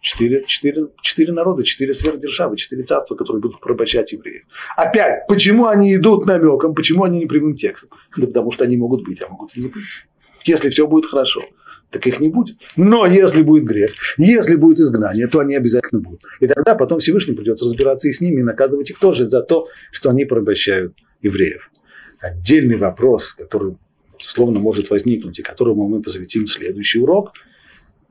Четыре, 0.00 0.44
четыре, 0.46 0.86
четыре 1.02 1.32
народа, 1.32 1.62
четыре 1.62 1.92
сверхдержавы, 1.92 2.56
четыре 2.56 2.84
царства, 2.84 3.16
которые 3.16 3.42
будут 3.42 3.60
порабощать 3.60 4.12
евреев. 4.12 4.44
Опять, 4.74 5.26
почему 5.28 5.66
они 5.66 5.94
идут 5.94 6.24
намеком, 6.24 6.74
почему 6.74 7.04
они 7.04 7.18
не 7.18 7.26
прямым 7.26 7.54
текстом? 7.54 7.90
Да 8.16 8.26
потому 8.26 8.50
что 8.50 8.64
они 8.64 8.78
могут 8.78 9.04
быть, 9.04 9.20
а 9.20 9.28
могут 9.28 9.54
и 9.54 9.60
не 9.60 9.68
быть. 9.68 9.84
Если 10.46 10.70
все 10.70 10.86
будет 10.86 11.04
хорошо, 11.04 11.42
так 11.90 12.06
их 12.06 12.18
не 12.18 12.30
будет. 12.30 12.56
Но 12.76 13.04
если 13.04 13.42
будет 13.42 13.64
грех, 13.64 13.90
если 14.16 14.56
будет 14.56 14.80
изгнание, 14.80 15.26
то 15.26 15.40
они 15.40 15.54
обязательно 15.54 16.00
будут. 16.00 16.22
И 16.40 16.46
тогда 16.46 16.74
потом 16.74 17.00
Всевышний 17.00 17.34
придется 17.34 17.66
разбираться 17.66 18.08
и 18.08 18.12
с 18.12 18.22
ними, 18.22 18.40
и 18.40 18.44
наказывать 18.44 18.88
их 18.88 18.98
тоже 18.98 19.28
за 19.28 19.42
то, 19.42 19.68
что 19.92 20.08
они 20.08 20.24
порабощают 20.24 20.94
евреев. 21.20 21.70
Отдельный 22.20 22.76
вопрос, 22.76 23.34
который, 23.34 23.76
словно 24.18 24.60
может 24.60 24.88
возникнуть, 24.88 25.38
и 25.38 25.42
которому 25.42 25.86
мы 25.88 26.00
посвятим 26.00 26.46
следующий 26.46 27.00
урок– 27.00 27.32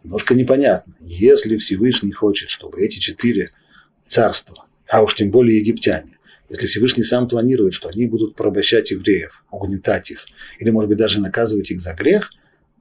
немножко 0.04 0.34
непонятно. 0.34 0.94
Если 1.02 1.58
Всевышний 1.58 2.12
хочет, 2.12 2.50
чтобы 2.50 2.82
эти 2.82 3.00
четыре 3.00 3.50
царства, 4.08 4.66
а 4.88 5.04
уж 5.04 5.16
тем 5.16 5.32
более 5.32 5.60
египтяне, 5.60 6.18
если 6.50 6.68
Всевышний 6.68 7.04
сам 7.04 7.28
планирует, 7.28 7.74
что 7.74 7.90
они 7.90 8.08
будут 8.08 8.36
порабощать 8.36 8.90
евреев, 8.92 9.44
угнетать 9.52 10.10
их, 10.10 10.26
или, 10.60 10.72
может 10.72 10.90
быть, 10.90 10.98
даже 10.98 11.20
наказывать 11.20 11.70
их 11.70 11.82
за 11.82 11.94
грех, 11.94 12.32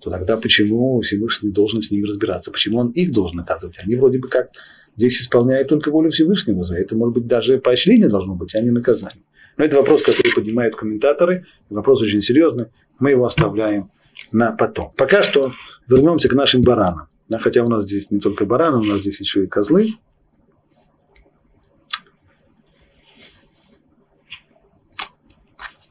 то 0.01 0.11
тогда 0.11 0.37
почему 0.37 1.01
Всевышний 1.03 1.51
должен 1.51 1.83
с 1.83 1.91
ними 1.91 2.07
разбираться? 2.07 2.51
Почему 2.51 2.79
он 2.79 2.91
их 2.91 3.13
должен 3.13 3.37
наказывать? 3.37 3.77
Они 3.79 3.97
вроде 3.97 4.19
бы 4.19 4.29
как 4.29 4.51
здесь 4.97 5.21
исполняют 5.21 5.69
только 5.69 5.91
волю 5.91 6.11
Всевышнего. 6.11 6.65
За 6.65 6.77
это, 6.77 6.97
может 6.97 7.15
быть, 7.15 7.27
даже 7.27 7.59
поощрение 7.59 8.09
должно 8.09 8.35
быть, 8.35 8.55
а 8.55 8.61
не 8.61 8.71
наказание. 8.71 9.23
Но 9.57 9.65
это 9.65 9.77
вопрос, 9.77 10.03
который 10.03 10.33
поднимают 10.35 10.77
комментаторы. 10.77 11.47
Вопрос 11.69 12.01
очень 12.01 12.23
серьезный. 12.23 12.67
Мы 12.99 13.11
его 13.11 13.27
оставляем 13.27 13.91
на 14.33 14.53
потом. 14.53 14.93
Пока 14.97 15.25
что 15.25 15.53
вернемся 15.89 16.29
к 16.29 16.35
нашим 16.35 16.63
баранам. 16.63 17.09
Хотя 17.41 17.65
у 17.65 17.69
нас 17.69 17.85
здесь 17.85 18.11
не 18.11 18.21
только 18.21 18.45
бараны, 18.45 18.79
у 18.79 18.85
нас 18.85 19.01
здесь 19.01 19.21
еще 19.21 19.45
и 19.45 19.47
козлы. 19.47 19.95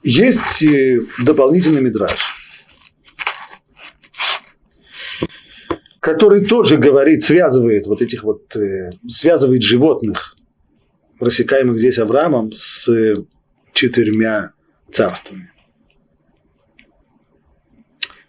Есть 0.04 0.64
э, 0.64 1.02
дополнительный 1.22 1.82
мидраж, 1.82 2.18
который 6.00 6.46
тоже 6.46 6.78
говорит, 6.78 7.26
связывает 7.26 7.88
вот 7.88 8.02
этих 8.02 8.24
вот, 8.24 8.56
э, 8.56 8.92
связывает 9.10 9.64
животных, 9.64 10.38
рассекаемых 11.20 11.78
здесь 11.78 11.98
Авраамом, 11.98 12.54
с 12.54 12.88
четырьмя 13.74 14.54
царствами. 14.94 15.52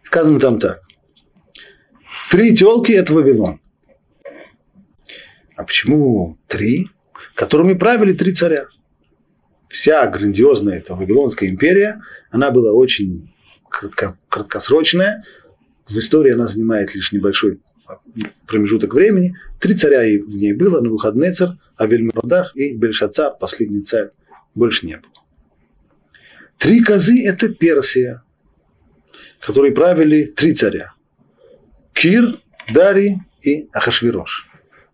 Сказано 0.03 0.41
там 0.41 0.59
так. 0.59 0.88
Три 2.31 2.55
телки– 2.55 2.93
это 2.95 3.15
Вавилон. 3.15 3.61
А 5.57 5.65
почему 5.65 6.37
три? 6.47 6.89
Которыми 7.35 7.73
правили 7.73 8.13
три 8.13 8.35
царя. 8.35 8.67
Вся 9.69 10.07
грандиозная 10.07 10.79
эта 10.79 10.95
Вавилонская 10.95 11.49
империя, 11.49 12.03
она 12.31 12.51
была 12.51 12.73
очень 12.73 13.33
кратко, 13.69 14.19
краткосрочная. 14.29 15.25
В 15.87 15.97
истории 15.97 16.33
она 16.33 16.47
занимает 16.47 16.95
лишь 16.95 17.13
небольшой 17.13 17.61
промежуток 18.47 18.93
времени. 18.93 19.35
Три 19.59 19.75
царя 19.75 20.01
в 20.01 20.29
ней 20.29 20.53
было, 20.53 20.81
на 20.81 20.91
выходные 20.91 21.33
царь, 21.33 21.53
Авельмардах 21.77 22.55
и 22.55 22.75
Бельшацар, 22.75 23.37
последний 23.41 23.83
царь, 23.83 24.11
больше 24.55 24.87
не 24.87 24.97
было. 24.97 25.13
Три 26.59 26.83
козы– 26.83 27.23
это 27.25 27.49
Персия, 27.49 28.23
которые 29.41 29.73
правили 29.73 30.25
три 30.25 30.55
царя. 30.55 30.93
Кир, 31.99 32.41
Дарий 32.73 33.19
и 33.43 33.69
Ахашвирош. 33.73 34.49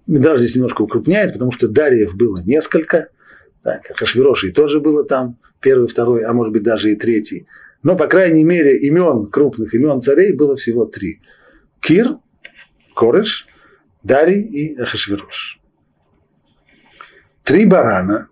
Медраж 0.06 0.40
здесь 0.40 0.54
немножко 0.54 0.80
укрупняет, 0.80 1.34
потому 1.34 1.52
что 1.52 1.68
Дариев 1.68 2.14
было 2.14 2.38
несколько, 2.38 3.08
так, 3.62 3.90
Ахашвирошей 3.90 4.52
тоже 4.52 4.80
было 4.80 5.04
там, 5.04 5.36
первый, 5.60 5.86
второй, 5.86 6.24
а 6.24 6.32
может 6.32 6.54
быть 6.54 6.62
даже 6.62 6.92
и 6.92 6.96
третий. 6.96 7.46
Но, 7.82 7.94
по 7.94 8.06
крайней 8.06 8.42
мере, 8.42 8.78
имен, 8.78 9.26
крупных 9.26 9.74
имен 9.74 10.00
царей 10.00 10.32
было 10.32 10.56
всего 10.56 10.86
три. 10.86 11.20
Кир, 11.80 12.16
Кореш, 12.94 13.46
Дарий 14.02 14.40
и 14.40 14.74
Ахашвирош. 14.80 15.60
Три 17.42 17.66
барана 17.66 18.28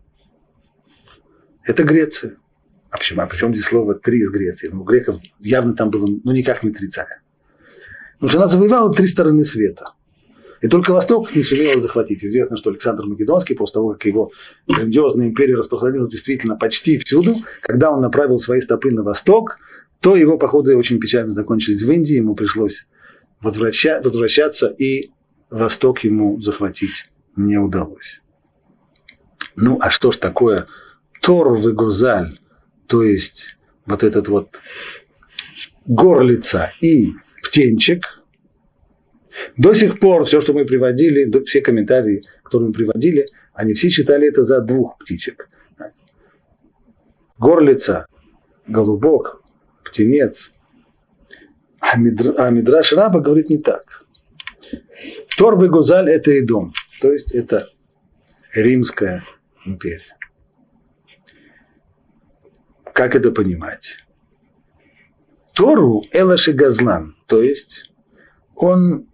–это 1.65 1.83
Греция. 1.83 2.37
А 2.89 2.97
почему? 2.97 3.21
А 3.21 3.27
причем 3.27 3.53
здесь 3.53 3.67
слово 3.67 3.95
«три» 3.95 4.21
из 4.23 4.31
Греции? 4.31 4.69
Ну, 4.69 4.81
у 4.81 4.85
греков 4.85 5.21
явно 5.41 5.75
там 5.75 5.91
было, 5.91 6.07
ну, 6.07 6.33
никак 6.33 6.63
не 6.63 6.71
три 6.71 6.89
царя. 6.89 7.22
Потому 8.23 8.29
что 8.29 8.39
она 8.39 8.47
завоевала 8.47 8.95
три 8.95 9.09
стороны 9.09 9.45
света. 9.45 9.95
И 10.61 10.69
только 10.69 10.93
Восток 10.93 11.35
не 11.35 11.43
сумела 11.43 11.83
захватить. 11.83 12.25
Известно, 12.25 12.57
что 12.57 12.71
Александр 12.71 13.05
Македонский, 13.05 13.55
после 13.55 13.75
того, 13.75 13.95
как 13.95 14.05
его 14.05 14.31
грандиозная 14.69 15.27
империя 15.27 15.57
распространилась 15.57 16.13
действительно 16.13 16.55
почти 16.55 16.99
всюду, 16.99 17.39
когда 17.63 17.91
он 17.91 18.01
направил 18.01 18.39
свои 18.39 18.61
стопы 18.61 18.93
на 18.93 19.03
Восток, 19.03 19.59
то 19.99 20.15
его 20.15 20.39
походы 20.39 20.77
очень 20.77 21.01
печально 21.01 21.35
закончились 21.35 21.83
в 21.83 21.91
Индии, 21.91 22.15
ему 22.15 22.37
пришлось 22.37 22.87
возвраща, 23.41 24.01
возвращаться, 24.01 24.69
и 24.69 25.11
Восток 25.51 26.05
ему 26.05 26.41
захватить 26.41 27.11
не 27.35 27.59
удалось. 27.59 28.21
Ну, 29.57 29.79
а 29.81 29.91
что 29.91 30.13
ж 30.13 30.17
такое 30.19 30.69
Тор 31.23 31.59
Гузаль? 31.73 32.39
то 32.87 33.03
есть 33.03 33.57
вот 33.85 34.05
этот 34.05 34.29
вот 34.29 34.51
горлица 35.87 36.73
и 36.81 37.15
птенчик, 37.53 38.07
до 39.59 39.75
сих 39.75 40.01
пор 40.01 40.25
все, 40.25 40.41
что 40.41 40.55
мы 40.55 40.65
приводили, 40.65 41.31
все 41.45 41.61
комментарии, 41.61 42.23
которые 42.43 42.69
мы 42.69 42.73
приводили, 42.73 43.27
они 43.53 43.75
все 43.75 43.91
читали 43.91 44.29
это 44.29 44.45
за 44.45 44.63
двух 44.63 44.97
птичек. 44.99 45.51
Горлица, 47.39 48.07
голубок, 48.67 49.43
птенец. 49.85 50.37
А, 51.81 51.95
а 51.95 52.51
Мидраш 52.51 52.93
Раба 52.93 53.21
говорит 53.21 53.51
не 53.51 53.59
так. 53.59 54.07
Торбы 55.37 55.69
Гузаль– 55.69 56.09
это 56.11 56.31
и 56.31 56.41
дом, 56.41 56.73
то 57.01 57.13
есть 57.13 57.33
это 57.33 57.69
Римская 58.55 59.25
империя. 59.67 60.17
Как 62.95 63.15
это 63.15 63.31
понимать? 63.31 63.97
Тору 65.63 66.03
Элаши 66.11 66.53
Газлан, 66.55 67.15
то 67.29 67.41
есть 67.41 67.93
он 68.57 69.07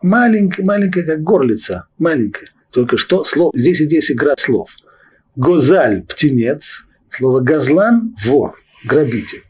маленький, 0.00 0.62
маленькая 0.62 1.02
как 1.02 1.22
горлица, 1.22 1.84
маленькая. 1.98 2.48
Только 2.70 2.96
что 2.96 3.24
слов, 3.24 3.52
здесь 3.54 3.78
и 3.82 3.84
здесь 3.84 4.10
игра 4.10 4.36
слов. 4.38 4.70
Гозаль– 5.36 6.02
птенец, 6.08 6.82
слово 7.10 7.40
газлан– 7.40 8.16
вор, 8.24 8.58
грабитель. 8.86 9.42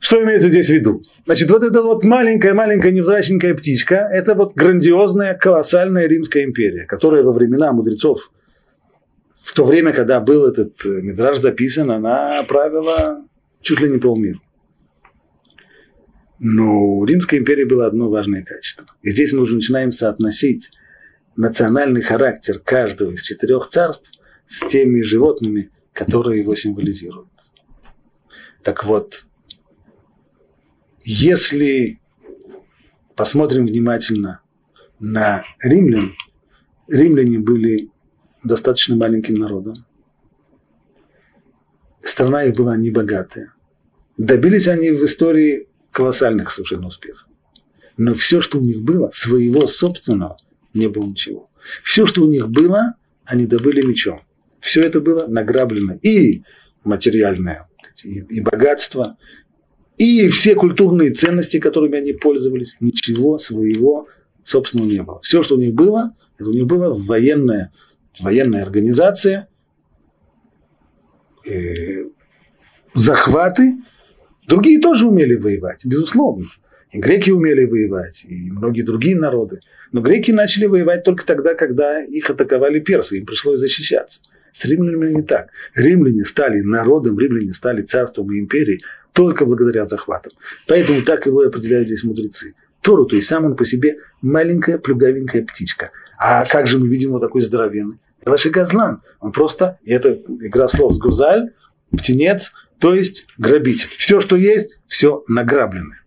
Что 0.00 0.22
имеется 0.22 0.50
здесь 0.50 0.66
в 0.66 0.74
виду? 0.74 1.00
Значит, 1.24 1.50
вот 1.50 1.62
эта 1.62 1.80
вот 1.80 2.04
маленькая-маленькая 2.04 2.92
невзрачненькая 2.92 3.54
птичка– 3.54 4.06
это 4.12 4.34
вот 4.34 4.52
грандиозная, 4.54 5.32
колоссальная 5.32 6.06
Римская 6.06 6.44
империя, 6.44 6.84
которая 6.84 7.22
во 7.22 7.32
времена 7.32 7.72
мудрецов 7.72 8.30
в 9.44 9.54
то 9.54 9.64
время, 9.64 9.94
когда 9.94 10.20
был 10.20 10.46
этот 10.46 10.74
э, 10.84 10.88
мидраж 10.88 11.38
записан, 11.38 11.90
она 11.90 12.42
правила 12.42 13.24
чуть 13.62 13.80
ли 13.80 13.90
не 13.90 13.98
полмира. 13.98 14.40
Но 16.38 16.96
у 16.96 17.04
Римской 17.04 17.38
империи 17.38 17.64
было 17.64 17.86
одно 17.86 18.08
важное 18.08 18.42
качество. 18.42 18.86
И 19.02 19.10
здесь 19.10 19.32
мы 19.32 19.42
уже 19.42 19.56
начинаем 19.56 19.92
соотносить 19.92 20.70
национальный 21.36 22.02
характер 22.02 22.58
каждого 22.58 23.12
из 23.12 23.22
четырех 23.22 23.68
царств 23.68 24.10
с 24.46 24.66
теми 24.68 25.02
животными, 25.02 25.70
которые 25.92 26.40
его 26.40 26.54
символизируют. 26.54 27.28
Так 28.62 28.84
вот, 28.84 29.26
если 31.02 32.00
посмотрим 33.16 33.66
внимательно 33.66 34.40
на 34.98 35.44
римлян, 35.60 36.14
римляне 36.88 37.38
были 37.38 37.90
достаточно 38.42 38.96
маленьким 38.96 39.34
народом. 39.34 39.86
Страна 42.02 42.44
их 42.44 42.54
была 42.54 42.76
небогатая. 42.76 43.52
Добились 44.16 44.68
они 44.68 44.90
в 44.90 45.04
истории 45.04 45.68
колоссальных 45.90 46.50
совершенно 46.50 46.88
успехов. 46.88 47.26
Но 47.96 48.14
все, 48.14 48.40
что 48.40 48.58
у 48.58 48.62
них 48.62 48.80
было, 48.80 49.10
своего 49.14 49.66
собственного, 49.66 50.36
не 50.72 50.88
было 50.88 51.04
ничего. 51.06 51.50
Все, 51.84 52.06
что 52.06 52.22
у 52.22 52.30
них 52.30 52.48
было, 52.48 52.94
они 53.24 53.46
добыли 53.46 53.84
мечом. 53.84 54.22
Все 54.60 54.82
это 54.82 55.00
было 55.00 55.26
награблено. 55.26 55.98
И 56.02 56.42
материальное, 56.84 57.68
и, 58.02 58.40
богатство, 58.40 59.18
и 59.98 60.28
все 60.28 60.54
культурные 60.54 61.12
ценности, 61.12 61.58
которыми 61.58 61.98
они 61.98 62.12
пользовались, 62.12 62.74
ничего 62.80 63.38
своего 63.38 64.08
собственного 64.44 64.88
не 64.88 65.02
было. 65.02 65.20
Все, 65.22 65.42
что 65.42 65.56
у 65.56 65.58
них 65.58 65.74
было, 65.74 66.14
это 66.38 66.48
у 66.48 66.52
них 66.52 66.66
была 66.66 66.90
военная, 66.90 67.72
военная 68.18 68.62
организация, 68.62 69.48
э, 71.44 72.04
захваты. 72.94 73.76
Другие 74.46 74.80
тоже 74.80 75.06
умели 75.06 75.34
воевать, 75.34 75.80
безусловно. 75.84 76.46
И 76.92 76.98
греки 76.98 77.30
умели 77.30 77.64
воевать, 77.64 78.24
и 78.24 78.50
многие 78.50 78.82
другие 78.82 79.16
народы. 79.16 79.60
Но 79.92 80.00
греки 80.00 80.32
начали 80.32 80.66
воевать 80.66 81.04
только 81.04 81.24
тогда, 81.24 81.54
когда 81.54 82.02
их 82.02 82.28
атаковали 82.28 82.80
персы, 82.80 83.18
им 83.18 83.26
пришлось 83.26 83.60
защищаться. 83.60 84.20
С 84.52 84.64
римлянами 84.64 85.14
не 85.14 85.22
так. 85.22 85.50
Римляне 85.74 86.24
стали 86.24 86.60
народом, 86.60 87.18
римляне 87.18 87.52
стали 87.52 87.82
царством 87.82 88.32
и 88.32 88.40
империей 88.40 88.82
только 89.12 89.44
благодаря 89.44 89.86
захватам. 89.86 90.32
Поэтому 90.66 91.02
так 91.02 91.26
его 91.26 91.44
и 91.44 91.48
определяют 91.48 91.86
здесь 91.86 92.02
мудрецы. 92.02 92.54
Тору, 92.80 93.04
то 93.06 93.16
есть 93.16 93.28
сам 93.28 93.44
он 93.44 93.56
по 93.56 93.64
себе 93.64 93.98
маленькая 94.22 94.78
плюгавенькая 94.78 95.44
птичка. 95.44 95.90
А 96.18 96.44
как 96.46 96.66
же 96.66 96.78
мы 96.78 96.88
видим 96.88 97.12
вот 97.12 97.20
такой 97.20 97.42
здоровенный? 97.42 97.98
Элаши 98.24 98.50
Газлан. 98.50 99.02
Он 99.20 99.32
просто, 99.32 99.78
это 99.84 100.12
игра 100.12 100.68
слов 100.68 100.94
с 100.94 100.98
Гузаль, 100.98 101.52
птенец, 101.90 102.52
то 102.78 102.94
есть 102.94 103.26
грабитель. 103.38 103.90
Все, 103.96 104.20
что 104.20 104.36
есть, 104.36 104.78
все 104.86 105.24
награбленное. 105.28 106.00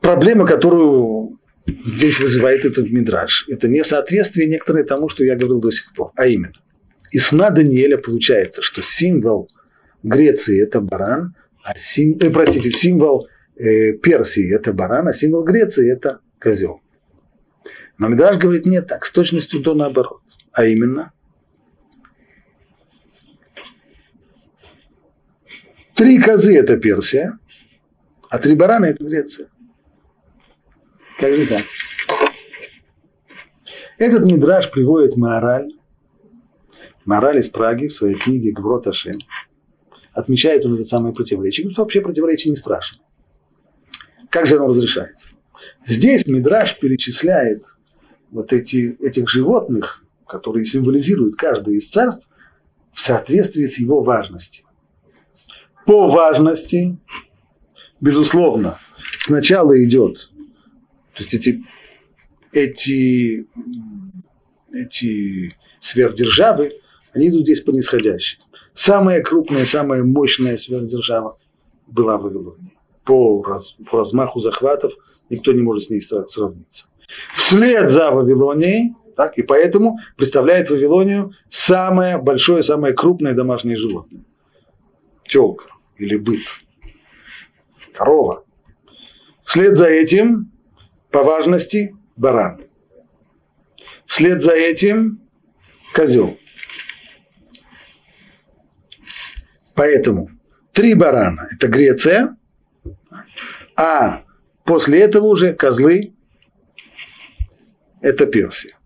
Проблема, 0.00 0.46
которую 0.46 1.40
здесь 1.66 2.20
вызывает 2.20 2.64
этот 2.64 2.88
мидраж, 2.90 3.44
это 3.48 3.66
несоответствие 3.66 4.46
некоторое 4.46 4.84
тому, 4.84 5.08
что 5.08 5.24
я 5.24 5.34
говорил 5.34 5.60
до 5.60 5.72
сих 5.72 5.92
пор. 5.94 6.12
А 6.14 6.26
именно, 6.28 6.52
из 7.10 7.26
сна 7.26 7.50
Даниэля 7.50 7.98
получается, 7.98 8.62
что 8.62 8.82
символ 8.82 9.48
Греции– 10.04 10.62
это 10.62 10.80
баран, 10.80 11.34
а 11.64 11.76
сим, 11.76 12.16
э, 12.20 12.30
простите, 12.30 12.70
символ 12.70 13.26
Персии– 13.56 14.54
это 14.54 14.72
баран, 14.72 15.08
а 15.08 15.14
символ 15.14 15.42
Греции– 15.42 15.90
это 15.92 16.20
козел. 16.38 16.82
Но 17.98 18.08
Мидраш 18.08 18.38
говорит, 18.38 18.66
нет, 18.66 18.86
так, 18.86 19.06
с 19.06 19.10
точностью 19.10 19.60
до 19.60 19.74
наоборот. 19.74 20.20
А 20.52 20.66
именно, 20.66 21.12
три 25.94 26.20
козы– 26.20 26.56
это 26.58 26.76
Персия, 26.76 27.38
а 28.28 28.38
три 28.38 28.54
барана– 28.54 28.84
это 28.86 29.02
Греция. 29.04 29.48
Как 31.18 31.34
же 31.34 31.46
так? 31.46 31.64
Этот 33.96 34.26
мидраж 34.26 34.70
приводит 34.70 35.16
Маораль, 35.16 35.72
Маораль 37.06 37.38
из 37.38 37.48
Праги 37.48 37.86
в 37.86 37.94
своей 37.94 38.16
книге 38.16 38.52
Гврот 38.52 38.86
Ашем. 38.86 39.20
Отмечает 40.12 40.66
он 40.66 40.74
это 40.74 40.84
самое 40.84 41.14
противоречие. 41.14 41.64
Говорит, 41.64 41.78
вообще 41.78 42.02
противоречие 42.02 42.50
не 42.50 42.56
страшно. 42.56 43.05
Как 44.36 44.46
же 44.46 44.56
оно 44.56 44.66
разрешается? 44.66 45.28
Здесь 45.86 46.26
Мидраш 46.26 46.78
перечисляет 46.78 47.64
вот 48.30 48.52
эти, 48.52 48.94
этих 49.00 49.30
животных, 49.30 50.04
которые 50.26 50.66
символизируют 50.66 51.36
каждое 51.36 51.76
из 51.76 51.88
царств, 51.88 52.28
в 52.92 53.00
соответствии 53.00 53.66
с 53.66 53.78
его 53.78 54.02
важностью. 54.02 54.66
По 55.86 56.10
важности, 56.10 56.98
безусловно, 57.98 58.78
сначала 59.24 59.82
идет 59.82 60.28
то 61.14 61.22
есть 61.22 61.32
эти, 61.32 61.64
эти, 62.52 63.46
эти 64.70 65.56
сверхдержавы, 65.80 66.72
они 67.14 67.30
идут 67.30 67.44
здесь 67.44 67.62
по 67.62 67.70
нисходящей. 67.70 68.38
Самая 68.74 69.22
крупная, 69.22 69.64
самая 69.64 70.02
мощная 70.02 70.58
сверхдержава 70.58 71.38
была 71.86 72.18
в 72.18 72.24
Вавилоне. 72.24 72.75
По, 73.06 73.42
раз, 73.42 73.76
по 73.90 73.98
размаху 73.98 74.40
захватов 74.40 74.92
никто 75.30 75.52
не 75.52 75.62
может 75.62 75.84
с 75.84 75.90
ней 75.90 76.02
сравниться. 76.02 76.86
Вслед 77.34 77.90
за 77.90 78.10
Вавилонией, 78.10 78.94
так, 79.16 79.38
и 79.38 79.42
поэтому 79.42 79.96
представляет 80.16 80.68
Вавилонию 80.68 81.32
самое 81.50 82.18
большое, 82.18 82.62
самое 82.62 82.94
крупное 82.94 83.32
домашнее 83.32 83.76
животное. 83.76 84.24
Телка 85.24 85.66
или 85.96 86.16
бык. 86.16 86.40
Корова. 87.94 88.44
Вслед 89.44 89.76
за 89.76 89.86
этим 89.86 90.50
по 91.10 91.22
важности 91.22 91.96
баран. 92.16 92.62
Вслед 94.06 94.42
за 94.42 94.52
этим 94.52 95.20
козел. 95.94 96.36
Поэтому 99.74 100.30
три 100.72 100.94
барана– 100.94 101.48
это 101.52 101.68
Греция, 101.68 102.36
а 103.76 104.24
после 104.64 105.00
этого 105.00 105.26
уже 105.26 105.52
козлы– 105.54 106.14
это 108.00 108.26
Персия. 108.26 108.76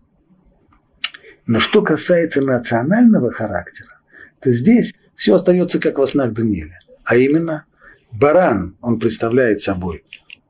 Но 1.47 1.59
что 1.59 1.81
касается 1.81 2.41
национального 2.41 3.31
характера, 3.31 3.99
то 4.39 4.53
здесь 4.53 4.93
все 5.15 5.35
остается 5.35 5.79
как 5.79 5.97
во 5.97 6.07
снах 6.07 6.33
Даниэля. 6.33 6.79
А 7.03 7.15
именно, 7.15 7.65
баран, 8.11 8.77
он 8.81 8.99
представляет 8.99 9.61
собой 9.61 10.03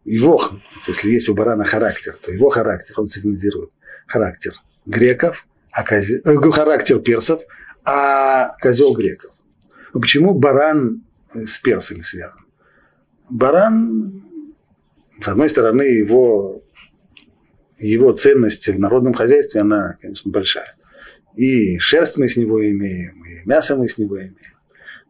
его, 0.04 0.60
если 0.88 1.12
есть 1.12 1.30
у 1.30 1.34
барана 1.34 1.64
характер, 1.64 2.18
то 2.22 2.32
его 2.32 2.50
характер, 2.50 2.96
он 2.98 3.08
сигнализирует 3.08 3.70
характер 4.08 4.54
греков, 4.86 5.46
а 5.72 5.84
козел, 5.84 6.20
э, 6.24 6.52
характер 6.52 7.00
персов, 7.00 7.42
а 7.84 8.56
козел 8.62 8.94
греков. 8.94 9.32
Почему 9.94 10.34
баран 10.34 11.04
с 11.34 11.58
персами 11.60 12.02
связан? 12.02 12.46
Баран, 13.30 14.24
с 15.24 15.28
одной 15.28 15.50
стороны, 15.50 15.84
его, 15.84 16.64
его 17.78 18.12
ценность 18.14 18.68
в 18.68 18.80
народном 18.80 19.14
хозяйстве, 19.14 19.62
она, 19.62 19.98
конечно, 20.02 20.32
большая. 20.32 20.76
И 21.36 21.78
шерсть 21.78 22.18
мы 22.18 22.28
с 22.28 22.36
него 22.36 22.64
имеем, 22.68 23.24
и 23.26 23.48
мясо 23.48 23.76
мы 23.76 23.88
с 23.88 23.98
него 23.98 24.18
имеем. 24.18 24.36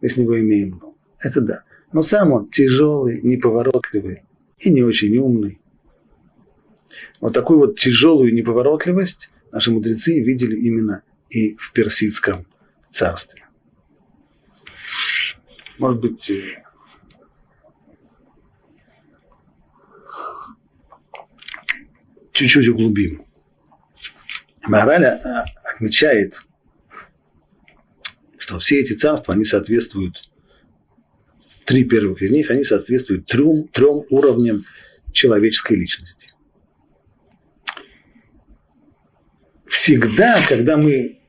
Мы 0.01 0.09
с 0.09 0.17
него 0.17 0.39
имеем 0.39 0.81
Это 1.19 1.41
да. 1.41 1.63
Но 1.93 2.03
сам 2.03 2.31
он 2.31 2.49
тяжелый, 2.49 3.21
неповоротливый, 3.21 4.23
и 4.59 4.69
не 4.69 4.81
очень 4.81 5.15
умный. 5.17 5.59
Вот 7.19 7.33
такую 7.33 7.59
вот 7.59 7.79
тяжелую 7.79 8.33
неповоротливость 8.33 9.29
наши 9.51 9.71
мудрецы 9.71 10.19
видели 10.19 10.55
именно 10.55 11.03
и 11.29 11.55
в 11.55 11.71
персидском 11.73 12.45
царстве. 12.93 13.45
Может 15.77 16.01
быть, 16.01 16.29
э, 16.29 16.63
чуть-чуть 22.41 22.67
углубим. 22.69 23.25
Мораля 24.63 25.21
э, 25.23 25.69
отмечает, 25.73 26.35
что 28.37 28.59
все 28.59 28.81
эти 28.81 28.93
царства, 28.93 29.33
они 29.33 29.45
соответствуют 29.45 30.29
три 31.65 31.83
первых 31.83 32.21
из 32.21 32.31
них, 32.31 32.49
они 32.49 32.63
соответствуют 32.63 33.27
трем, 33.27 33.67
трем 33.69 34.03
уровням 34.09 34.63
человеческой 35.13 35.77
личности. 35.77 36.29
Всегда, 39.67 40.45
когда 40.47 40.77
мы 40.77 41.19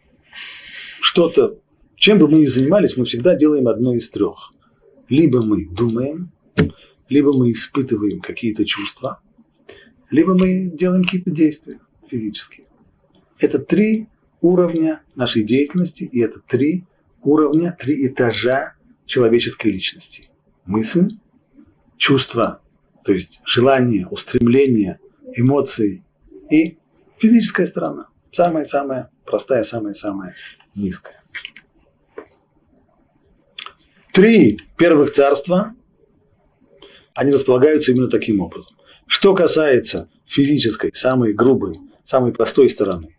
что-то, 1.01 1.59
чем 1.97 2.19
бы 2.19 2.29
мы 2.29 2.41
ни 2.41 2.47
занимались, 2.47 2.97
мы 2.97 3.05
всегда 3.05 3.35
делаем 3.35 3.69
одно 3.69 3.95
из 3.95 4.09
трех. 4.11 4.53
Либо 5.09 5.43
мы 5.43 5.67
думаем, 5.69 6.33
либо 7.09 7.33
мы 7.33 7.53
испытываем 7.53 8.21
какие-то 8.21 8.65
чувства, 8.65 9.22
либо 10.13 10.35
мы 10.35 10.67
делаем 10.67 11.03
какие-то 11.05 11.31
действия 11.31 11.81
физические. 12.09 12.67
Это 13.39 13.59
три 13.59 14.09
уровня 14.41 15.03
нашей 15.17 15.43
деятельности, 15.43 16.05
и 16.05 16.21
это 16.21 16.39
три 16.41 16.85
уровня, 17.23 17.77
три 17.81 18.07
этажа 18.07 18.75
человеческой 19.07 19.73
личности. 19.73 20.29
Мысль, 20.67 21.17
чувство, 21.97 22.61
то 23.05 23.13
есть 23.13 23.41
желание, 23.45 24.07
устремление, 24.07 25.01
эмоции 25.35 26.05
и 26.51 26.79
физическая 27.19 27.67
сторона. 27.67 28.09
Самая-самая 28.33 29.11
простая, 29.25 29.65
самая-самая 29.65 30.35
низкая. 30.75 31.23
Три 34.13 34.61
первых 34.77 35.15
царства, 35.15 35.75
они 37.15 37.33
располагаются 37.33 37.93
именно 37.93 38.09
таким 38.09 38.41
образом. 38.41 38.77
Что 39.13 39.35
касается 39.35 40.09
физической, 40.25 40.91
самой 40.95 41.35
грубой, 41.35 41.79
самой 42.07 42.33
простой 42.33 42.71
стороны, 42.71 43.15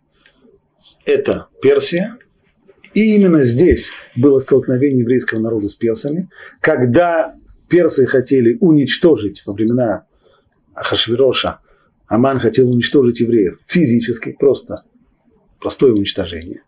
это 1.04 1.46
Персия, 1.62 2.18
И 2.94 3.14
именно 3.14 3.44
здесь 3.44 3.90
было 4.16 4.40
столкновение 4.40 5.02
еврейского 5.02 5.38
народа 5.38 5.68
с 5.68 5.74
персами, 5.76 6.28
когда 6.60 7.36
персы 7.68 8.06
хотели 8.06 8.58
уничтожить 8.60 9.42
во 9.46 9.52
времена 9.52 10.06
Ахашвироша, 10.74 11.60
Аман 12.08 12.40
хотел 12.40 12.68
уничтожить 12.72 13.20
евреев 13.20 13.60
физически, 13.68 14.32
просто 14.32 14.82
простое 15.60 15.92
уничтожение. 15.92 16.64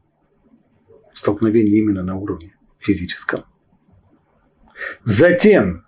Столкновение 1.15 1.79
именно 1.79 2.05
на 2.05 2.15
уровне 2.15 2.55
физическом. 2.79 3.43
Затем 5.05 5.85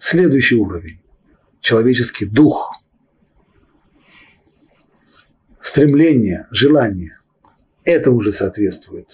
следующий 0.00 0.56
уровень– 0.56 0.98
человеческий 1.66 2.26
дух, 2.26 2.80
стремление, 5.60 6.46
желание. 6.52 7.18
Это 7.82 8.12
уже 8.12 8.32
соответствует 8.32 9.08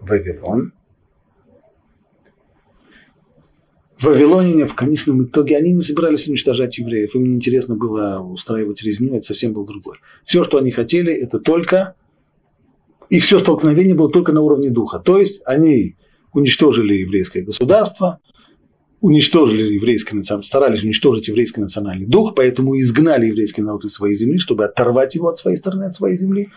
Вавилон. 0.00 0.72
Вавилонине 4.00 4.66
в 4.66 4.76
конечном 4.76 5.24
итоге 5.24 5.56
они 5.56 5.72
не 5.72 5.82
собирались 5.82 6.28
уничтожать 6.28 6.78
евреев. 6.78 7.12
Им 7.16 7.24
не 7.24 7.34
интересно 7.34 7.74
было 7.74 8.20
устраивать 8.20 8.80
резню, 8.84 9.16
это 9.16 9.26
совсем 9.26 9.52
был 9.52 9.66
другой. 9.66 9.96
Все, 10.24 10.44
что 10.44 10.58
они 10.58 10.70
хотели, 10.70 11.12
это 11.12 11.40
только... 11.40 11.96
И 13.08 13.18
все 13.18 13.40
столкновение 13.40 13.96
было 13.96 14.12
только 14.12 14.30
на 14.30 14.42
уровне 14.42 14.70
духа. 14.70 15.00
То 15.00 15.18
есть 15.18 15.42
они 15.44 15.96
уничтожили 16.32 16.94
еврейское 16.94 17.42
государство, 17.42 18.20
уничтожили 19.00 19.74
еврейский 19.74 20.22
старались 20.44 20.82
уничтожить 20.82 21.28
еврейский 21.28 21.60
национальный 21.60 22.06
дух, 22.06 22.34
поэтому 22.34 22.80
изгнали 22.80 23.26
еврейский 23.26 23.62
народ 23.62 23.84
из 23.84 23.92
своей 23.92 24.16
земли, 24.16 24.38
чтобы 24.38 24.64
оторвать 24.64 25.14
его 25.14 25.28
от 25.28 25.38
своей 25.38 25.58
стороны, 25.58 25.84
от 25.84 25.96
своей 25.96 26.18
земли. 26.18 26.48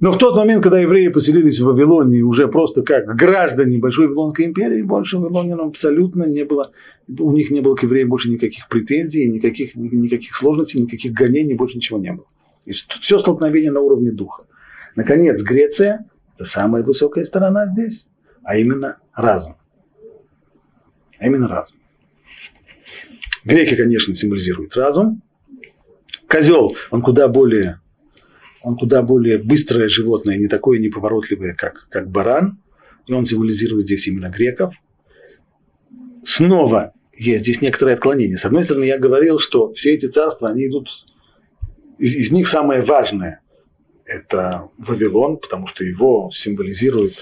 Но 0.00 0.12
в 0.12 0.18
тот 0.18 0.36
момент, 0.36 0.62
когда 0.62 0.78
евреи 0.78 1.08
поселились 1.08 1.58
в 1.58 1.64
Вавилоне 1.64 2.22
уже 2.22 2.46
просто 2.46 2.82
как 2.82 3.16
граждане 3.16 3.78
Большой 3.78 4.06
Вавилонской 4.06 4.44
империи, 4.44 4.82
больше 4.82 5.18
Вавилонянам 5.18 5.68
абсолютно 5.68 6.24
не 6.24 6.44
было, 6.44 6.70
у 7.08 7.32
них 7.32 7.50
не 7.50 7.60
было 7.60 7.74
к 7.74 7.82
евреям 7.82 8.08
больше 8.08 8.30
никаких 8.30 8.68
претензий, 8.68 9.28
никаких, 9.28 9.74
никаких 9.74 10.36
сложностей, 10.36 10.80
никаких 10.80 11.12
гонений, 11.12 11.54
больше 11.54 11.76
ничего 11.76 11.98
не 11.98 12.12
было. 12.12 12.26
И 12.64 12.72
все 12.72 13.18
столкновение 13.18 13.72
на 13.72 13.80
уровне 13.80 14.12
духа. 14.12 14.44
Наконец, 14.94 15.42
Греция– 15.42 16.06
это 16.36 16.44
самая 16.44 16.84
высокая 16.84 17.24
сторона 17.24 17.66
здесь, 17.66 18.06
а 18.44 18.56
именно 18.56 18.98
разум. 19.14 19.57
А 21.18 21.26
именно 21.26 21.48
разум. 21.48 21.76
Греки, 23.44 23.76
конечно, 23.76 24.14
символизируют 24.14 24.76
разум. 24.76 25.22
Козел, 26.26 26.76
он 26.90 27.02
куда 27.02 27.28
более 27.28 27.80
он 28.62 28.76
куда 28.76 29.02
более 29.02 29.38
быстрое 29.38 29.88
животное, 29.88 30.36
не 30.36 30.48
такое 30.48 30.78
неповоротливое, 30.78 31.54
как, 31.54 31.86
как 31.90 32.10
баран. 32.10 32.58
И 33.06 33.12
он 33.12 33.24
символизирует 33.24 33.86
здесь 33.86 34.06
именно 34.08 34.28
греков. 34.28 34.74
Снова 36.26 36.92
есть 37.14 37.42
здесь 37.42 37.62
некоторое 37.62 37.94
отклонение. 37.94 38.36
С 38.36 38.44
одной 38.44 38.64
стороны, 38.64 38.84
я 38.84 38.98
говорил, 38.98 39.38
что 39.38 39.72
все 39.72 39.94
эти 39.94 40.06
царства, 40.06 40.50
они 40.50 40.66
идут, 40.66 40.88
из, 41.98 42.14
из 42.14 42.30
них 42.30 42.48
самое 42.48 42.82
важное– 42.82 43.40
это 44.04 44.68
Вавилон, 44.78 45.38
потому 45.38 45.66
что 45.68 45.84
его 45.84 46.30
символизирует 46.34 47.14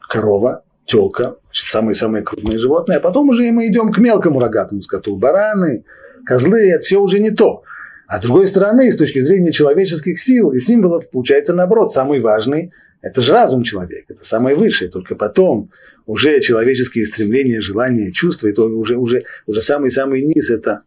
корова, 0.00 0.64
телка, 0.92 1.36
самые-самые 1.52 2.22
крупные 2.22 2.58
животные, 2.58 2.98
а 2.98 3.00
потом 3.00 3.30
уже 3.30 3.50
мы 3.50 3.66
идем 3.68 3.90
к 3.90 3.98
мелкому 3.98 4.40
рогатому 4.40 4.82
скоту. 4.82 5.16
Бараны, 5.16 5.84
козлы– 6.26 6.70
это 6.70 6.84
все 6.84 7.00
уже 7.00 7.18
не 7.18 7.30
то. 7.30 7.62
А 8.06 8.18
с 8.18 8.20
другой 8.20 8.46
стороны, 8.46 8.92
с 8.92 8.96
точки 8.96 9.24
зрения 9.24 9.52
человеческих 9.52 10.20
сил 10.20 10.52
и 10.52 10.60
символов, 10.60 11.08
получается 11.10 11.54
наоборот, 11.54 11.94
самый 11.94 12.20
важный– 12.20 12.72
это 13.00 13.22
же 13.22 13.32
разум 13.32 13.62
человека, 13.62 14.12
это 14.12 14.24
самое 14.24 14.54
высшее, 14.54 14.90
только 14.90 15.14
потом 15.14 15.70
уже 16.04 16.40
человеческие 16.40 17.06
стремления, 17.06 17.62
желания, 17.62 18.12
чувства, 18.12 18.48
это 18.48 18.64
уже, 18.64 18.96
уже, 18.96 19.24
уже 19.46 19.62
самый-самый 19.62 20.22
низ– 20.22 20.50
это, 20.50 20.82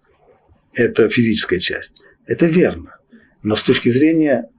это 0.74 1.10
физическая 1.10 1.60
часть. 1.60 1.92
Это 2.28 2.46
верно. 2.46 2.98
Но 3.42 3.56
с 3.56 3.64
точки 3.64 3.90
зрения 3.90 4.50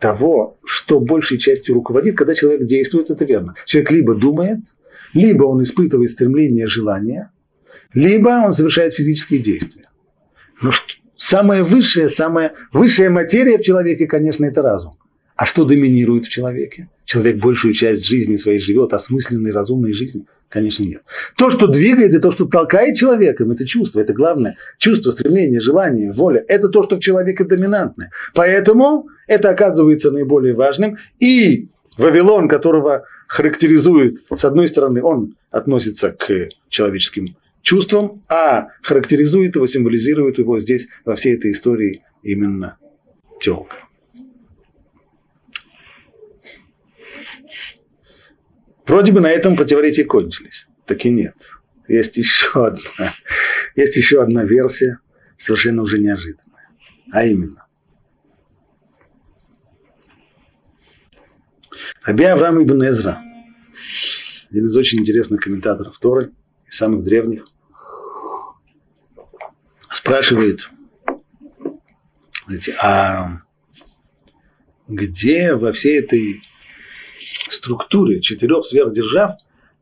того, 0.00 0.58
что 0.64 0.98
большей 0.98 1.38
частью 1.38 1.74
руководит, 1.74 2.16
когда 2.16 2.34
человек 2.34 2.66
действует, 2.66 3.10
это 3.10 3.24
верно. 3.24 3.54
Человек 3.64 3.90
либо 3.92 4.14
думает, 4.14 4.58
либо 5.14 5.44
он 5.44 5.62
испытывает 5.62 6.10
стремление, 6.10 6.66
желание, 6.66 7.30
либо 7.94 8.28
он 8.28 8.52
совершает 8.52 8.94
физические 8.94 9.40
действия. 9.40 9.88
Но 10.60 10.70
что, 10.70 10.94
самая 11.16 11.64
высшая, 11.64 12.08
самая 12.08 12.54
высшая 12.72 13.10
материя 13.10 13.58
в 13.58 13.62
человеке, 13.62 14.06
конечно, 14.06 14.44
это 14.44 14.62
разум. 14.62 14.94
А 15.36 15.46
что 15.46 15.64
доминирует 15.64 16.26
в 16.26 16.30
человеке? 16.30 16.88
Человек 17.04 17.36
большую 17.36 17.72
часть 17.72 18.04
жизни 18.04 18.36
своей 18.36 18.58
живет 18.58 18.92
осмысленной, 18.92 19.52
разумной 19.52 19.92
жизнью? 19.92 20.26
Конечно, 20.48 20.82
нет. 20.82 21.02
То, 21.36 21.50
что 21.50 21.66
двигает 21.66 22.14
и 22.14 22.18
то, 22.18 22.32
что 22.32 22.46
толкает 22.46 22.96
человеком, 22.96 23.52
это 23.52 23.66
чувство, 23.66 24.00
это 24.00 24.14
главное. 24.14 24.56
Чувство, 24.78 25.10
стремление, 25.10 25.60
желание, 25.60 26.12
воля. 26.12 26.42
Это 26.48 26.68
то, 26.68 26.82
что 26.84 26.96
в 26.96 27.00
человеке 27.00 27.44
доминантное. 27.44 28.10
Поэтому 28.34 29.08
это 29.26 29.50
оказывается 29.50 30.10
наиболее 30.10 30.54
важным. 30.54 30.96
И 31.20 31.68
Вавилон, 31.98 32.48
которого 32.48 33.04
характеризует, 33.28 34.24
с 34.34 34.44
одной 34.44 34.66
стороны, 34.66 35.02
он 35.02 35.36
относится 35.50 36.10
к 36.10 36.48
человеческим 36.68 37.36
чувством, 37.62 38.24
а 38.28 38.68
характеризует 38.82 39.54
его, 39.54 39.66
символизирует 39.66 40.38
его 40.38 40.58
здесь 40.58 40.88
во 41.04 41.14
всей 41.14 41.36
этой 41.36 41.52
истории 41.52 42.02
именно 42.22 42.78
телка. 43.40 43.76
Вроде 48.86 49.12
бы 49.12 49.20
на 49.20 49.30
этом 49.30 49.54
противоречия 49.54 50.04
кончились. 50.04 50.66
Так 50.86 51.04
и 51.04 51.10
нет. 51.10 51.34
Есть 51.86 52.16
еще 52.16 52.66
одна, 52.66 53.14
есть 53.76 53.96
еще 53.96 54.22
одна 54.22 54.44
версия, 54.44 54.98
совершенно 55.38 55.82
уже 55.82 55.98
неожиданная. 55.98 56.70
А 57.12 57.24
именно. 57.24 57.67
Раби 62.02 62.24
Авраам 62.24 62.62
Ибн 62.62 62.88
Эзра, 62.88 63.22
один 64.50 64.68
из 64.68 64.76
очень 64.76 65.00
интересных 65.00 65.40
комментаторов 65.40 65.98
Торы, 65.98 66.32
из 66.66 66.76
самых 66.76 67.04
древних, 67.04 67.46
спрашивает, 69.90 70.60
знаете, 72.46 72.76
а 72.82 73.42
где 74.86 75.54
во 75.54 75.72
всей 75.72 76.00
этой 76.00 76.42
структуре 77.50 78.20
четырех 78.20 78.64
сверхдержав, 78.66 79.36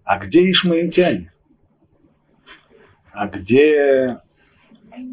а 0.05 0.19
где 0.19 0.51
ишмаильтяне? 0.51 1.33
А 3.13 3.29
где 3.29 4.21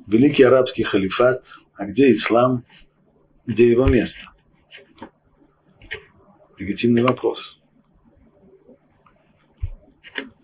великий 0.08 0.44
арабский 0.44 0.84
халифат? 0.84 1.44
А 1.76 1.86
где 1.86 2.14
ислам? 2.14 2.66
Где 3.46 3.70
его 3.70 3.86
место? 3.86 4.33
Легитимный 6.58 7.04
вопрос. 7.04 7.60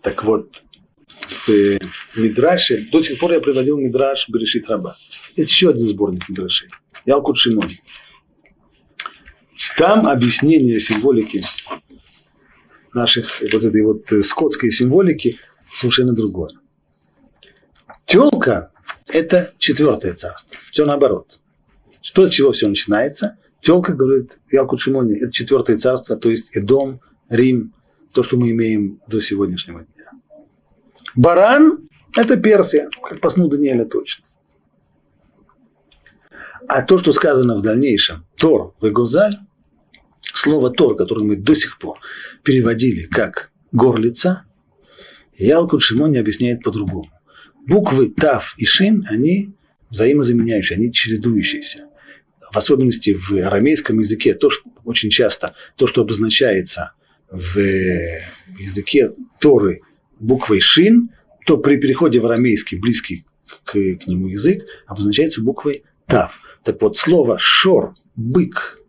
Так 0.02 0.24
вот, 0.24 0.50
в 1.46 1.78
Мидраше, 2.16 2.88
до 2.90 3.00
сих 3.00 3.18
пор 3.18 3.32
я 3.32 3.40
приводил 3.40 3.78
Мидраш 3.78 4.28
Берешит 4.28 4.68
Раба. 4.68 4.96
Есть 5.36 5.50
еще 5.50 5.70
один 5.70 5.88
сборник 5.88 6.28
Мидрашей. 6.28 6.70
Ялкут 7.04 7.38
Шимон. 7.38 7.70
Там 9.76 10.06
объяснение 10.06 10.80
символики 10.80 11.42
наших, 12.94 13.40
вот 13.40 13.62
этой 13.62 13.82
вот 13.82 14.10
э, 14.12 14.22
скотской 14.22 14.70
символики 14.70 15.38
совершенно 15.76 16.14
другое. 16.14 16.52
Телка– 18.06 18.72
это 19.06 19.54
четвертое 19.58 20.14
царство. 20.14 20.56
Все 20.72 20.84
наоборот. 20.84 21.38
Что 22.02 22.22
от 22.22 22.32
чего 22.32 22.52
все 22.52 22.68
начинается? 22.68 23.38
Телка, 23.60 23.92
говорит 23.92 24.38
Ялкут 24.50 24.80
Шимони, 24.80 25.16
это 25.16 25.32
четвертое 25.32 25.78
царство, 25.78 26.16
то 26.16 26.30
есть 26.30 26.50
Эдом, 26.52 27.00
Рим, 27.28 27.72
то, 28.12 28.22
что 28.22 28.36
мы 28.36 28.50
имеем 28.50 29.00
до 29.06 29.20
сегодняшнего 29.20 29.80
дня. 29.80 30.10
Баран– 31.14 31.88
это 32.16 32.36
Персия, 32.36 32.88
как 33.02 33.20
по 33.20 33.30
сну 33.30 33.48
Даниэля 33.48 33.84
точно. 33.84 34.24
А 36.66 36.82
то, 36.82 36.98
что 36.98 37.12
сказано 37.12 37.56
в 37.56 37.62
дальнейшем, 37.62 38.24
Тор, 38.36 38.74
Вегозаль, 38.80 39.38
слово 40.34 40.70
Тор, 40.70 40.96
которое 40.96 41.24
мы 41.24 41.36
до 41.36 41.54
сих 41.54 41.78
пор 41.78 41.98
переводили 42.42 43.06
как 43.06 43.50
горлица, 43.72 44.44
Ялкут 45.36 45.82
Шимони 45.82 46.18
объясняет 46.18 46.62
по-другому. 46.62 47.10
Буквы 47.66 48.10
Тав 48.10 48.54
и 48.56 48.64
Шин, 48.64 49.06
они 49.08 49.52
взаимозаменяющие, 49.90 50.76
они 50.76 50.92
чередующиеся. 50.92 51.89
В 52.52 52.56
особенности 52.56 53.14
в 53.14 53.32
арамейском 53.32 53.98
языке, 54.00 54.34
то, 54.34 54.50
что 54.50 54.68
очень 54.84 55.10
часто 55.10 55.54
то, 55.76 55.86
что 55.86 56.02
обозначается 56.02 56.92
в 57.30 57.58
языке 58.58 59.12
Торы 59.40 59.82
буквой 60.18 60.60
Шин, 60.60 61.10
то 61.46 61.56
при 61.58 61.76
переходе 61.76 62.20
в 62.20 62.26
арамейский, 62.26 62.78
близкий 62.78 63.24
к, 63.64 63.72
к 63.72 64.06
нему 64.06 64.28
язык, 64.28 64.64
обозначается 64.86 65.42
буквой 65.42 65.84
Тав. 66.06 66.32
Так 66.64 66.80
вот, 66.82 66.98
слово 66.98 67.38
Шор, 67.38 67.94
бык 68.16 68.80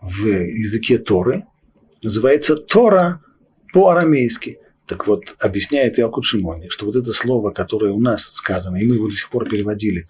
в 0.00 0.26
языке 0.26 0.98
Торы, 0.98 1.44
называется 2.02 2.56
Тора 2.56 3.22
по-арамейски. 3.72 4.58
Так 4.86 5.06
вот, 5.06 5.22
объясняет 5.38 5.98
Ялкут 5.98 6.24
Шимони, 6.24 6.68
что 6.68 6.86
вот 6.86 6.96
это 6.96 7.12
слово, 7.12 7.50
которое 7.50 7.92
у 7.92 8.00
нас 8.00 8.22
сказано, 8.34 8.76
и 8.76 8.86
мы 8.86 8.94
его 8.96 9.08
до 9.08 9.14
сих 9.14 9.30
пор 9.30 9.48
переводили, 9.48 10.08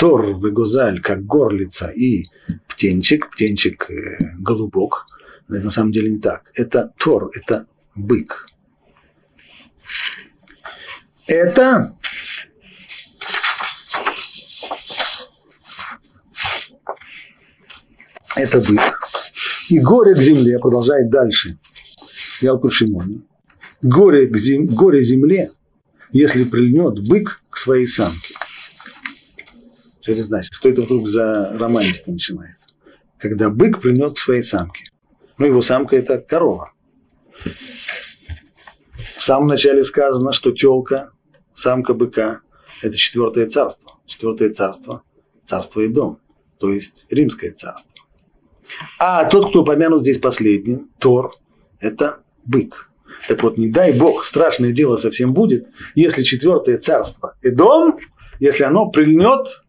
Тор, 0.00 0.28
Вегозаль, 0.28 1.02
как 1.02 1.26
горлица 1.26 1.88
и 1.88 2.24
птенчик, 2.68 3.30
птенчик 3.32 3.90
э, 3.90 4.16
голубок, 4.38 5.04
это 5.46 5.64
на 5.64 5.68
самом 5.68 5.92
деле 5.92 6.12
не 6.12 6.18
так. 6.20 6.50
Это 6.54 6.94
Тор, 6.96 7.30
это 7.34 7.66
бык. 7.94 8.46
Это 11.26 11.94
это 18.36 18.60
бык. 18.62 19.00
И 19.68 19.78
горе 19.80 20.14
к 20.14 20.18
земле, 20.18 20.58
продолжает 20.60 21.10
дальше, 21.10 21.58
Ялкут 22.40 22.72
Шимони. 22.72 23.20
Горе, 23.82 24.28
к 24.28 24.38
зем, 24.38 24.64
горе 24.64 25.02
земле, 25.02 25.50
если 26.10 26.44
прильнет 26.44 27.06
бык 27.06 27.42
к 27.50 27.58
своей 27.58 27.86
самке. 27.86 28.34
Что 30.00 30.12
это 30.12 30.24
значит? 30.24 30.52
Что 30.52 30.68
это 30.68 30.82
вдруг 30.82 31.08
за 31.08 31.56
романтика 31.58 32.10
начинает? 32.10 32.56
Когда 33.18 33.50
бык 33.50 33.80
прильнет 33.80 34.14
к 34.14 34.18
своей 34.18 34.42
самке. 34.42 34.84
Ну, 35.38 35.46
его 35.46 35.62
самка 35.62 35.96
это 35.96 36.18
корова. 36.18 36.72
В 39.16 39.22
самом 39.22 39.48
начале 39.48 39.84
сказано, 39.84 40.32
что 40.32 40.52
телка, 40.52 41.12
самка 41.54 41.94
быка, 41.94 42.40
это 42.82 42.96
четвертое 42.96 43.48
царство. 43.48 43.98
Четвертое 44.06 44.50
царство, 44.50 45.02
царство 45.46 45.80
и 45.82 45.88
дом, 45.88 46.18
то 46.58 46.72
есть 46.72 47.06
римское 47.10 47.52
царство. 47.52 47.90
А 48.98 49.24
тот, 49.26 49.50
кто 49.50 49.62
упомянут 49.62 50.02
здесь 50.02 50.18
последним, 50.18 50.90
Тор, 50.98 51.34
это 51.78 52.20
бык. 52.44 52.90
Так 53.28 53.42
вот, 53.42 53.56
не 53.56 53.68
дай 53.68 53.92
Бог, 53.92 54.24
страшное 54.24 54.72
дело 54.72 54.96
совсем 54.96 55.32
будет, 55.32 55.68
если 55.94 56.22
четвертое 56.22 56.78
царство 56.78 57.36
Эдом, 57.42 57.98
если 58.40 58.64
оно 58.64 58.90
прильнет 58.90 59.62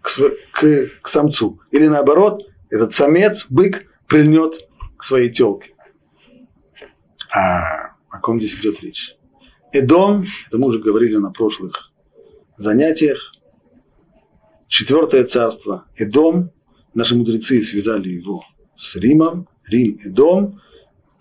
к, 0.00 0.10
к, 0.52 0.90
к 1.02 1.08
самцу. 1.08 1.60
Или 1.70 1.86
наоборот, 1.86 2.42
этот 2.70 2.94
самец, 2.94 3.46
бык, 3.48 3.86
прильнет 4.06 4.54
к 4.96 5.04
своей 5.04 5.30
телке. 5.30 5.74
А 7.30 7.94
о 8.08 8.20
ком 8.20 8.38
здесь 8.38 8.58
идет 8.60 8.80
речь? 8.82 9.16
Эдом, 9.72 10.24
это 10.46 10.58
мы 10.58 10.68
уже 10.68 10.78
говорили 10.78 11.16
на 11.16 11.30
прошлых 11.30 11.90
занятиях, 12.58 13.32
четвертое 14.68 15.24
царство 15.24 15.86
Эдом, 15.96 16.50
наши 16.94 17.16
мудрецы 17.16 17.62
связали 17.62 18.08
его 18.10 18.44
с 18.76 18.94
Римом, 18.94 19.48
Рим, 19.66 20.00
Эдом, 20.04 20.60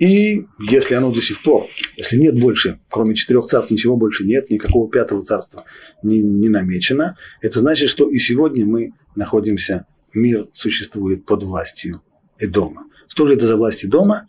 и 0.03 0.47
если 0.59 0.95
оно 0.95 1.13
до 1.13 1.21
сих 1.21 1.41
пор, 1.43 1.67
если 1.95 2.17
нет 2.17 2.37
больше, 2.37 2.79
кроме 2.89 3.15
четырех 3.15 3.45
царств, 3.45 3.71
ничего 3.71 3.95
больше 3.95 4.25
нет, 4.25 4.49
никакого 4.49 4.89
пятого 4.89 5.23
царства 5.23 5.63
не, 6.03 6.21
не 6.21 6.49
намечено, 6.49 7.15
это 7.39 7.61
значит, 7.61 7.89
что 7.89 8.09
и 8.09 8.17
сегодня 8.17 8.65
мы 8.65 8.91
находимся, 9.15 9.85
мир 10.13 10.49
существует 10.53 11.25
под 11.25 11.43
властью 11.43 12.01
Эдома. 12.37 12.83
Что 13.07 13.27
же 13.27 13.35
это 13.35 13.47
за 13.47 13.55
власть 13.55 13.85
Эдома? 13.85 14.27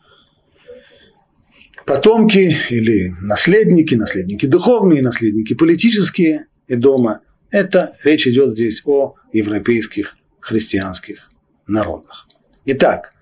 Потомки 1.87 2.57
или 2.71 3.13
наследники, 3.21 3.97
наследники 3.97 4.47
духовные, 4.47 5.03
наследники 5.03 5.55
политические 5.55 6.47
Эдома, 6.69 7.23
это 7.51 7.97
речь 8.05 8.29
идет 8.29 8.53
здесь 8.53 8.81
о 8.85 9.17
европейских 9.33 10.17
христианских 10.39 11.29
народах. 11.67 12.29
Итак, 12.65 13.13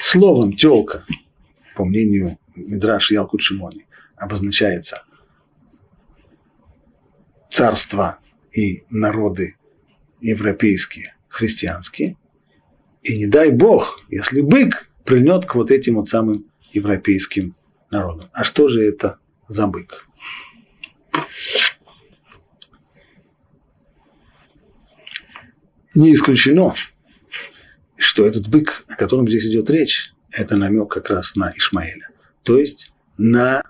словом 0.00 0.52
телка, 0.52 1.04
по 1.78 1.84
мнению 1.84 2.38
Мидраш 2.56 3.12
Ялкут 3.12 3.40
Шимони, 3.40 3.86
обозначается 4.16 5.04
царство 7.52 8.18
и 8.52 8.82
народы 8.90 9.54
европейские, 10.20 11.14
христианские. 11.28 12.16
И 13.04 13.16
не 13.16 13.28
дай 13.28 13.52
Бог, 13.52 14.04
если 14.08 14.40
бык 14.40 14.90
прильнет 15.04 15.46
к 15.46 15.54
вот 15.54 15.70
этим 15.70 15.94
вот 15.94 16.10
самым 16.10 16.46
европейским 16.72 17.54
народам. 17.92 18.28
А 18.32 18.42
что 18.42 18.68
же 18.68 18.84
это 18.84 19.20
за 19.46 19.68
бык? 19.68 20.04
Не 25.94 26.12
исключено, 26.12 26.74
что 27.96 28.26
этот 28.26 28.48
бык, 28.48 28.84
о 28.88 28.96
котором 28.96 29.28
здесь 29.28 29.46
идет 29.46 29.70
речь, 29.70 30.12
это 30.38 30.56
намек 30.56 30.88
как 30.88 31.10
раз 31.10 31.34
на 31.34 31.52
Ишмаэля. 31.56 32.08
То 32.44 32.58
есть 32.58 32.92
на 33.16 33.62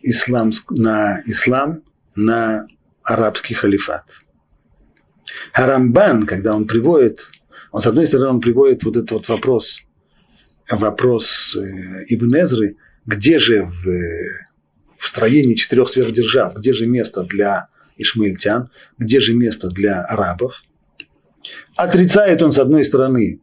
ислам, 0.00 0.52
на 0.70 1.22
ислам, 1.26 1.82
на 2.14 2.66
арабский 3.02 3.54
халифат. 3.54 4.04
Харамбан, 5.52 6.26
когда 6.26 6.54
он 6.54 6.66
приводит, 6.66 7.20
он 7.72 7.80
с 7.80 7.86
одной 7.86 8.06
стороны 8.06 8.30
он 8.30 8.40
приводит 8.40 8.84
вот 8.84 8.96
этот 8.96 9.10
вот 9.10 9.28
вопрос, 9.28 9.80
вопрос 10.70 11.56
э, 11.56 12.04
Ибн 12.08 12.42
Эзры, 12.42 12.76
где 13.06 13.40
же 13.40 13.64
в, 13.64 13.84
в 14.98 15.06
строении 15.06 15.54
четырех 15.54 15.90
сверхдержав, 15.90 16.54
где 16.54 16.72
же 16.72 16.86
место 16.86 17.24
для 17.24 17.68
ишмаильтян, 17.96 18.70
где 18.98 19.20
же 19.20 19.34
место 19.34 19.68
для 19.68 20.02
арабов. 20.02 20.62
Отрицает 21.74 22.40
он, 22.42 22.52
с 22.52 22.58
одной 22.58 22.84
стороны, 22.84 23.40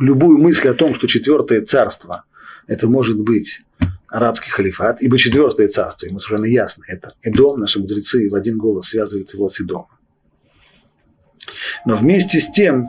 любую 0.00 0.38
мысль 0.38 0.68
о 0.68 0.74
том, 0.74 0.94
что 0.94 1.06
четвертое 1.06 1.60
царство– 1.60 2.24
это 2.66 2.88
может 2.88 3.18
быть 3.20 3.62
арабский 4.08 4.50
халифат, 4.50 5.00
ибо 5.00 5.18
четвертое 5.18 5.68
царство, 5.68 6.06
ему 6.06 6.18
совершенно 6.18 6.46
ясно, 6.46 6.84
это 6.88 7.14
Эдом, 7.22 7.60
наши 7.60 7.78
мудрецы 7.78 8.28
в 8.28 8.34
один 8.34 8.58
голос 8.58 8.88
связывают 8.88 9.32
его 9.32 9.50
с 9.50 9.60
Эдомом. 9.60 9.86
Но 11.84 11.96
вместе 11.96 12.40
с 12.40 12.50
тем 12.50 12.88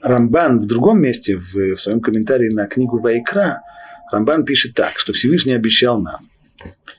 Рамбан 0.00 0.60
в 0.60 0.66
другом 0.66 1.00
месте, 1.00 1.36
в, 1.36 1.52
в 1.52 1.76
своем 1.78 2.00
комментарии 2.00 2.50
на 2.50 2.66
книгу 2.66 2.98
Вайкра, 2.98 3.62
Рамбан 4.12 4.44
пишет 4.44 4.74
так, 4.74 4.98
что 4.98 5.12
Всевышний 5.12 5.54
обещал 5.54 6.00
нам 6.00 6.28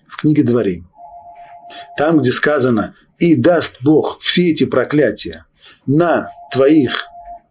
в 0.07 0.17
книге 0.17 0.43
Дворим, 0.43 0.87
там, 1.97 2.19
где 2.19 2.31
сказано 2.31 2.95
«И 3.19 3.35
даст 3.35 3.77
Бог 3.81 4.19
все 4.21 4.51
эти 4.51 4.65
проклятия 4.65 5.45
на 5.85 6.29
твоих 6.51 7.07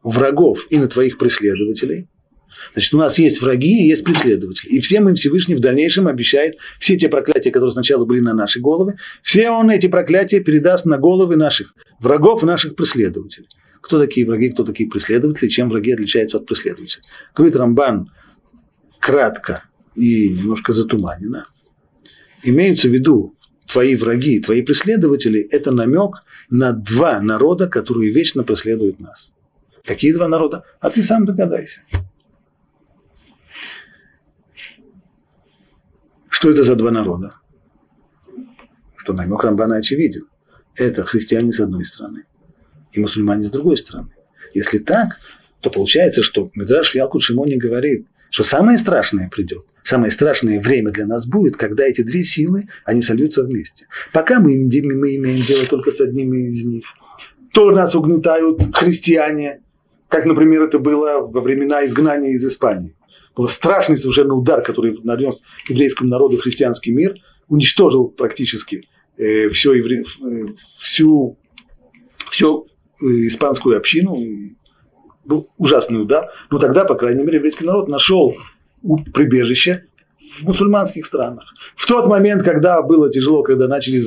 врагов 0.07 0.66
и 0.70 0.78
на 0.78 0.88
твоих 0.88 1.18
преследователей. 1.18 2.09
Значит, 2.72 2.94
у 2.94 2.98
нас 2.98 3.18
есть 3.18 3.40
враги 3.40 3.82
и 3.82 3.88
есть 3.88 4.04
преследователи. 4.04 4.70
И 4.70 4.80
всем 4.80 5.09
им 5.09 5.16
Всевышний 5.16 5.57
в 5.57 5.61
дальнейшем 5.61 6.07
обещает 6.07 6.57
все 6.78 6.96
те 6.96 7.09
проклятия, 7.09 7.50
которые 7.50 7.72
сначала 7.72 8.04
были 8.04 8.20
на 8.20 8.32
наши 8.32 8.61
головы, 8.61 8.96
все 9.22 9.50
он 9.50 9.68
эти 9.70 9.88
проклятия 9.88 10.40
передаст 10.40 10.86
на 10.86 10.96
головы 10.96 11.36
наших 11.36 11.74
врагов 12.00 12.42
и 12.42 12.46
наших 12.46 12.76
преследователей. 12.76 13.48
Кто 13.80 13.98
такие 13.98 14.26
враги, 14.26 14.50
кто 14.50 14.64
такие 14.64 14.88
преследователи, 14.88 15.48
чем 15.48 15.70
враги 15.70 15.92
отличаются 15.92 16.38
от 16.38 16.46
преследователей. 16.46 17.02
Говорит 17.34 17.57
Рамбан 17.57 18.11
кратко 19.00 19.64
и 19.96 20.28
немножко 20.28 20.72
затуманенно. 20.72 21.46
Имеются 22.42 22.88
в 22.88 22.92
виду 22.92 23.34
твои 23.68 23.96
враги, 23.96 24.40
твои 24.40 24.62
преследователи, 24.62 25.40
это 25.40 25.72
намек 25.72 26.22
на 26.48 26.72
два 26.72 27.20
народа, 27.20 27.68
которые 27.68 28.12
вечно 28.12 28.44
преследуют 28.44 29.00
нас. 29.00 29.30
Какие 29.87 30.12
два 30.12 30.28
народа? 30.28 30.64
А 30.80 30.91
ты 30.91 31.03
сам 31.03 31.24
догадайся. 31.24 31.80
Что 36.28 36.51
это 36.51 36.64
за 36.64 36.74
два 36.74 36.91
народа? 36.91 37.34
Что 38.97 39.12
намек 39.12 39.43
Рамбана 39.43 39.76
очевиден. 39.76 40.26
Это 40.74 41.05
христиане 41.05 41.53
с 41.53 41.61
одной 41.61 41.84
стороны 41.84 42.24
и 42.93 43.01
мусульмане 43.01 43.45
с 43.45 43.51
другой 43.51 43.76
стороны. 43.76 44.11
Если 44.53 44.78
так, 44.78 45.18
то 45.61 45.70
получается, 45.70 46.22
что 46.22 46.51
Медраш 46.55 46.95
Ялкут 46.95 47.22
Шимони 47.22 47.57
говорит, 47.57 48.07
что 48.30 48.43
самое 48.43 48.78
страшное 48.78 49.28
придет. 49.28 49.64
Самое 49.84 50.11
страшное 50.11 50.61
время 50.61 50.91
для 50.91 51.07
нас 51.07 51.26
будет, 51.26 51.57
когда 51.57 51.84
эти 51.84 52.03
две 52.03 52.24
силы, 52.24 52.68
они 52.84 53.03
сольются 53.03 53.45
вместе. 53.45 53.87
Пока 54.12 54.41
мы, 54.41 54.57
мы 54.57 55.16
имеем 55.16 55.47
дело 55.47 55.64
только 55.66 55.93
с 55.93 56.01
одними 56.01 56.53
из 56.53 56.64
них. 56.64 56.84
То 57.53 57.70
нас 57.70 57.95
угнетают 57.95 58.61
христиане, 58.74 59.61
как, 60.09 60.24
например, 60.24 60.62
это 60.62 60.78
было 60.78 61.20
во 61.20 61.40
времена 61.40 61.84
изгнания 61.84 62.32
из 62.32 62.44
Испании. 62.44 62.94
Был 63.34 63.48
страшный 63.48 63.98
совершенно 63.98 64.34
удар, 64.34 64.62
который 64.62 64.98
нанес 65.02 65.36
еврейскому 65.68 66.09
народу 66.09 66.38
христианский 66.38 66.90
мир, 66.90 67.16
уничтожил 67.48 68.09
практически 68.09 68.88
э, 69.16 69.48
все 69.50 69.74
евре... 69.74 70.04
э, 70.04 70.46
всю, 70.78 71.36
всю 72.30 72.66
э, 73.00 73.04
испанскую 73.26 73.76
общину. 73.76 74.16
Был 75.24 75.50
ужасный 75.59 76.00
удар. 76.00 76.30
Но 76.50 76.59
тогда, 76.59 76.84
по 76.84 76.94
крайней 76.94 77.24
мере, 77.24 77.38
еврейский 77.38 77.64
народ 77.64 77.88
нашел 77.88 78.36
прибежище 79.12 79.86
в 80.40 80.44
мусульманских 80.44 81.04
странах. 81.04 81.44
В 81.74 81.86
тот 81.86 82.07
момент, 82.07 82.42
когда 82.42 82.80
было 82.80 83.11
тяжело, 83.11 83.42
когда 83.42 83.66
начали 83.66 83.98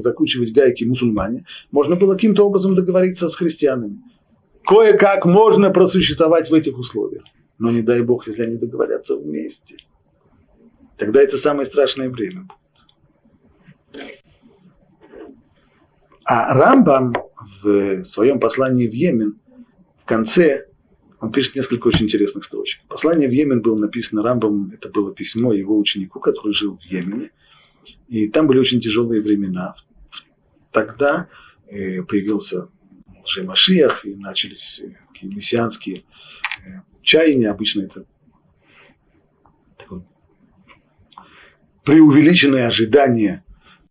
закручивать 0.00 0.52
гайки 0.52 0.84
мусульмане, 0.84 1.44
можно 1.70 1.94
было 1.94 2.14
каким-то 2.14 2.46
образом 2.46 2.74
договориться 2.74 3.28
с 3.28 3.36
христианами 3.36 3.98
кое-как 4.64 5.24
можно 5.24 5.70
просуществовать 5.70 6.50
в 6.50 6.54
этих 6.54 6.78
условиях. 6.78 7.24
но 7.58 7.70
не 7.70 7.82
дай 7.82 8.02
Бог, 8.02 8.26
если 8.26 8.42
они 8.42 8.56
договорятся 8.56 9.16
вместе. 9.16 9.76
Тогда 10.96 11.22
это 11.22 11.38
самое 11.38 11.66
страшное 11.66 12.08
время 12.10 12.42
будет. 12.42 12.62
А 16.24 16.54
Рамбам 16.54 17.14
в 17.62 18.04
своем 18.04 18.40
послании 18.40 18.88
в 18.88 18.92
Йемен 18.92 19.38
в 20.02 20.04
конце 20.06 20.66
он 21.20 21.30
пишет 21.30 21.54
несколько 21.54 21.86
очень 21.88 22.06
интересных 22.06 22.44
строчек. 22.44 22.80
Послание 22.88 23.28
в 23.28 23.32
Йемен 23.32 23.60
было 23.60 23.76
написано 23.76 24.22
Рамбом, 24.22 24.72
это 24.72 24.88
было 24.88 25.14
письмо 25.14 25.52
его 25.52 25.78
ученику, 25.78 26.18
который 26.18 26.52
жил 26.52 26.78
в 26.78 26.82
Йемене. 26.84 27.30
И 28.08 28.28
там 28.28 28.46
были 28.46 28.58
очень 28.58 28.80
тяжелые 28.80 29.22
времена. 29.22 29.74
Тогда 30.72 31.28
э, 31.68 32.02
появился 32.02 32.68
Машиях, 33.44 34.04
и 34.04 34.14
начались 34.14 34.80
э, 34.80 34.94
такие 35.12 35.34
мессианские 35.34 36.04
э, 36.64 36.80
чаяния. 37.02 37.50
Обычно 37.50 37.82
это 37.82 38.04
такое 39.78 40.02
преувеличенное 41.84 42.66
ожидание 42.66 43.44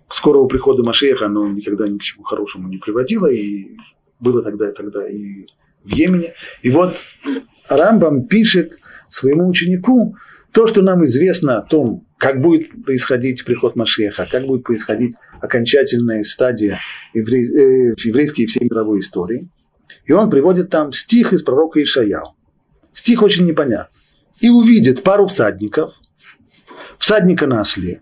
скорого 0.09 0.47
прихода 0.47 0.83
Машеха, 0.83 1.25
оно 1.25 1.47
никогда 1.47 1.87
ни 1.87 1.97
к 1.97 2.03
чему 2.03 2.23
хорошему 2.23 2.67
не 2.67 2.77
приводило, 2.77 3.27
и 3.27 3.77
было 4.19 4.43
тогда 4.43 4.69
и 4.69 4.73
тогда 4.73 5.07
и 5.07 5.45
в 5.83 5.89
Йемене. 5.89 6.33
И 6.61 6.69
вот 6.69 6.97
Рамбам 7.67 8.27
пишет 8.27 8.77
своему 9.09 9.47
ученику 9.47 10.15
то, 10.51 10.67
что 10.67 10.81
нам 10.81 11.05
известно 11.05 11.57
о 11.57 11.61
том, 11.61 12.05
как 12.17 12.41
будет 12.41 12.83
происходить 12.83 13.45
приход 13.45 13.75
Машеха, 13.75 14.27
как 14.29 14.45
будет 14.45 14.63
происходить 14.63 15.15
окончательная 15.41 16.23
стадия 16.23 16.79
еврей, 17.13 17.45
э, 17.45 17.95
еврейской 18.03 18.41
и 18.41 18.45
всей 18.45 18.65
мировой 18.65 18.99
истории. 19.01 19.49
И 20.05 20.11
он 20.11 20.29
приводит 20.29 20.69
там 20.69 20.93
стих 20.93 21.33
из 21.33 21.41
пророка 21.43 21.81
Ишаяу. 21.81 22.35
Стих 22.93 23.21
очень 23.21 23.45
непонятный. 23.45 23.99
И 24.39 24.49
увидит 24.49 25.03
пару 25.03 25.27
всадников, 25.27 25.93
всадника 26.97 27.47
на 27.47 27.61
осле, 27.61 28.01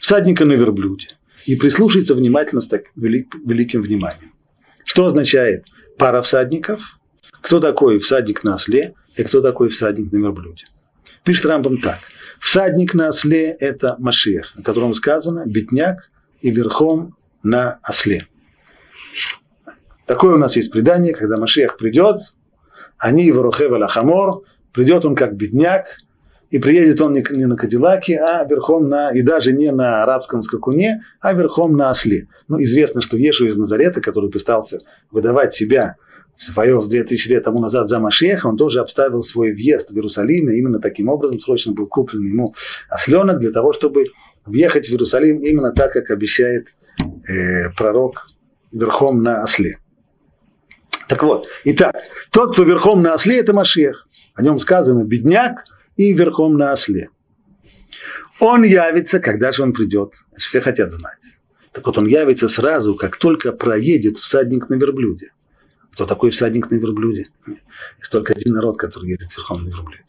всадника 0.00 0.44
на 0.44 0.52
верблюде, 0.52 1.08
и 1.44 1.56
прислушается 1.56 2.14
внимательно 2.14 2.60
с 2.60 2.66
так 2.66 2.84
велик, 2.96 3.34
великим 3.44 3.82
вниманием. 3.82 4.32
Что 4.84 5.06
означает 5.06 5.66
пара 5.96 6.22
всадников? 6.22 6.80
Кто 7.40 7.60
такой 7.60 8.00
всадник 8.00 8.42
на 8.42 8.54
осле 8.54 8.94
и 9.16 9.22
кто 9.22 9.40
такой 9.40 9.68
всадник 9.68 10.10
на 10.12 10.16
верблюде? 10.16 10.64
Пишет 11.24 11.46
Рамбам 11.46 11.80
так. 11.80 11.98
Всадник 12.40 12.94
на 12.94 13.08
осле– 13.08 13.50
это 13.60 13.96
Машех, 13.98 14.52
о 14.56 14.62
котором 14.62 14.94
сказано 14.94 15.44
«бедняк 15.46 16.10
и 16.40 16.50
верхом 16.50 17.16
на 17.42 17.78
осле». 17.82 18.26
Такое 20.06 20.34
у 20.34 20.38
нас 20.38 20.56
есть 20.56 20.70
предание, 20.70 21.14
когда 21.14 21.36
Машех 21.36 21.76
придет, 21.76 22.20
они 22.96 23.26
его 23.26 23.42
рухева 23.42 23.76
лахамор, 23.76 24.40
придет 24.72 25.04
он 25.04 25.14
как 25.14 25.36
бедняк, 25.36 25.86
и 26.50 26.58
приедет 26.58 27.00
он 27.00 27.12
не 27.12 27.46
на 27.46 27.56
Кадиллаке, 27.56 28.18
а 28.18 28.44
верхом 28.44 28.88
на, 28.88 29.10
и 29.10 29.22
даже 29.22 29.52
не 29.52 29.70
на 29.70 30.02
арабском 30.02 30.42
скакуне, 30.42 31.02
а 31.20 31.34
верхом 31.34 31.76
на 31.76 31.90
осле. 31.90 32.26
Ну, 32.48 32.60
известно, 32.62 33.02
что 33.02 33.16
Ешу 33.16 33.46
из 33.46 33.56
Назарета, 33.56 34.00
который 34.00 34.30
пытался 34.30 34.80
выдавать 35.10 35.54
себя 35.54 35.96
свое 36.38 36.80
2000 36.88 37.28
лет 37.28 37.44
тому 37.44 37.60
назад 37.60 37.88
за 37.88 37.98
Машеха, 37.98 38.46
он 38.46 38.56
тоже 38.56 38.80
обставил 38.80 39.22
свой 39.22 39.52
въезд 39.52 39.90
в 39.90 39.94
Иерусалим, 39.94 40.48
и 40.48 40.56
именно 40.56 40.78
таким 40.78 41.08
образом 41.08 41.40
срочно 41.40 41.72
был 41.72 41.86
куплен 41.86 42.22
ему 42.22 42.54
осленок 42.88 43.40
для 43.40 43.50
того, 43.50 43.72
чтобы 43.72 44.06
въехать 44.48 44.88
в 44.88 44.90
Иерусалим 44.90 45.40
именно 45.42 45.72
так, 45.72 45.92
как 45.92 46.10
обещает 46.10 46.68
э, 47.28 47.70
пророк 47.70 48.26
верхом 48.72 49.22
на 49.22 49.42
осле. 49.42 49.78
Так 51.08 51.22
вот, 51.22 51.46
итак, 51.64 51.94
тот, 52.30 52.52
кто 52.52 52.64
верхом 52.64 53.02
на 53.02 53.14
осле, 53.14 53.38
это 53.38 53.52
Машех. 53.52 54.06
О 54.34 54.42
нем 54.42 54.58
сказано 54.58 55.04
бедняк 55.04 55.64
и 55.96 56.12
верхом 56.12 56.56
на 56.56 56.72
осле. 56.72 57.10
Он 58.40 58.62
явится, 58.62 59.18
когда 59.18 59.52
же 59.52 59.62
он 59.62 59.72
придет. 59.72 60.12
Все 60.36 60.60
хотят 60.60 60.92
знать. 60.92 61.18
Так 61.72 61.86
вот, 61.86 61.98
он 61.98 62.06
явится 62.06 62.48
сразу, 62.48 62.94
как 62.94 63.16
только 63.16 63.52
проедет 63.52 64.18
всадник 64.18 64.68
на 64.68 64.74
верблюде. 64.74 65.32
Кто 65.92 66.06
такой 66.06 66.30
всадник 66.30 66.70
на 66.70 66.76
верблюде? 66.76 67.26
Есть 67.98 68.12
только 68.12 68.34
один 68.34 68.54
народ, 68.54 68.78
который 68.78 69.10
едет 69.10 69.34
верхом 69.36 69.64
на 69.64 69.68
верблюде. 69.68 70.04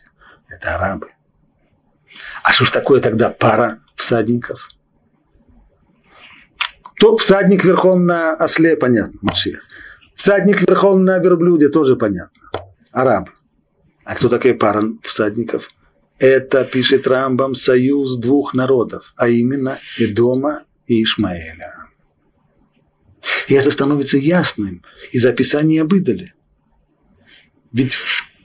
Это 0.47 0.75
арабы. 0.75 1.09
А 2.43 2.53
что 2.53 2.65
ж 2.65 2.71
такое 2.71 3.01
тогда 3.01 3.29
пара 3.29 3.79
всадников? 3.99 4.59
То 6.99 7.15
всадник 7.17 7.63
верхом 7.63 8.05
на 8.05 8.33
осле, 8.33 8.75
понятно, 8.75 9.19
Машиах. 9.21 9.61
Всадник 10.15 10.67
верхом 10.67 11.05
на 11.05 11.17
верблюде 11.19 11.69
тоже 11.69 11.95
понятно. 11.95 12.41
Араб. 12.91 13.29
А 14.03 14.15
кто 14.15 14.27
такая 14.27 14.53
пара 14.53 14.83
всадников? 15.03 15.63
Это, 16.17 16.65
пишет 16.65 17.07
Рамбам, 17.07 17.55
союз 17.55 18.17
двух 18.17 18.53
народов, 18.53 19.13
а 19.15 19.29
именно 19.29 19.79
Эдома 19.97 20.63
и 20.87 21.03
Ишмаэля. 21.03 21.75
И 23.47 23.53
это 23.53 23.71
становится 23.71 24.17
ясным 24.17 24.83
из 25.13 25.25
описания 25.25 25.81
об. 25.81 25.93
Ведь 27.71 27.93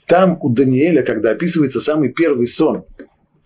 там 0.06 0.38
у 0.40 0.50
Даниэля, 0.50 1.02
когда 1.02 1.30
описывается 1.30 1.80
самый 1.80 2.12
первый 2.12 2.46
сон, 2.46 2.84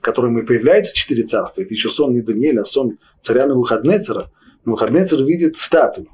котором 0.09 0.39
и 0.39 0.47
появляется 0.47 0.95
четыре 0.95 1.25
царства, 1.25 1.61
это 1.61 1.75
еще 1.75 1.91
сон 1.91 2.15
не 2.15 2.23
Даниэля, 2.23 2.63
а 2.63 2.65
сон 2.65 2.99
царя 3.23 3.47
Навуходнецера, 3.47 4.31
Навуходнецер 4.65 5.23
видит 5.25 5.59
статую 5.59 6.09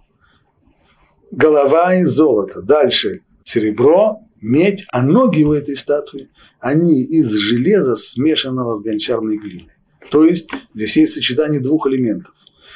голова 1.30 1.94
из 1.94 2.10
золота, 2.10 2.62
дальше 2.62 3.22
серебро, 3.44 4.20
медь, 4.40 4.84
а 4.90 5.02
ноги 5.02 5.42
у 5.42 5.52
этой 5.52 5.76
статуи, 5.76 6.30
они 6.60 7.02
из 7.02 7.30
железа, 7.30 7.96
смешанного 7.96 8.78
с 8.78 8.82
гончарной 8.82 9.36
глиной. 9.36 9.72
То 10.10 10.24
есть 10.24 10.48
здесь 10.74 10.96
есть 10.96 11.14
сочетание 11.14 11.60
двух 11.60 11.86
элементов. 11.86 12.32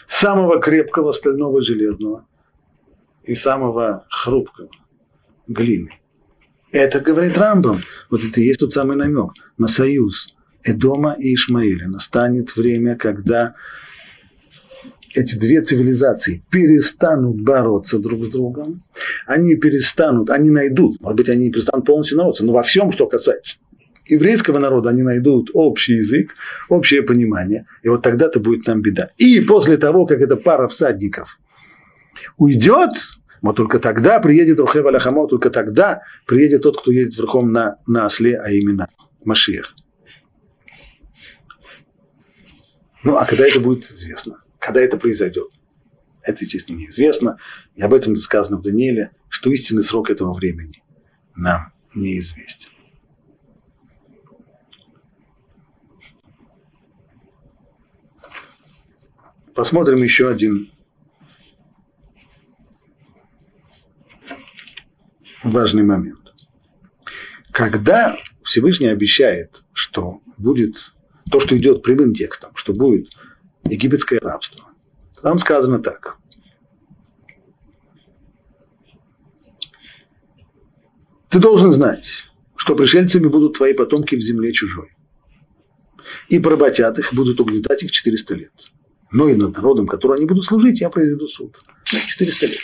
Самого 0.09 0.59
крепкого 0.61 1.13
стального 1.13 1.63
железного 1.63 2.27
и 3.25 3.35
самого 3.35 4.07
хрупкого 4.09 4.71
глины. 5.47 5.91
Это 6.71 7.01
говорит 7.01 7.37
Рамбам. 7.37 7.83
Вот 8.11 8.23
это 8.25 8.41
и 8.41 8.45
есть 8.45 8.61
тот 8.61 8.73
самый 8.73 8.97
намек 8.97 9.33
на 9.59 9.69
союз 9.69 10.35
Эдома 10.71 11.17
и 11.19 11.35
Ишмаэля. 11.35 11.89
Настанет 11.89 12.57
время, 12.57 12.97
когда 12.97 13.55
эти 15.15 15.37
две 15.37 15.63
цивилизации 15.63 16.43
перестанут 16.51 17.41
бороться 17.41 17.99
друг 17.99 18.27
с 18.27 18.29
другом, 18.29 18.83
они 19.27 19.57
перестанут, 19.57 20.31
они 20.31 20.51
найдут, 20.51 21.01
может 21.01 21.17
быть, 21.17 21.29
они 21.29 21.47
не 21.47 21.51
перестанут 21.51 21.87
полностью 21.87 22.19
бороться, 22.19 22.45
но 22.45 22.53
во 22.53 22.63
всем, 22.63 22.93
что 22.93 23.07
касается 23.07 23.57
еврейского 24.07 24.59
народа, 24.59 24.91
они 24.91 25.03
найдут 25.03 25.51
общий 25.55 25.97
язык, 25.97 26.35
общее 26.69 27.03
понимание, 27.03 27.67
и 27.83 27.89
вот 27.89 28.03
тогда-то 28.03 28.41
будет 28.41 28.67
нам 28.67 28.81
беда. 28.81 29.11
И 29.17 29.41
после 29.41 29.77
того, 29.77 30.07
как 30.07 30.21
эта 30.21 30.37
пара 30.37 30.69
всадников 30.69 31.39
уйдет, 32.37 32.91
вот 33.43 33.57
только 33.57 33.79
тогда 33.79 34.19
приедет 34.19 34.59
Рухев 34.59 34.85
Аляхамо, 34.85 35.27
только 35.29 35.51
тогда 35.51 36.03
приедет 36.27 36.63
тот, 36.63 36.81
кто 36.81 36.91
едет 36.91 37.17
верхом 37.17 37.53
на, 37.53 37.79
на 37.87 38.07
осле, 38.07 38.39
а 38.39 38.51
именно 38.51 38.89
Машиях. 39.25 39.75
Ну, 43.03 43.17
а 43.17 43.25
когда 43.25 43.47
это 43.47 43.61
будет 43.61 43.91
известно? 43.91 44.43
Когда 44.59 44.81
это 44.81 44.97
произойдет? 44.97 45.49
Это, 46.23 46.45
естественно, 46.45 46.77
неизвестно. 46.77 47.39
И 47.75 47.83
об 47.83 47.95
этом 47.95 48.17
сказано 48.17 48.59
в 48.59 48.63
Данииле, 48.63 49.13
что 49.29 49.51
истинный 49.51 49.85
срок 49.85 50.11
этого 50.11 50.35
времени 50.35 50.83
нам 51.35 51.73
неизвестен. 51.95 52.69
Посмотрим 59.55 60.03
еще 60.03 60.31
один 60.31 60.71
важный 65.43 65.83
момент. 65.83 66.33
Когда 67.51 68.17
Всевышний 68.45 68.87
обещает, 68.87 69.65
что 69.73 70.21
будет 70.37 70.93
то, 71.31 71.41
что 71.41 71.57
идет 71.57 71.83
прямым 71.83 72.15
текстом, 72.15 72.53
что 72.55 72.73
будет 72.73 73.09
египетское 73.65 74.21
рабство. 74.21 74.65
Там 75.23 75.39
сказано 75.39 75.81
так. 75.81 76.17
Ты 81.29 81.41
должен 81.41 81.73
знать, 81.73 82.25
что 82.57 82.75
пришельцами 82.75 83.27
будут 83.27 83.57
твои 83.57 83.75
потомки 83.75 84.15
в 84.15 84.21
земле 84.21 84.53
чужой. 84.53 84.93
И 86.29 86.39
поработят 86.39 86.99
их, 86.99 87.13
будут 87.13 87.41
угнетать 87.41 87.83
их 87.83 87.91
400 87.91 88.35
лет. 88.35 88.53
Но 89.11 89.29
и 89.29 89.35
над 89.35 89.55
народом, 89.55 89.87
который 89.87 90.19
они 90.19 90.27
будут 90.27 90.45
служить, 90.45 90.81
я 90.81 90.89
произведу 90.89 91.29
суд. 91.29 91.57
400 91.85 92.47
лет. 92.47 92.59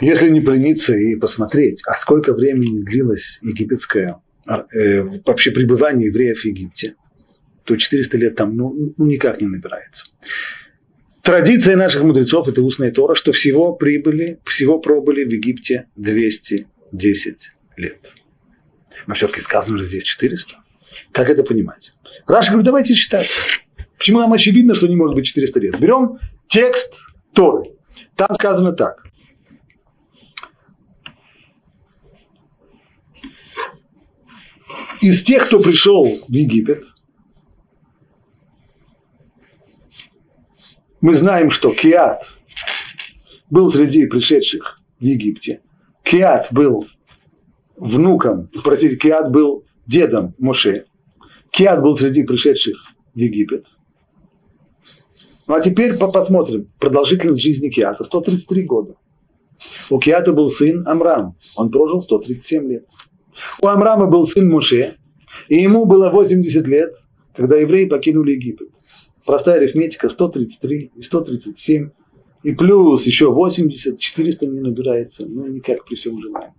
Если 0.00 0.30
не 0.30 0.40
плениться 0.40 0.96
и 0.96 1.16
посмотреть, 1.16 1.82
а 1.86 1.96
сколько 1.96 2.32
времени 2.32 2.82
длилось 2.82 3.38
египетское 3.42 4.20
вообще 4.46 5.50
пребывание 5.50 6.08
евреев 6.08 6.40
в 6.40 6.44
Египте, 6.44 6.94
то 7.64 7.76
400 7.76 8.16
лет 8.18 8.36
там 8.36 8.56
ну, 8.56 8.94
ну 8.96 9.06
никак 9.06 9.40
не 9.40 9.46
набирается. 9.46 10.06
Традиция 11.22 11.76
наших 11.76 12.02
мудрецов– 12.02 12.48
это 12.48 12.60
устная 12.60 12.92
Тора, 12.92 13.14
что 13.14 13.32
всего 13.32 13.72
прибыли, 13.72 14.40
всего 14.44 14.78
пробыли 14.78 15.24
в 15.24 15.30
Египте 15.30 15.86
210 15.96 17.36
лет. 17.78 17.98
Но 19.06 19.14
все-таки 19.14 19.40
сказано 19.40 19.78
же 19.78 19.84
здесь 19.84 20.04
400. 20.04 20.54
Как 21.12 21.30
это 21.30 21.42
понимать? 21.42 21.94
Раша 22.26 22.50
говорит, 22.50 22.66
давайте 22.66 22.94
считать. 22.94 23.30
Почему 23.96 24.20
нам 24.20 24.34
очевидно, 24.34 24.74
что 24.74 24.86
не 24.86 24.96
может 24.96 25.14
быть 25.14 25.26
400 25.26 25.60
лет? 25.60 25.80
Берем 25.80 26.18
текст 26.48 26.92
Торы. 27.32 27.70
Там 28.16 28.34
сказано 28.34 28.72
так. 28.72 29.03
Из 35.00 35.22
тех, 35.24 35.46
кто 35.46 35.60
пришел 35.60 36.04
в 36.04 36.32
Египет, 36.32 36.84
мы 41.00 41.14
знаем, 41.14 41.50
что 41.50 41.72
Киат 41.74 42.22
был 43.50 43.70
среди 43.70 44.06
пришедших 44.06 44.80
в 44.98 45.04
Египте. 45.04 45.60
Киат 46.02 46.48
был 46.50 46.86
внуком, 47.76 48.48
простите, 48.62 48.96
Киат 48.96 49.30
был 49.30 49.64
дедом 49.86 50.34
Моше. 50.38 50.86
Киат 51.50 51.82
был 51.82 51.96
среди 51.96 52.22
пришедших 52.22 52.76
в 53.14 53.18
Египет. 53.18 53.66
Ну 55.46 55.54
а 55.54 55.60
теперь 55.60 55.96
посмотрим. 55.98 56.72
Продолжительность 56.78 57.42
жизни 57.42 57.68
Киата 57.68 58.04
133 58.04 58.62
года. 58.62 58.96
У 59.90 59.98
Киата 59.98 60.32
был 60.32 60.50
сын 60.50 60.86
Амрам. 60.86 61.36
Он 61.56 61.70
прожил 61.70 62.02
137 62.02 62.68
лет. 62.68 62.86
У 63.62 63.66
Амрама 63.66 64.06
был 64.06 64.26
сын 64.26 64.48
Муше. 64.48 64.96
И 65.48 65.56
ему 65.56 65.84
было 65.84 66.10
80 66.10 66.66
лет, 66.66 66.94
когда 67.34 67.56
евреи 67.56 67.86
покинули 67.86 68.32
Египет. 68.32 68.68
Простая 69.24 69.56
арифметика 69.56 70.08
133 70.08 70.92
и 70.96 71.02
137. 71.02 71.90
И 72.42 72.52
плюс 72.52 73.06
еще 73.06 73.30
80, 73.30 73.98
400 73.98 74.46
не 74.46 74.60
набирается. 74.60 75.24
Ну, 75.26 75.46
никак 75.46 75.84
при 75.86 75.94
всем 75.94 76.20
желании. 76.20 76.52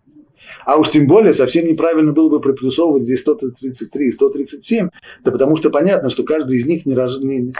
А 0.65 0.77
уж 0.77 0.89
тем 0.89 1.07
более 1.07 1.33
совсем 1.33 1.67
неправильно 1.67 2.11
было 2.11 2.29
бы 2.29 2.39
приплюсовывать 2.39 3.03
здесь 3.03 3.21
133 3.21 4.07
и 4.07 4.11
137, 4.11 4.89
да 5.23 5.31
потому 5.31 5.57
что 5.57 5.69
понятно, 5.69 6.09
что 6.09 6.23
каждый 6.23 6.57
из 6.57 6.65
них 6.65 6.85
не, 6.85 6.95
рож... 6.95 7.19
не... 7.21 7.53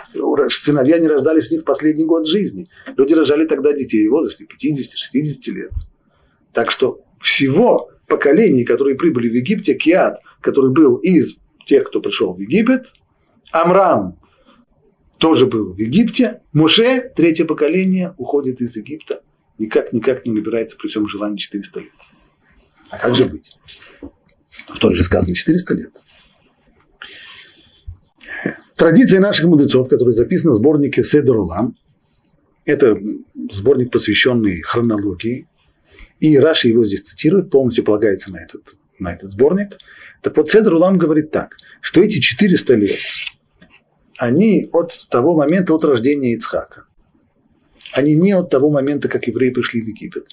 сыновья 0.50 0.98
не 0.98 1.08
рождались 1.08 1.50
у 1.50 1.54
них 1.54 1.62
в 1.62 1.66
последний 1.66 2.06
год 2.06 2.28
жизни. 2.28 2.68
Люди 2.98 3.14
рожали 3.14 3.46
тогда 3.46 3.74
детей 3.74 4.08
в 4.08 4.12
возрасте 4.12 4.46
50-60 4.46 5.52
лет. 5.54 5.72
Так 6.52 6.72
что 6.72 7.02
всего 7.20 7.90
поколений, 8.08 8.64
которые 8.64 8.96
прибыли 8.96 9.30
в 9.30 9.34
Египте, 9.34 9.76
Киат, 9.76 10.20
который 10.42 10.72
был 10.72 10.98
из 10.98 11.36
тех, 11.66 11.88
кто 11.88 12.02
пришел 12.02 12.34
в 12.34 12.40
Египет, 12.40 12.86
Амрам 13.52 14.18
тоже 15.18 15.46
был 15.46 15.74
в 15.74 15.78
Египте, 15.78 16.42
Муше, 16.54 17.12
третье 17.16 17.46
поколение, 17.46 18.14
уходит 18.18 18.62
из 18.62 18.76
Египта, 18.76 19.22
никак-никак 19.58 20.26
не 20.26 20.34
набирается 20.34 20.78
при 20.78 20.88
всем 20.88 21.08
желании 21.08 21.38
400 21.38 21.80
лет. 21.80 21.90
А 22.90 22.98
как 22.98 23.16
же 23.16 23.26
быть? 23.26 23.50
В 24.68 24.80
той 24.80 24.96
же 24.96 25.04
сказано 25.04 25.34
400 25.34 25.74
лет. 25.74 25.92
Традиция 28.76 29.22
наших 29.22 29.46
мудрецов, 29.46 29.88
которая 29.88 30.14
записана 30.14 30.54
в 30.54 30.58
сборнике 30.58 31.04
Седер 31.04 31.38
Улам, 31.38 31.76
это 32.66 33.00
сборник, 33.52 33.92
посвященный 33.92 34.62
хронологии, 34.62 35.48
и 36.20 36.38
Раши 36.38 36.70
его 36.70 36.86
здесь 36.86 37.04
цитирует, 37.04 37.50
полностью 37.50 37.84
полагается 37.84 38.32
на 38.32 38.38
этот, 38.38 38.64
на 39.00 39.14
этот 39.14 39.32
сборник. 39.32 39.78
Так 40.22 40.36
вот, 40.38 40.50
Седр 40.50 40.74
Улам 40.74 40.98
говорит 40.98 41.32
так, 41.32 41.56
что 41.82 42.02
эти 42.02 42.20
400 42.20 42.74
лет, 42.76 43.00
они 44.18 44.70
от 44.72 44.92
того 45.10 45.36
момента, 45.36 45.74
от 45.74 45.84
рождения 45.84 46.34
Ицхака. 46.34 46.86
Они 47.94 48.16
не 48.16 48.32
от 48.32 48.50
того 48.50 48.70
момента, 48.70 49.08
как 49.08 49.28
евреи 49.28 49.52
пришли 49.52 49.82
в 49.82 49.88
Египет. 49.88 50.26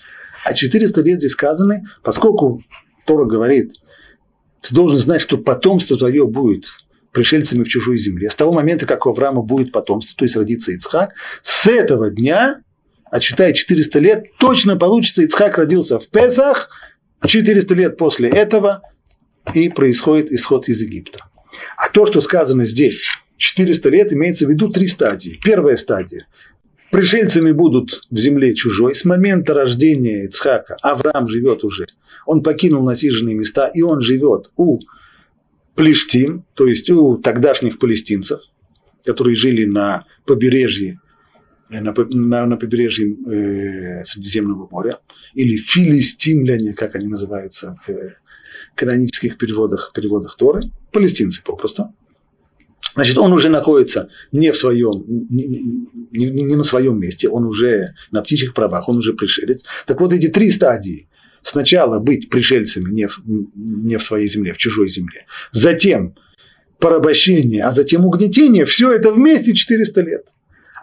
А 0.45 0.55
400 0.55 1.01
лет 1.03 1.19
здесь 1.19 1.33
сказаны, 1.33 1.85
поскольку 2.03 2.63
Тора 3.05 3.25
говорит, 3.25 3.75
ты 4.63 4.75
должен 4.75 4.99
знать, 4.99 5.21
что 5.21 5.39
потомство 5.39 5.97
твое 5.99 6.27
будет 6.27 6.65
пришельцами 7.13 7.65
в 7.65 7.69
чужой 7.69 7.99
земле. 7.99 8.31
С 8.31 8.35
того 8.35 8.53
момента, 8.53 8.87
как 8.87 9.07
у 9.07 9.11
Авраама 9.11 9.43
будет 9.43 9.71
потомство, 9.71 10.17
то 10.17 10.25
есть 10.25 10.37
родится 10.37 10.73
Ицхак, 10.73 11.13
с 11.43 11.67
этого 11.67 12.11
дня, 12.11 12.63
отсчитая 13.13 13.53
400 13.53 13.99
лет, 13.99 14.25
точно 14.39 14.77
получится, 14.77 15.23
Ицхак 15.23 15.59
родился 15.59 16.01
в 16.01 16.09
Песах, 16.09 16.71
400 17.25 17.75
лет 17.75 17.97
после 17.99 18.31
этого 18.31 18.83
и 19.53 19.69
происходит 19.69 20.33
исход 20.33 20.67
из 20.69 20.81
Египта. 20.81 21.27
А 21.77 21.91
то, 21.91 22.07
что 22.07 22.23
сказано 22.23 22.65
здесь, 22.65 23.03
400 23.37 23.89
лет, 23.91 24.13
имеется 24.13 24.47
в 24.47 24.51
виду 24.51 24.71
три 24.71 24.87
стадии. 24.87 25.39
Первая 25.45 25.77
стадия 25.77 26.27
Пришельцами 26.91 27.53
будут 27.53 28.03
в 28.11 28.17
земле 28.17 28.55
чужой. 28.55 28.95
С 28.95 29.05
момента 29.05 29.53
рождения 29.53 30.25
Ицхака 30.25 30.77
Авраам 30.83 31.29
живет 31.29 31.65
уже. 31.65 31.87
Он 32.25 32.43
покинул 32.43 32.83
насиженные 32.83 33.35
места, 33.35 33.67
и 33.67 33.83
он 33.83 34.01
живет 34.01 34.51
у 34.57 34.81
Плештим, 35.75 36.45
то 36.55 36.67
есть 36.67 36.89
у 36.89 37.17
тогдашних 37.19 37.79
палестинцев, 37.79 38.41
которые 39.05 39.37
жили 39.37 39.67
на 39.67 40.07
побережье 40.25 41.01
на, 41.81 41.95
на, 42.11 42.47
на 42.47 42.57
побережье 42.57 43.15
э, 43.15 44.05
Средиземного 44.05 44.69
моря, 44.71 44.99
или 45.35 45.57
филистимляне, 45.57 46.73
как 46.73 46.95
они 46.95 47.07
называются 47.07 47.77
в 47.87 47.91
э, 47.91 48.17
канонических 48.75 49.39
переводах, 49.39 49.93
переводах 49.95 50.37
Торы, 50.37 50.71
палестинцы 50.93 51.43
попросту. 51.43 51.95
Значит, 52.95 53.17
он 53.17 53.33
уже 53.33 53.49
находится 53.49 54.11
не, 54.33 54.53
в 54.53 54.59
своем, 54.59 55.05
не, 55.31 55.47
не, 56.11 56.27
не 56.27 56.57
на 56.57 56.65
своем 56.65 57.01
месте, 57.01 57.29
он 57.29 57.47
уже 57.47 57.95
на 58.11 58.23
птичьих 58.23 58.53
правах, 58.53 58.89
он 58.89 58.99
уже 58.99 59.15
пришелец. 59.15 59.63
Так 59.87 60.01
вот 60.01 60.13
эти 60.13 60.29
три 60.29 60.51
стадии. 60.51 61.09
Сначала 61.43 61.99
быть 61.99 62.29
пришельцами 62.29 62.93
не 62.93 63.09
в, 63.09 63.21
не 63.27 63.99
в 63.99 64.03
своей 64.03 64.29
земле, 64.29 64.53
в 64.53 64.59
чужой 64.59 64.89
земле. 64.89 65.27
Затем 65.51 66.15
порабощение, 66.79 67.65
а 67.65 67.73
затем 67.73 68.05
угнетение. 68.05 68.65
Все 68.65 68.93
это 68.93 69.11
вместе 69.11 69.55
400 69.55 70.01
лет. 70.03 70.27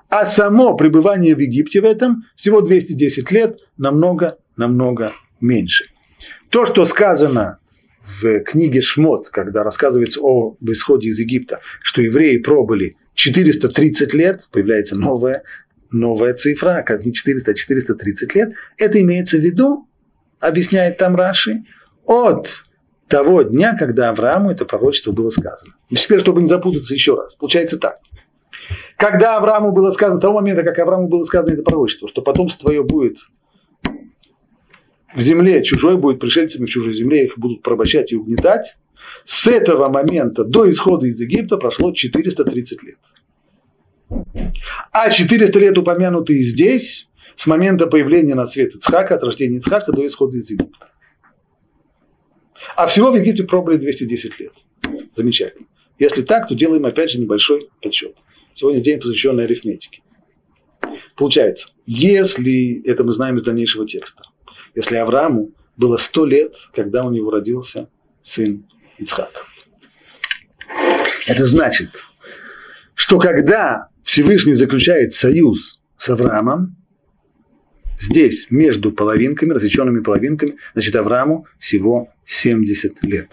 А 0.09 0.25
само 0.25 0.75
пребывание 0.75 1.35
в 1.35 1.39
Египте 1.39 1.81
в 1.81 1.85
этом 1.85 2.23
всего 2.35 2.61
210 2.61 3.31
лет, 3.31 3.59
намного, 3.77 4.37
намного 4.57 5.13
меньше. 5.39 5.85
То, 6.49 6.65
что 6.65 6.83
сказано 6.85 7.59
в 8.21 8.39
книге 8.39 8.81
Шмот, 8.81 9.29
когда 9.29 9.63
рассказывается 9.63 10.19
о 10.21 10.57
исходе 10.61 11.09
из 11.09 11.19
Египта, 11.19 11.59
что 11.83 12.01
евреи 12.01 12.37
пробыли 12.37 12.97
430 13.13 14.13
лет, 14.15 14.47
появляется 14.51 14.95
новая, 14.95 15.43
новая 15.91 16.33
цифра, 16.33 16.83
как 16.83 17.05
не 17.05 17.13
400, 17.13 17.51
а 17.51 17.53
430 17.53 18.35
лет, 18.35 18.53
это 18.77 18.99
имеется 19.01 19.37
в 19.37 19.41
виду, 19.41 19.87
объясняет 20.39 20.97
там 20.97 21.15
Раши, 21.15 21.65
от 22.05 22.47
того 23.07 23.43
дня, 23.43 23.75
когда 23.77 24.09
Аврааму 24.09 24.51
это 24.51 24.65
пророчество 24.65 25.11
было 25.11 25.29
сказано. 25.29 25.75
И 25.89 25.95
теперь, 25.95 26.21
чтобы 26.21 26.41
не 26.41 26.47
запутаться 26.47 26.93
еще 26.93 27.15
раз, 27.15 27.35
получается 27.35 27.77
так. 27.77 27.99
Когда 28.99 29.37
Аврааму 29.37 29.71
было 29.71 29.91
сказано, 29.91 30.17
с 30.17 30.19
того 30.19 30.41
момента, 30.41 30.61
как 30.61 30.77
Аврааму 30.77 31.07
было 31.07 31.23
сказано 31.23 31.53
это 31.53 31.63
пророчество, 31.63 32.09
что 32.09 32.21
потомство 32.21 32.59
твое 32.59 32.83
будет 32.83 33.15
в 35.15 35.21
земле 35.21 35.63
чужой 35.63 35.95
будет 35.95 36.19
пришельцами 36.19 36.65
в 36.65 36.69
чужой 36.69 36.93
земле, 36.93 37.23
их 37.23 37.39
будут 37.39 37.61
порабощать 37.61 38.11
и 38.11 38.17
угнетать. 38.17 38.75
С 39.25 39.47
этого 39.47 39.87
момента 39.87 40.43
до 40.43 40.69
исхода 40.69 41.07
из 41.07 41.17
Египта 41.17 41.55
прошло 41.55 41.93
430 41.93 42.83
лет. 42.83 42.97
А 44.91 45.09
400 45.09 45.57
лет 45.59 45.77
упомянуты 45.77 46.37
и 46.37 46.43
здесь, 46.43 47.07
с 47.37 47.47
момента 47.47 47.87
появления 47.87 48.35
на 48.35 48.47
свет 48.47 48.75
Ицхака, 48.75 49.15
от 49.15 49.23
рождения 49.23 49.59
Ицхака 49.59 49.93
до 49.93 50.05
исхода 50.05 50.37
из 50.37 50.49
Египта. 50.49 50.89
А 52.75 52.87
всего 52.87 53.11
в 53.11 53.15
Египте 53.15 53.45
пробыли 53.45 53.77
210 53.77 54.39
лет. 54.41 54.51
Замечательно. 55.15 55.67
Если 55.99 56.21
так, 56.21 56.49
то 56.49 56.55
делаем 56.55 56.85
опять 56.85 57.11
же 57.11 57.19
небольшой 57.19 57.69
подсчет. 57.81 58.13
Сегодня 58.59 58.81
день, 58.81 58.99
посвященный 58.99 59.45
арифметике. 59.45 60.01
Получается, 61.15 61.69
если, 61.85 62.81
это 62.83 63.05
мы 63.05 63.13
знаем 63.13 63.37
из 63.37 63.43
дальнейшего 63.43 63.87
текста, 63.87 64.23
если 64.75 64.97
Аврааму 64.97 65.51
было 65.77 65.95
сто 65.95 66.25
лет, 66.25 66.53
когда 66.73 67.05
у 67.05 67.09
него 67.09 67.31
родился 67.31 67.87
сын 68.21 68.65
Ицхак. 68.97 69.31
Это 71.25 71.45
значит, 71.45 71.91
что 72.95 73.17
когда 73.17 73.87
Всевышний 74.03 74.55
заключает 74.55 75.15
союз 75.15 75.79
с 75.97 76.09
Авраамом, 76.09 76.75
здесь 78.01 78.45
между 78.49 78.91
половинками, 78.91 79.53
рассеченными 79.53 80.01
половинками, 80.01 80.57
значит, 80.73 80.93
Аврааму 80.97 81.45
всего 81.59 82.09
70 82.25 83.03
лет. 83.03 83.29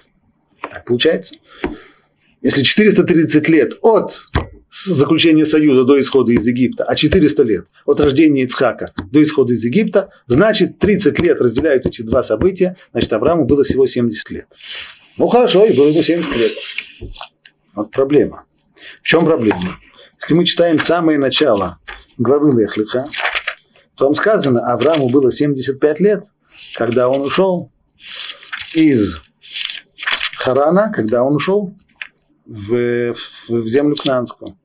Так 0.60 0.84
получается. 0.84 1.34
Если 2.42 2.62
430 2.62 3.48
лет 3.48 3.72
от 3.82 4.28
заключения 4.84 5.46
союза 5.46 5.84
до 5.84 6.00
исхода 6.00 6.32
из 6.32 6.46
Египта, 6.46 6.84
а 6.84 6.94
400 6.94 7.42
лет 7.42 7.66
от 7.84 8.00
рождения 8.00 8.42
Ицхака 8.42 8.92
до 9.10 9.22
исхода 9.22 9.54
из 9.54 9.64
Египта, 9.64 10.10
значит 10.26 10.78
30 10.78 11.18
лет 11.20 11.40
разделяют 11.40 11.86
эти 11.86 12.02
два 12.02 12.22
события, 12.22 12.76
значит 12.92 13.12
Аврааму 13.12 13.44
было 13.44 13.64
всего 13.64 13.86
70 13.86 14.30
лет. 14.30 14.46
Ну 15.16 15.28
хорошо, 15.28 15.64
и 15.64 15.76
было 15.76 15.88
ему 15.88 16.02
70 16.02 16.36
лет. 16.36 16.52
Вот 17.74 17.90
проблема. 17.90 18.44
В 19.02 19.06
чем 19.06 19.24
проблема? 19.24 19.78
Если 20.22 20.34
мы 20.34 20.44
читаем 20.44 20.78
самое 20.78 21.18
начало 21.18 21.78
главы 22.18 22.60
Лехлиха, 22.60 23.06
там 23.96 24.14
сказано, 24.14 24.60
Аврааму 24.72 25.08
было 25.08 25.32
75 25.32 26.00
лет, 26.00 26.24
когда 26.74 27.08
он 27.08 27.22
ушел 27.22 27.70
из 28.74 29.20
Харана, 30.36 30.92
когда 30.94 31.22
он 31.22 31.36
ушел 31.36 31.74
в, 32.44 33.14
в 33.48 33.68
землю 33.68 33.96
Кнанскую. 33.96 34.56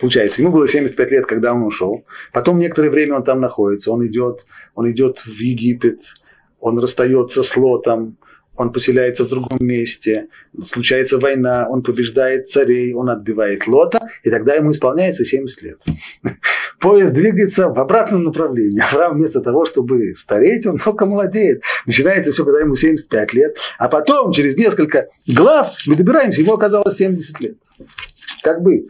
Получается, 0.00 0.42
ему 0.42 0.52
было 0.52 0.68
75 0.68 1.10
лет, 1.10 1.26
когда 1.26 1.52
он 1.52 1.62
ушел. 1.62 2.04
Потом 2.32 2.58
некоторое 2.58 2.90
время 2.90 3.16
он 3.16 3.24
там 3.24 3.40
находится. 3.40 3.90
Он 3.92 4.06
идет, 4.06 4.44
он 4.74 4.90
идет 4.90 5.18
в 5.18 5.38
Египет, 5.38 6.00
он 6.60 6.78
расстается 6.78 7.42
с 7.42 7.56
Лотом, 7.56 8.16
он 8.58 8.72
поселяется 8.72 9.24
в 9.24 9.28
другом 9.28 9.58
месте, 9.60 10.28
случается 10.66 11.18
война, 11.18 11.68
он 11.70 11.82
побеждает 11.82 12.50
царей, 12.50 12.92
он 12.92 13.08
отбивает 13.08 13.68
Лота, 13.68 14.08
и 14.24 14.30
тогда 14.30 14.54
ему 14.54 14.72
исполняется 14.72 15.24
70 15.24 15.62
лет. 15.62 15.78
Поезд 16.80 17.12
двигается 17.12 17.68
в 17.68 17.78
обратном 17.78 18.24
направлении. 18.24 18.80
Авраам 18.80 19.16
вместо 19.16 19.40
того, 19.40 19.64
чтобы 19.64 20.14
стареть, 20.16 20.66
он 20.66 20.78
только 20.78 21.06
молодеет. 21.06 21.62
Начинается 21.86 22.32
все, 22.32 22.44
когда 22.44 22.60
ему 22.60 22.74
75 22.74 23.32
лет, 23.32 23.56
а 23.78 23.88
потом, 23.88 24.32
через 24.32 24.56
несколько 24.56 25.06
глав, 25.26 25.74
мы 25.86 25.94
добираемся, 25.94 26.40
ему 26.40 26.54
оказалось 26.54 26.96
70 26.96 27.40
лет. 27.40 27.56
Как 28.42 28.62
быть? 28.62 28.88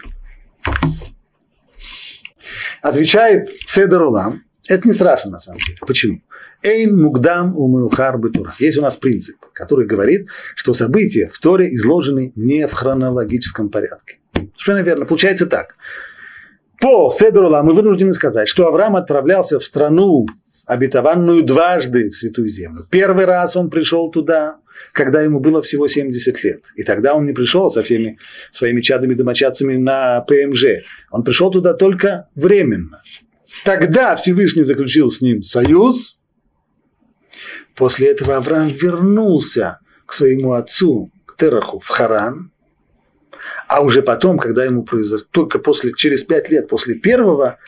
Отвечает 2.83 3.51
Седер 3.66 4.03
Улам, 4.03 4.43
это 4.69 4.87
не 4.87 4.95
страшно 4.95 5.33
на 5.33 5.39
самом 5.39 5.59
деле. 5.59 5.79
Почему? 5.87 6.21
Эйн 6.62 7.01
мугдам 7.01 7.57
умылхар 7.57 8.19
бетура. 8.19 8.53
Есть 8.59 8.79
у 8.79 8.83
нас 8.83 8.97
принцип, 8.97 9.37
который 9.53 9.87
говорит, 9.87 10.27
что 10.57 10.75
события 10.75 11.31
в 11.33 11.39
Торе 11.39 11.75
изложены 11.75 12.33
не 12.35 12.66
в 12.66 12.73
хронологическом 12.73 13.69
порядке. 13.69 14.19
Что, 14.57 14.73
наверное, 14.73 15.07
получается 15.07 15.47
так. 15.47 15.77
По 16.81 17.12
Седрула 17.12 17.62
мы 17.62 17.75
вынуждены 17.75 18.12
сказать, 18.12 18.49
что 18.49 18.66
Авраам 18.66 18.97
отправлялся 18.97 19.59
в 19.59 19.64
страну 19.64 20.27
обетованную 20.66 21.45
дважды 21.45 22.11
в 22.11 22.16
Святую 22.16 22.51
Землю. 22.51 22.87
Первый 22.91 23.25
раз 23.25 23.57
он 23.57 23.71
пришел 23.71 24.11
туда, 24.11 24.59
когда 24.93 25.22
ему 25.22 25.41
было 25.41 25.62
всего 25.62 25.89
70 25.89 26.45
лет. 26.45 26.62
И 26.74 26.83
тогда 26.83 27.14
он 27.14 27.26
не 27.26 27.33
пришел 27.33 27.70
со 27.70 27.83
всеми 27.83 28.18
своими 28.53 28.81
чадами-домочадцами 28.81 29.76
на 29.76 30.20
ПМЖ. 30.22 30.85
Он 31.11 31.22
пришел 31.22 31.51
туда 31.51 31.74
только 31.74 32.29
временно. 32.35 33.03
Тогда 33.64 34.16
Всевышний 34.16 34.64
заключил 34.64 35.11
с 35.11 35.20
ним 35.20 35.43
союз, 35.43 36.18
После 37.79 38.11
этого 38.11 38.37
Авраам 38.37 38.70
вернулся 38.70 39.79
к 40.05 40.12
своему 40.12 40.55
отцу, 40.55 41.12
к 41.24 41.37
Тераху, 41.37 41.79
в 41.79 41.87
Харан, 41.87 42.51
а 43.68 43.83
уже 43.83 44.03
потом, 44.03 44.37
когда 44.39 44.64
ему 44.64 44.83
произошло, 44.83 45.24
только 45.31 45.61
после, 45.61 45.93
через 45.97 46.24
пять 46.24 46.51
лет 46.51 46.68
после 46.68 46.97
первого 46.97 47.59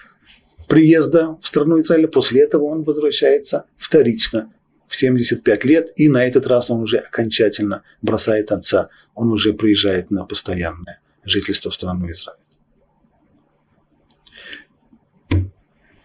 приезда 0.69 1.39
в 1.41 1.47
страну 1.47 1.81
Израиля, 1.81 2.09
после 2.09 2.43
этого 2.43 2.65
он 2.65 2.83
возвращается 2.83 3.67
вторично 3.79 4.53
в 4.91 4.97
75 4.97 5.65
лет, 5.65 5.93
и 5.95 6.09
на 6.09 6.27
этот 6.27 6.49
раз 6.49 6.69
он 6.69 6.83
уже 6.83 6.99
окончательно 6.99 7.85
бросает 8.03 8.51
отца, 8.51 8.89
он 9.15 9.31
уже 9.31 9.53
приезжает 9.53 10.11
на 10.11 10.25
постоянное 10.25 11.01
жительство 11.25 11.71
в 11.71 11.75
страну 11.75 12.11
Израиля. 12.11 12.41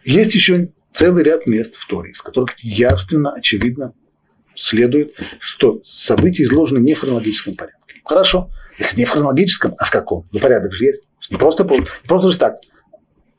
Есть 0.04 0.36
еще 0.36 0.70
целый 0.94 1.24
ряд 1.24 1.48
мест 1.48 1.74
в 1.76 1.88
Торе, 1.88 2.12
из 2.12 2.22
которых 2.22 2.52
явственно, 2.64 3.34
очевидно 3.34 3.94
следует, 4.56 5.16
что 5.40 5.82
события 5.84 6.44
изложены 6.44 6.78
не 6.78 6.94
в 6.94 7.00
хронологическом 7.00 7.56
порядке. 7.56 8.02
Хорошо, 8.06 8.52
если 8.78 9.00
не 9.00 9.06
в 9.06 9.10
хронологическом, 9.10 9.74
а 9.80 9.86
в 9.86 9.90
каком? 9.90 10.28
Ну, 10.32 10.40
порядок 10.40 10.74
же 10.74 10.86
есть. 10.86 11.02
Не 11.32 11.38
просто, 11.38 11.64
не 11.64 11.88
просто 12.08 12.32
же 12.32 12.38
так. 12.38 12.58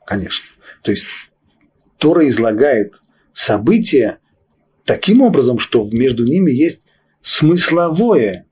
Конечно. 0.05 0.45
То 0.83 0.91
есть 0.91 1.05
Тора 1.99 2.27
излагает 2.27 2.95
события 3.33 4.19
таким 4.87 5.21
образом, 5.21 5.59
что 5.59 5.87
между 5.91 6.23
ними 6.23 6.49
есть 6.49 6.81
смысловое, 7.21 8.47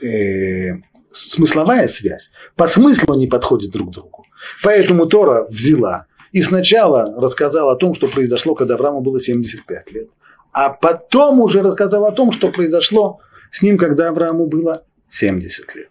э, 0.00 0.78
смысловая 1.12 1.86
связь. 1.86 2.30
По 2.56 2.66
смыслу 2.66 3.14
они 3.14 3.28
подходят 3.28 3.70
друг 3.70 3.90
к 3.90 3.92
другу. 3.92 4.24
Поэтому 4.64 5.06
Тора 5.06 5.46
взяла 5.48 6.06
и 6.32 6.42
сначала 6.42 7.14
рассказал 7.20 7.68
о 7.68 7.76
том, 7.76 7.94
что 7.94 8.08
произошло, 8.08 8.54
когда 8.54 8.74
Аврааму 8.74 9.02
было 9.02 9.20
75 9.20 9.92
лет, 9.92 10.08
а 10.52 10.70
потом 10.70 11.40
уже 11.40 11.62
рассказал 11.62 12.06
о 12.06 12.12
том, 12.12 12.32
что 12.32 12.50
произошло 12.50 13.20
с 13.52 13.62
ним, 13.62 13.76
когда 13.76 14.08
Аврааму 14.08 14.46
было 14.46 14.84
70 15.10 15.74
лет. 15.74 15.90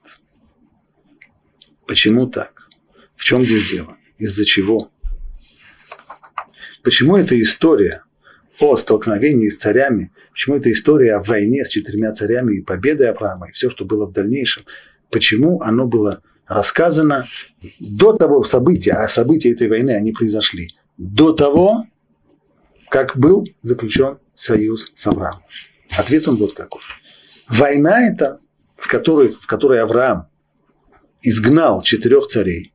Почему 1.86 2.28
так? 2.28 2.67
В 3.15 3.23
чем 3.23 3.45
здесь 3.45 3.69
дело? 3.69 3.95
Из-за 4.17 4.43
чего? 4.45 4.89
Почему 6.84 7.17
эта 7.17 7.39
история 7.39 8.03
о 8.60 8.76
столкновении 8.78 9.49
с 9.49 9.58
царями, 9.58 10.12
почему 10.32 10.58
эта 10.58 10.72
история 10.72 11.16
о 11.16 11.24
войне 11.24 11.64
с 11.64 11.70
четырьмя 11.70 12.14
царями 12.14 12.58
и 12.58 12.62
победы 12.62 13.05
Авраама, 13.05 13.49
и 13.49 13.51
все, 13.51 13.70
что 13.70 13.86
было 13.86 14.05
в 14.05 14.14
дальнейшем, 14.14 14.64
почему 15.10 15.62
оно 15.62 15.86
было 15.86 16.22
рассказано 16.47 17.28
до 17.80 18.14
того 18.14 18.43
события, 18.43 18.93
а 18.93 19.08
события 19.08 19.51
этой 19.51 19.68
войны, 19.68 19.91
они 19.91 20.12
произошли 20.12 20.70
до 20.97 21.34
того, 21.34 21.86
как 22.89 23.18
был 23.18 23.47
заключен 23.64 24.18
союз 24.36 24.91
с 24.95 25.05
Авраамом. 25.05 25.43
Ответ 25.97 26.28
он 26.28 26.38
вот 26.38 26.53
какой. 26.53 26.82
Война 27.47 28.08
это, 28.08 28.39
в 28.76 28.88
которой, 28.88 29.30
в 29.30 29.45
которой 29.45 29.82
Авраам 29.82 30.28
изгнал 31.22 31.82
четырех 31.82 32.28
царей, 32.28 32.74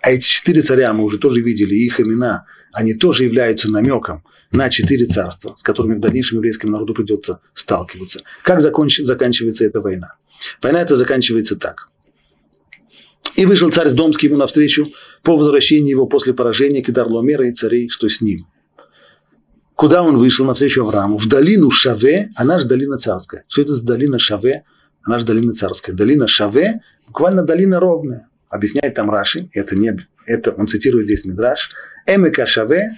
а 0.00 0.10
эти 0.10 0.24
четыре 0.24 0.62
царя 0.62 0.92
мы 0.92 1.04
уже 1.04 1.18
тоже 1.18 1.40
видели, 1.40 1.74
их 1.74 2.00
имена, 2.00 2.46
они 2.72 2.94
тоже 2.94 3.24
являются 3.24 3.70
намеком 3.70 4.24
на 4.50 4.68
четыре 4.68 5.06
царства, 5.06 5.56
с 5.58 5.62
которыми 5.62 5.94
в 5.94 6.00
дальнейшем 6.00 6.38
еврейскому 6.38 6.72
народу 6.72 6.94
придется 6.94 7.40
сталкиваться. 7.54 8.22
Как 8.42 8.60
законч, 8.60 8.98
заканчивается 8.98 9.64
эта 9.64 9.80
война? 9.80 10.14
Война 10.60 10.82
эта 10.82 10.96
заканчивается 10.96 11.56
так. 11.56 11.88
И 13.36 13.46
вышел 13.46 13.70
царь 13.70 13.90
Домский 13.90 14.28
ему 14.28 14.38
навстречу 14.38 14.88
по 15.22 15.36
возвращении 15.36 15.90
его 15.90 16.06
после 16.06 16.34
поражения 16.34 16.82
Кедарломера 16.82 17.48
и 17.48 17.52
царей, 17.52 17.88
что 17.88 18.08
с 18.08 18.20
ним. 18.20 18.46
Куда 19.74 20.02
он 20.02 20.18
вышел 20.18 20.44
навстречу 20.44 20.82
Аврааму? 20.82 21.16
В 21.16 21.28
долину 21.28 21.70
Шаве, 21.70 22.30
она 22.36 22.60
же 22.60 22.66
долина 22.66 22.98
царская. 22.98 23.44
Что 23.48 23.62
это 23.62 23.74
за 23.76 23.84
долина 23.84 24.18
Шаве? 24.18 24.64
Она 25.02 25.18
же 25.18 25.24
долина 25.24 25.54
царская. 25.54 25.94
Долина 25.94 26.28
Шаве, 26.28 26.82
буквально 27.06 27.42
долина 27.42 27.80
ровная. 27.80 28.28
Объясняет 28.48 28.94
там 28.94 29.10
Раши, 29.10 29.48
это 29.52 29.74
не, 29.74 29.96
это 30.26 30.52
он 30.52 30.68
цитирует 30.68 31.06
здесь 31.06 31.24
Мидраш. 31.24 31.70
Эмека 32.06 32.46
Шаве, 32.46 32.96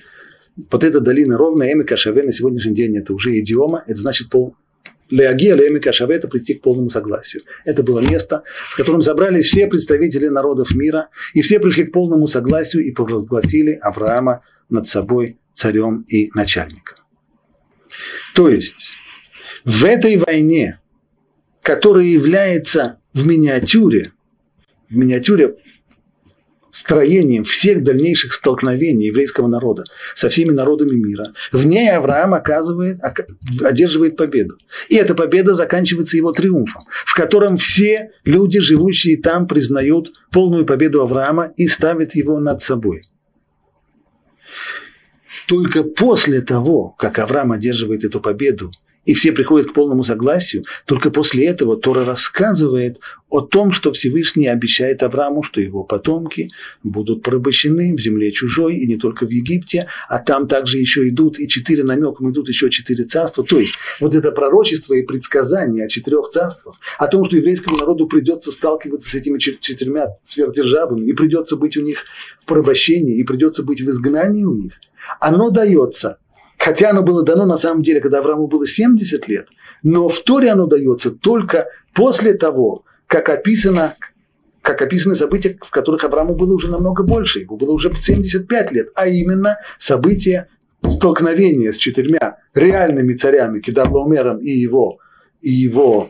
вот 0.71 0.85
эта 0.85 1.01
долина 1.01 1.37
ровная, 1.37 1.73
Эмека 1.73 1.97
Шаве 1.97 2.23
на 2.23 2.33
сегодняшний 2.33 2.75
день 2.75 2.97
это 2.97 3.13
уже 3.13 3.39
идиома, 3.39 3.85
это 3.87 4.01
значит 4.01 4.31
пол, 4.31 4.57
Леагия 5.11 5.55
Леэмика 5.55 5.93
Шаве– 5.93 6.17
это 6.17 6.29
прийти 6.29 6.55
к 6.55 6.63
полному 6.63 6.91
согласию. 6.91 7.43
Это 7.65 7.83
было 7.83 8.01
место, 8.01 8.43
в 8.71 8.77
котором 8.77 9.03
собрались 9.03 9.47
все 9.47 9.67
представители 9.67 10.29
народов 10.29 10.75
мира, 10.75 11.09
и 11.35 11.43
все 11.43 11.61
пришли 11.61 11.85
к 11.85 11.93
полному 11.93 12.27
согласию 12.27 12.85
и 12.87 12.91
провозгласили 12.91 13.79
Авраама 13.81 14.43
над 14.71 14.89
собой 14.89 15.39
царем 15.55 16.05
и 16.09 16.31
начальником. 16.35 16.97
То 18.35 18.49
есть 18.49 18.91
в 19.65 19.85
этой 19.85 20.17
войне, 20.17 20.81
которая 21.63 22.05
является 22.05 22.99
в 23.13 23.27
миниатюре, 23.27 24.13
в 24.89 24.97
миниатюре 24.97 25.57
строением 26.75 27.45
всех 27.45 27.85
дальнейших 27.85 28.33
столкновений 28.33 29.07
еврейского 29.07 29.47
народа 29.47 29.85
со 30.15 30.29
всеми 30.29 30.51
народами 30.51 30.97
мира, 30.97 31.33
в 31.53 31.65
ней 31.65 31.91
Авраам 31.91 32.35
оказывает, 32.35 32.99
одерживает 33.63 34.17
победу. 34.17 34.59
И 34.89 34.97
эта 34.97 35.15
победа 35.15 35.55
заканчивается 35.55 36.17
его 36.17 36.33
триумфом, 36.33 36.83
в 37.07 37.15
котором 37.15 37.59
все 37.59 38.11
люди, 38.25 38.59
живущие 38.61 39.17
там, 39.17 39.47
признают 39.47 40.13
полную 40.33 40.67
победу 40.67 41.01
Авраама 41.01 41.53
и 41.57 41.69
ставят 41.69 42.15
его 42.17 42.41
над 42.41 42.63
собой. 42.63 43.03
Только 45.47 45.85
после 45.85 46.41
того, 46.41 46.95
как 46.99 47.19
Авраам 47.19 47.53
одерживает 47.53 48.05
эту 48.05 48.21
победу 48.21 48.73
и 49.05 49.15
все 49.15 49.33
приходят 49.33 49.71
к 49.71 49.75
полному 49.75 50.03
согласию, 50.03 50.65
только 50.87 51.11
после 51.11 51.47
этого 51.47 51.77
Тора 51.77 52.05
рассказывает 52.05 53.01
о 53.29 53.41
том, 53.41 53.73
что 53.73 53.93
Всевышний 53.93 54.47
обещает 54.47 55.03
Аврааму, 55.03 55.43
что 55.43 55.61
его 55.61 55.83
потомки 55.83 56.51
будут 56.83 57.23
порабощены 57.23 57.95
в 57.97 58.01
земле 58.01 58.31
чужой, 58.31 58.77
и 58.77 58.87
не 58.87 58.97
только 58.97 59.27
в 59.27 59.31
Египте, 59.31 59.89
а 60.09 60.19
там 60.21 60.47
также 60.47 60.79
еще 60.79 61.09
идут 61.09 61.41
и 61.41 61.49
четыре 61.49 61.83
намеком 61.83 62.31
идут 62.31 62.49
еще 62.49 62.71
четыре 62.71 63.05
царства. 63.05 63.45
То 63.45 63.59
есть 63.59 63.75
вот 64.01 64.15
это 64.15 64.31
пророчество 64.31 64.95
и 64.95 65.03
предсказание 65.03 65.87
о 65.87 65.89
четырех 65.89 66.31
царствах, 66.31 66.77
о 66.99 67.09
том, 67.09 67.25
что 67.25 67.37
еврейскому 67.37 67.77
народу 67.77 68.07
придется 68.07 68.53
сталкиваться 68.53 69.11
с 69.11 69.15
этими 69.15 69.39
четырьмя 69.39 70.17
сверхдержавами, 70.25 71.07
и 71.07 71.13
придется 71.13 71.57
быть 71.57 71.77
у 71.77 71.83
них 71.83 71.99
в 72.43 72.47
порабощении, 72.47 73.19
и 73.19 73.25
придется 73.25 73.65
быть 73.65 73.81
в 73.81 73.91
изгнании 73.91 74.45
у 74.45 74.55
них, 74.55 74.75
оно 75.21 75.51
дается 75.51 76.19
Хотя 76.65 76.91
оно 76.91 77.03
было 77.03 77.23
дано 77.23 77.45
на 77.45 77.59
самом 77.59 77.83
деле, 77.83 78.01
когда 78.01 78.21
Аврааму 78.21 78.47
было 78.47 78.67
70 78.67 79.29
лет, 79.29 79.49
но 79.83 80.09
в 80.09 80.23
Торе 80.23 80.51
оно 80.51 80.67
дается 80.67 81.11
только 81.11 81.67
после 81.93 82.33
того, 82.33 82.85
как 83.07 83.29
описано, 83.29 83.97
как 84.63 84.81
описаны 84.81 85.15
события, 85.15 85.59
в 85.61 85.69
которых 85.69 86.05
Аврааму 86.05 86.35
было 86.35 86.55
уже 86.55 86.71
намного 86.71 87.03
больше, 87.03 87.41
ему 87.41 87.59
было 87.59 87.73
уже 87.73 87.93
75 87.95 88.73
лет, 88.73 88.89
а 88.95 89.07
именно 89.09 89.59
события 89.79 90.49
столкновения 90.83 91.71
с 91.71 91.77
четырьмя 91.77 92.39
реальными 92.55 93.13
царями, 93.13 93.61
Кедарлаумером 93.61 94.39
и 94.39 94.51
его, 94.51 95.01
и 95.43 95.53
его 95.53 96.09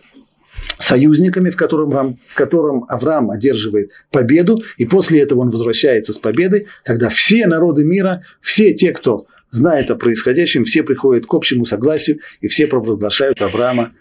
союзниками, 0.79 1.51
в 1.51 1.57
котором, 1.57 2.19
в 2.29 2.35
котором 2.37 2.85
Авраам 2.89 3.33
одерживает 3.33 3.91
победу, 4.13 4.63
и 4.77 4.85
после 4.85 5.21
этого 5.21 5.41
он 5.41 5.51
возвращается 5.51 6.13
с 6.13 6.19
победой, 6.19 6.69
когда 6.85 7.09
все 7.09 7.49
народы 7.49 7.83
мира, 7.83 8.23
все 8.41 8.73
те, 8.73 8.93
кто 8.93 9.27
знает 9.55 9.91
о 9.91 9.97
происходящем, 9.97 10.65
все 10.65 10.83
приходят 10.83 11.27
к 11.27 11.33
общему 11.33 11.65
согласию, 11.65 12.19
и 12.41 12.49
все 12.49 12.67
провозглашают 12.67 13.41
Авраама 13.41 13.93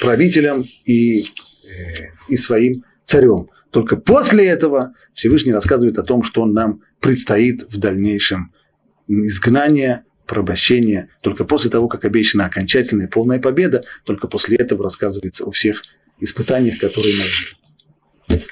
правителем 0.00 0.64
и, 0.84 1.24
э, 1.24 1.26
и 2.28 2.36
своим 2.36 2.84
царем. 3.04 3.50
Только 3.70 3.96
после 3.96 4.46
этого 4.46 4.94
Всевышний 5.14 5.52
рассказывает 5.52 5.98
о 5.98 6.02
том, 6.02 6.22
что 6.24 6.46
нам 6.46 6.80
предстоит 7.00 7.70
в 7.70 7.78
дальнейшем 7.78 8.52
изгнание, 9.06 10.04
порабощение. 10.26 11.10
Только 11.20 11.44
после 11.44 11.70
того, 11.70 11.88
как 11.88 12.04
обещана 12.04 12.46
окончательная 12.46 13.08
полная 13.08 13.38
победа, 13.38 13.84
только 14.04 14.28
после 14.28 14.56
этого 14.56 14.84
рассказывается 14.84 15.44
о 15.44 15.50
всех 15.50 15.82
испытаниях, 16.20 16.78
которые 16.78 17.18
нас 17.18 17.26
ждут. 17.26 18.48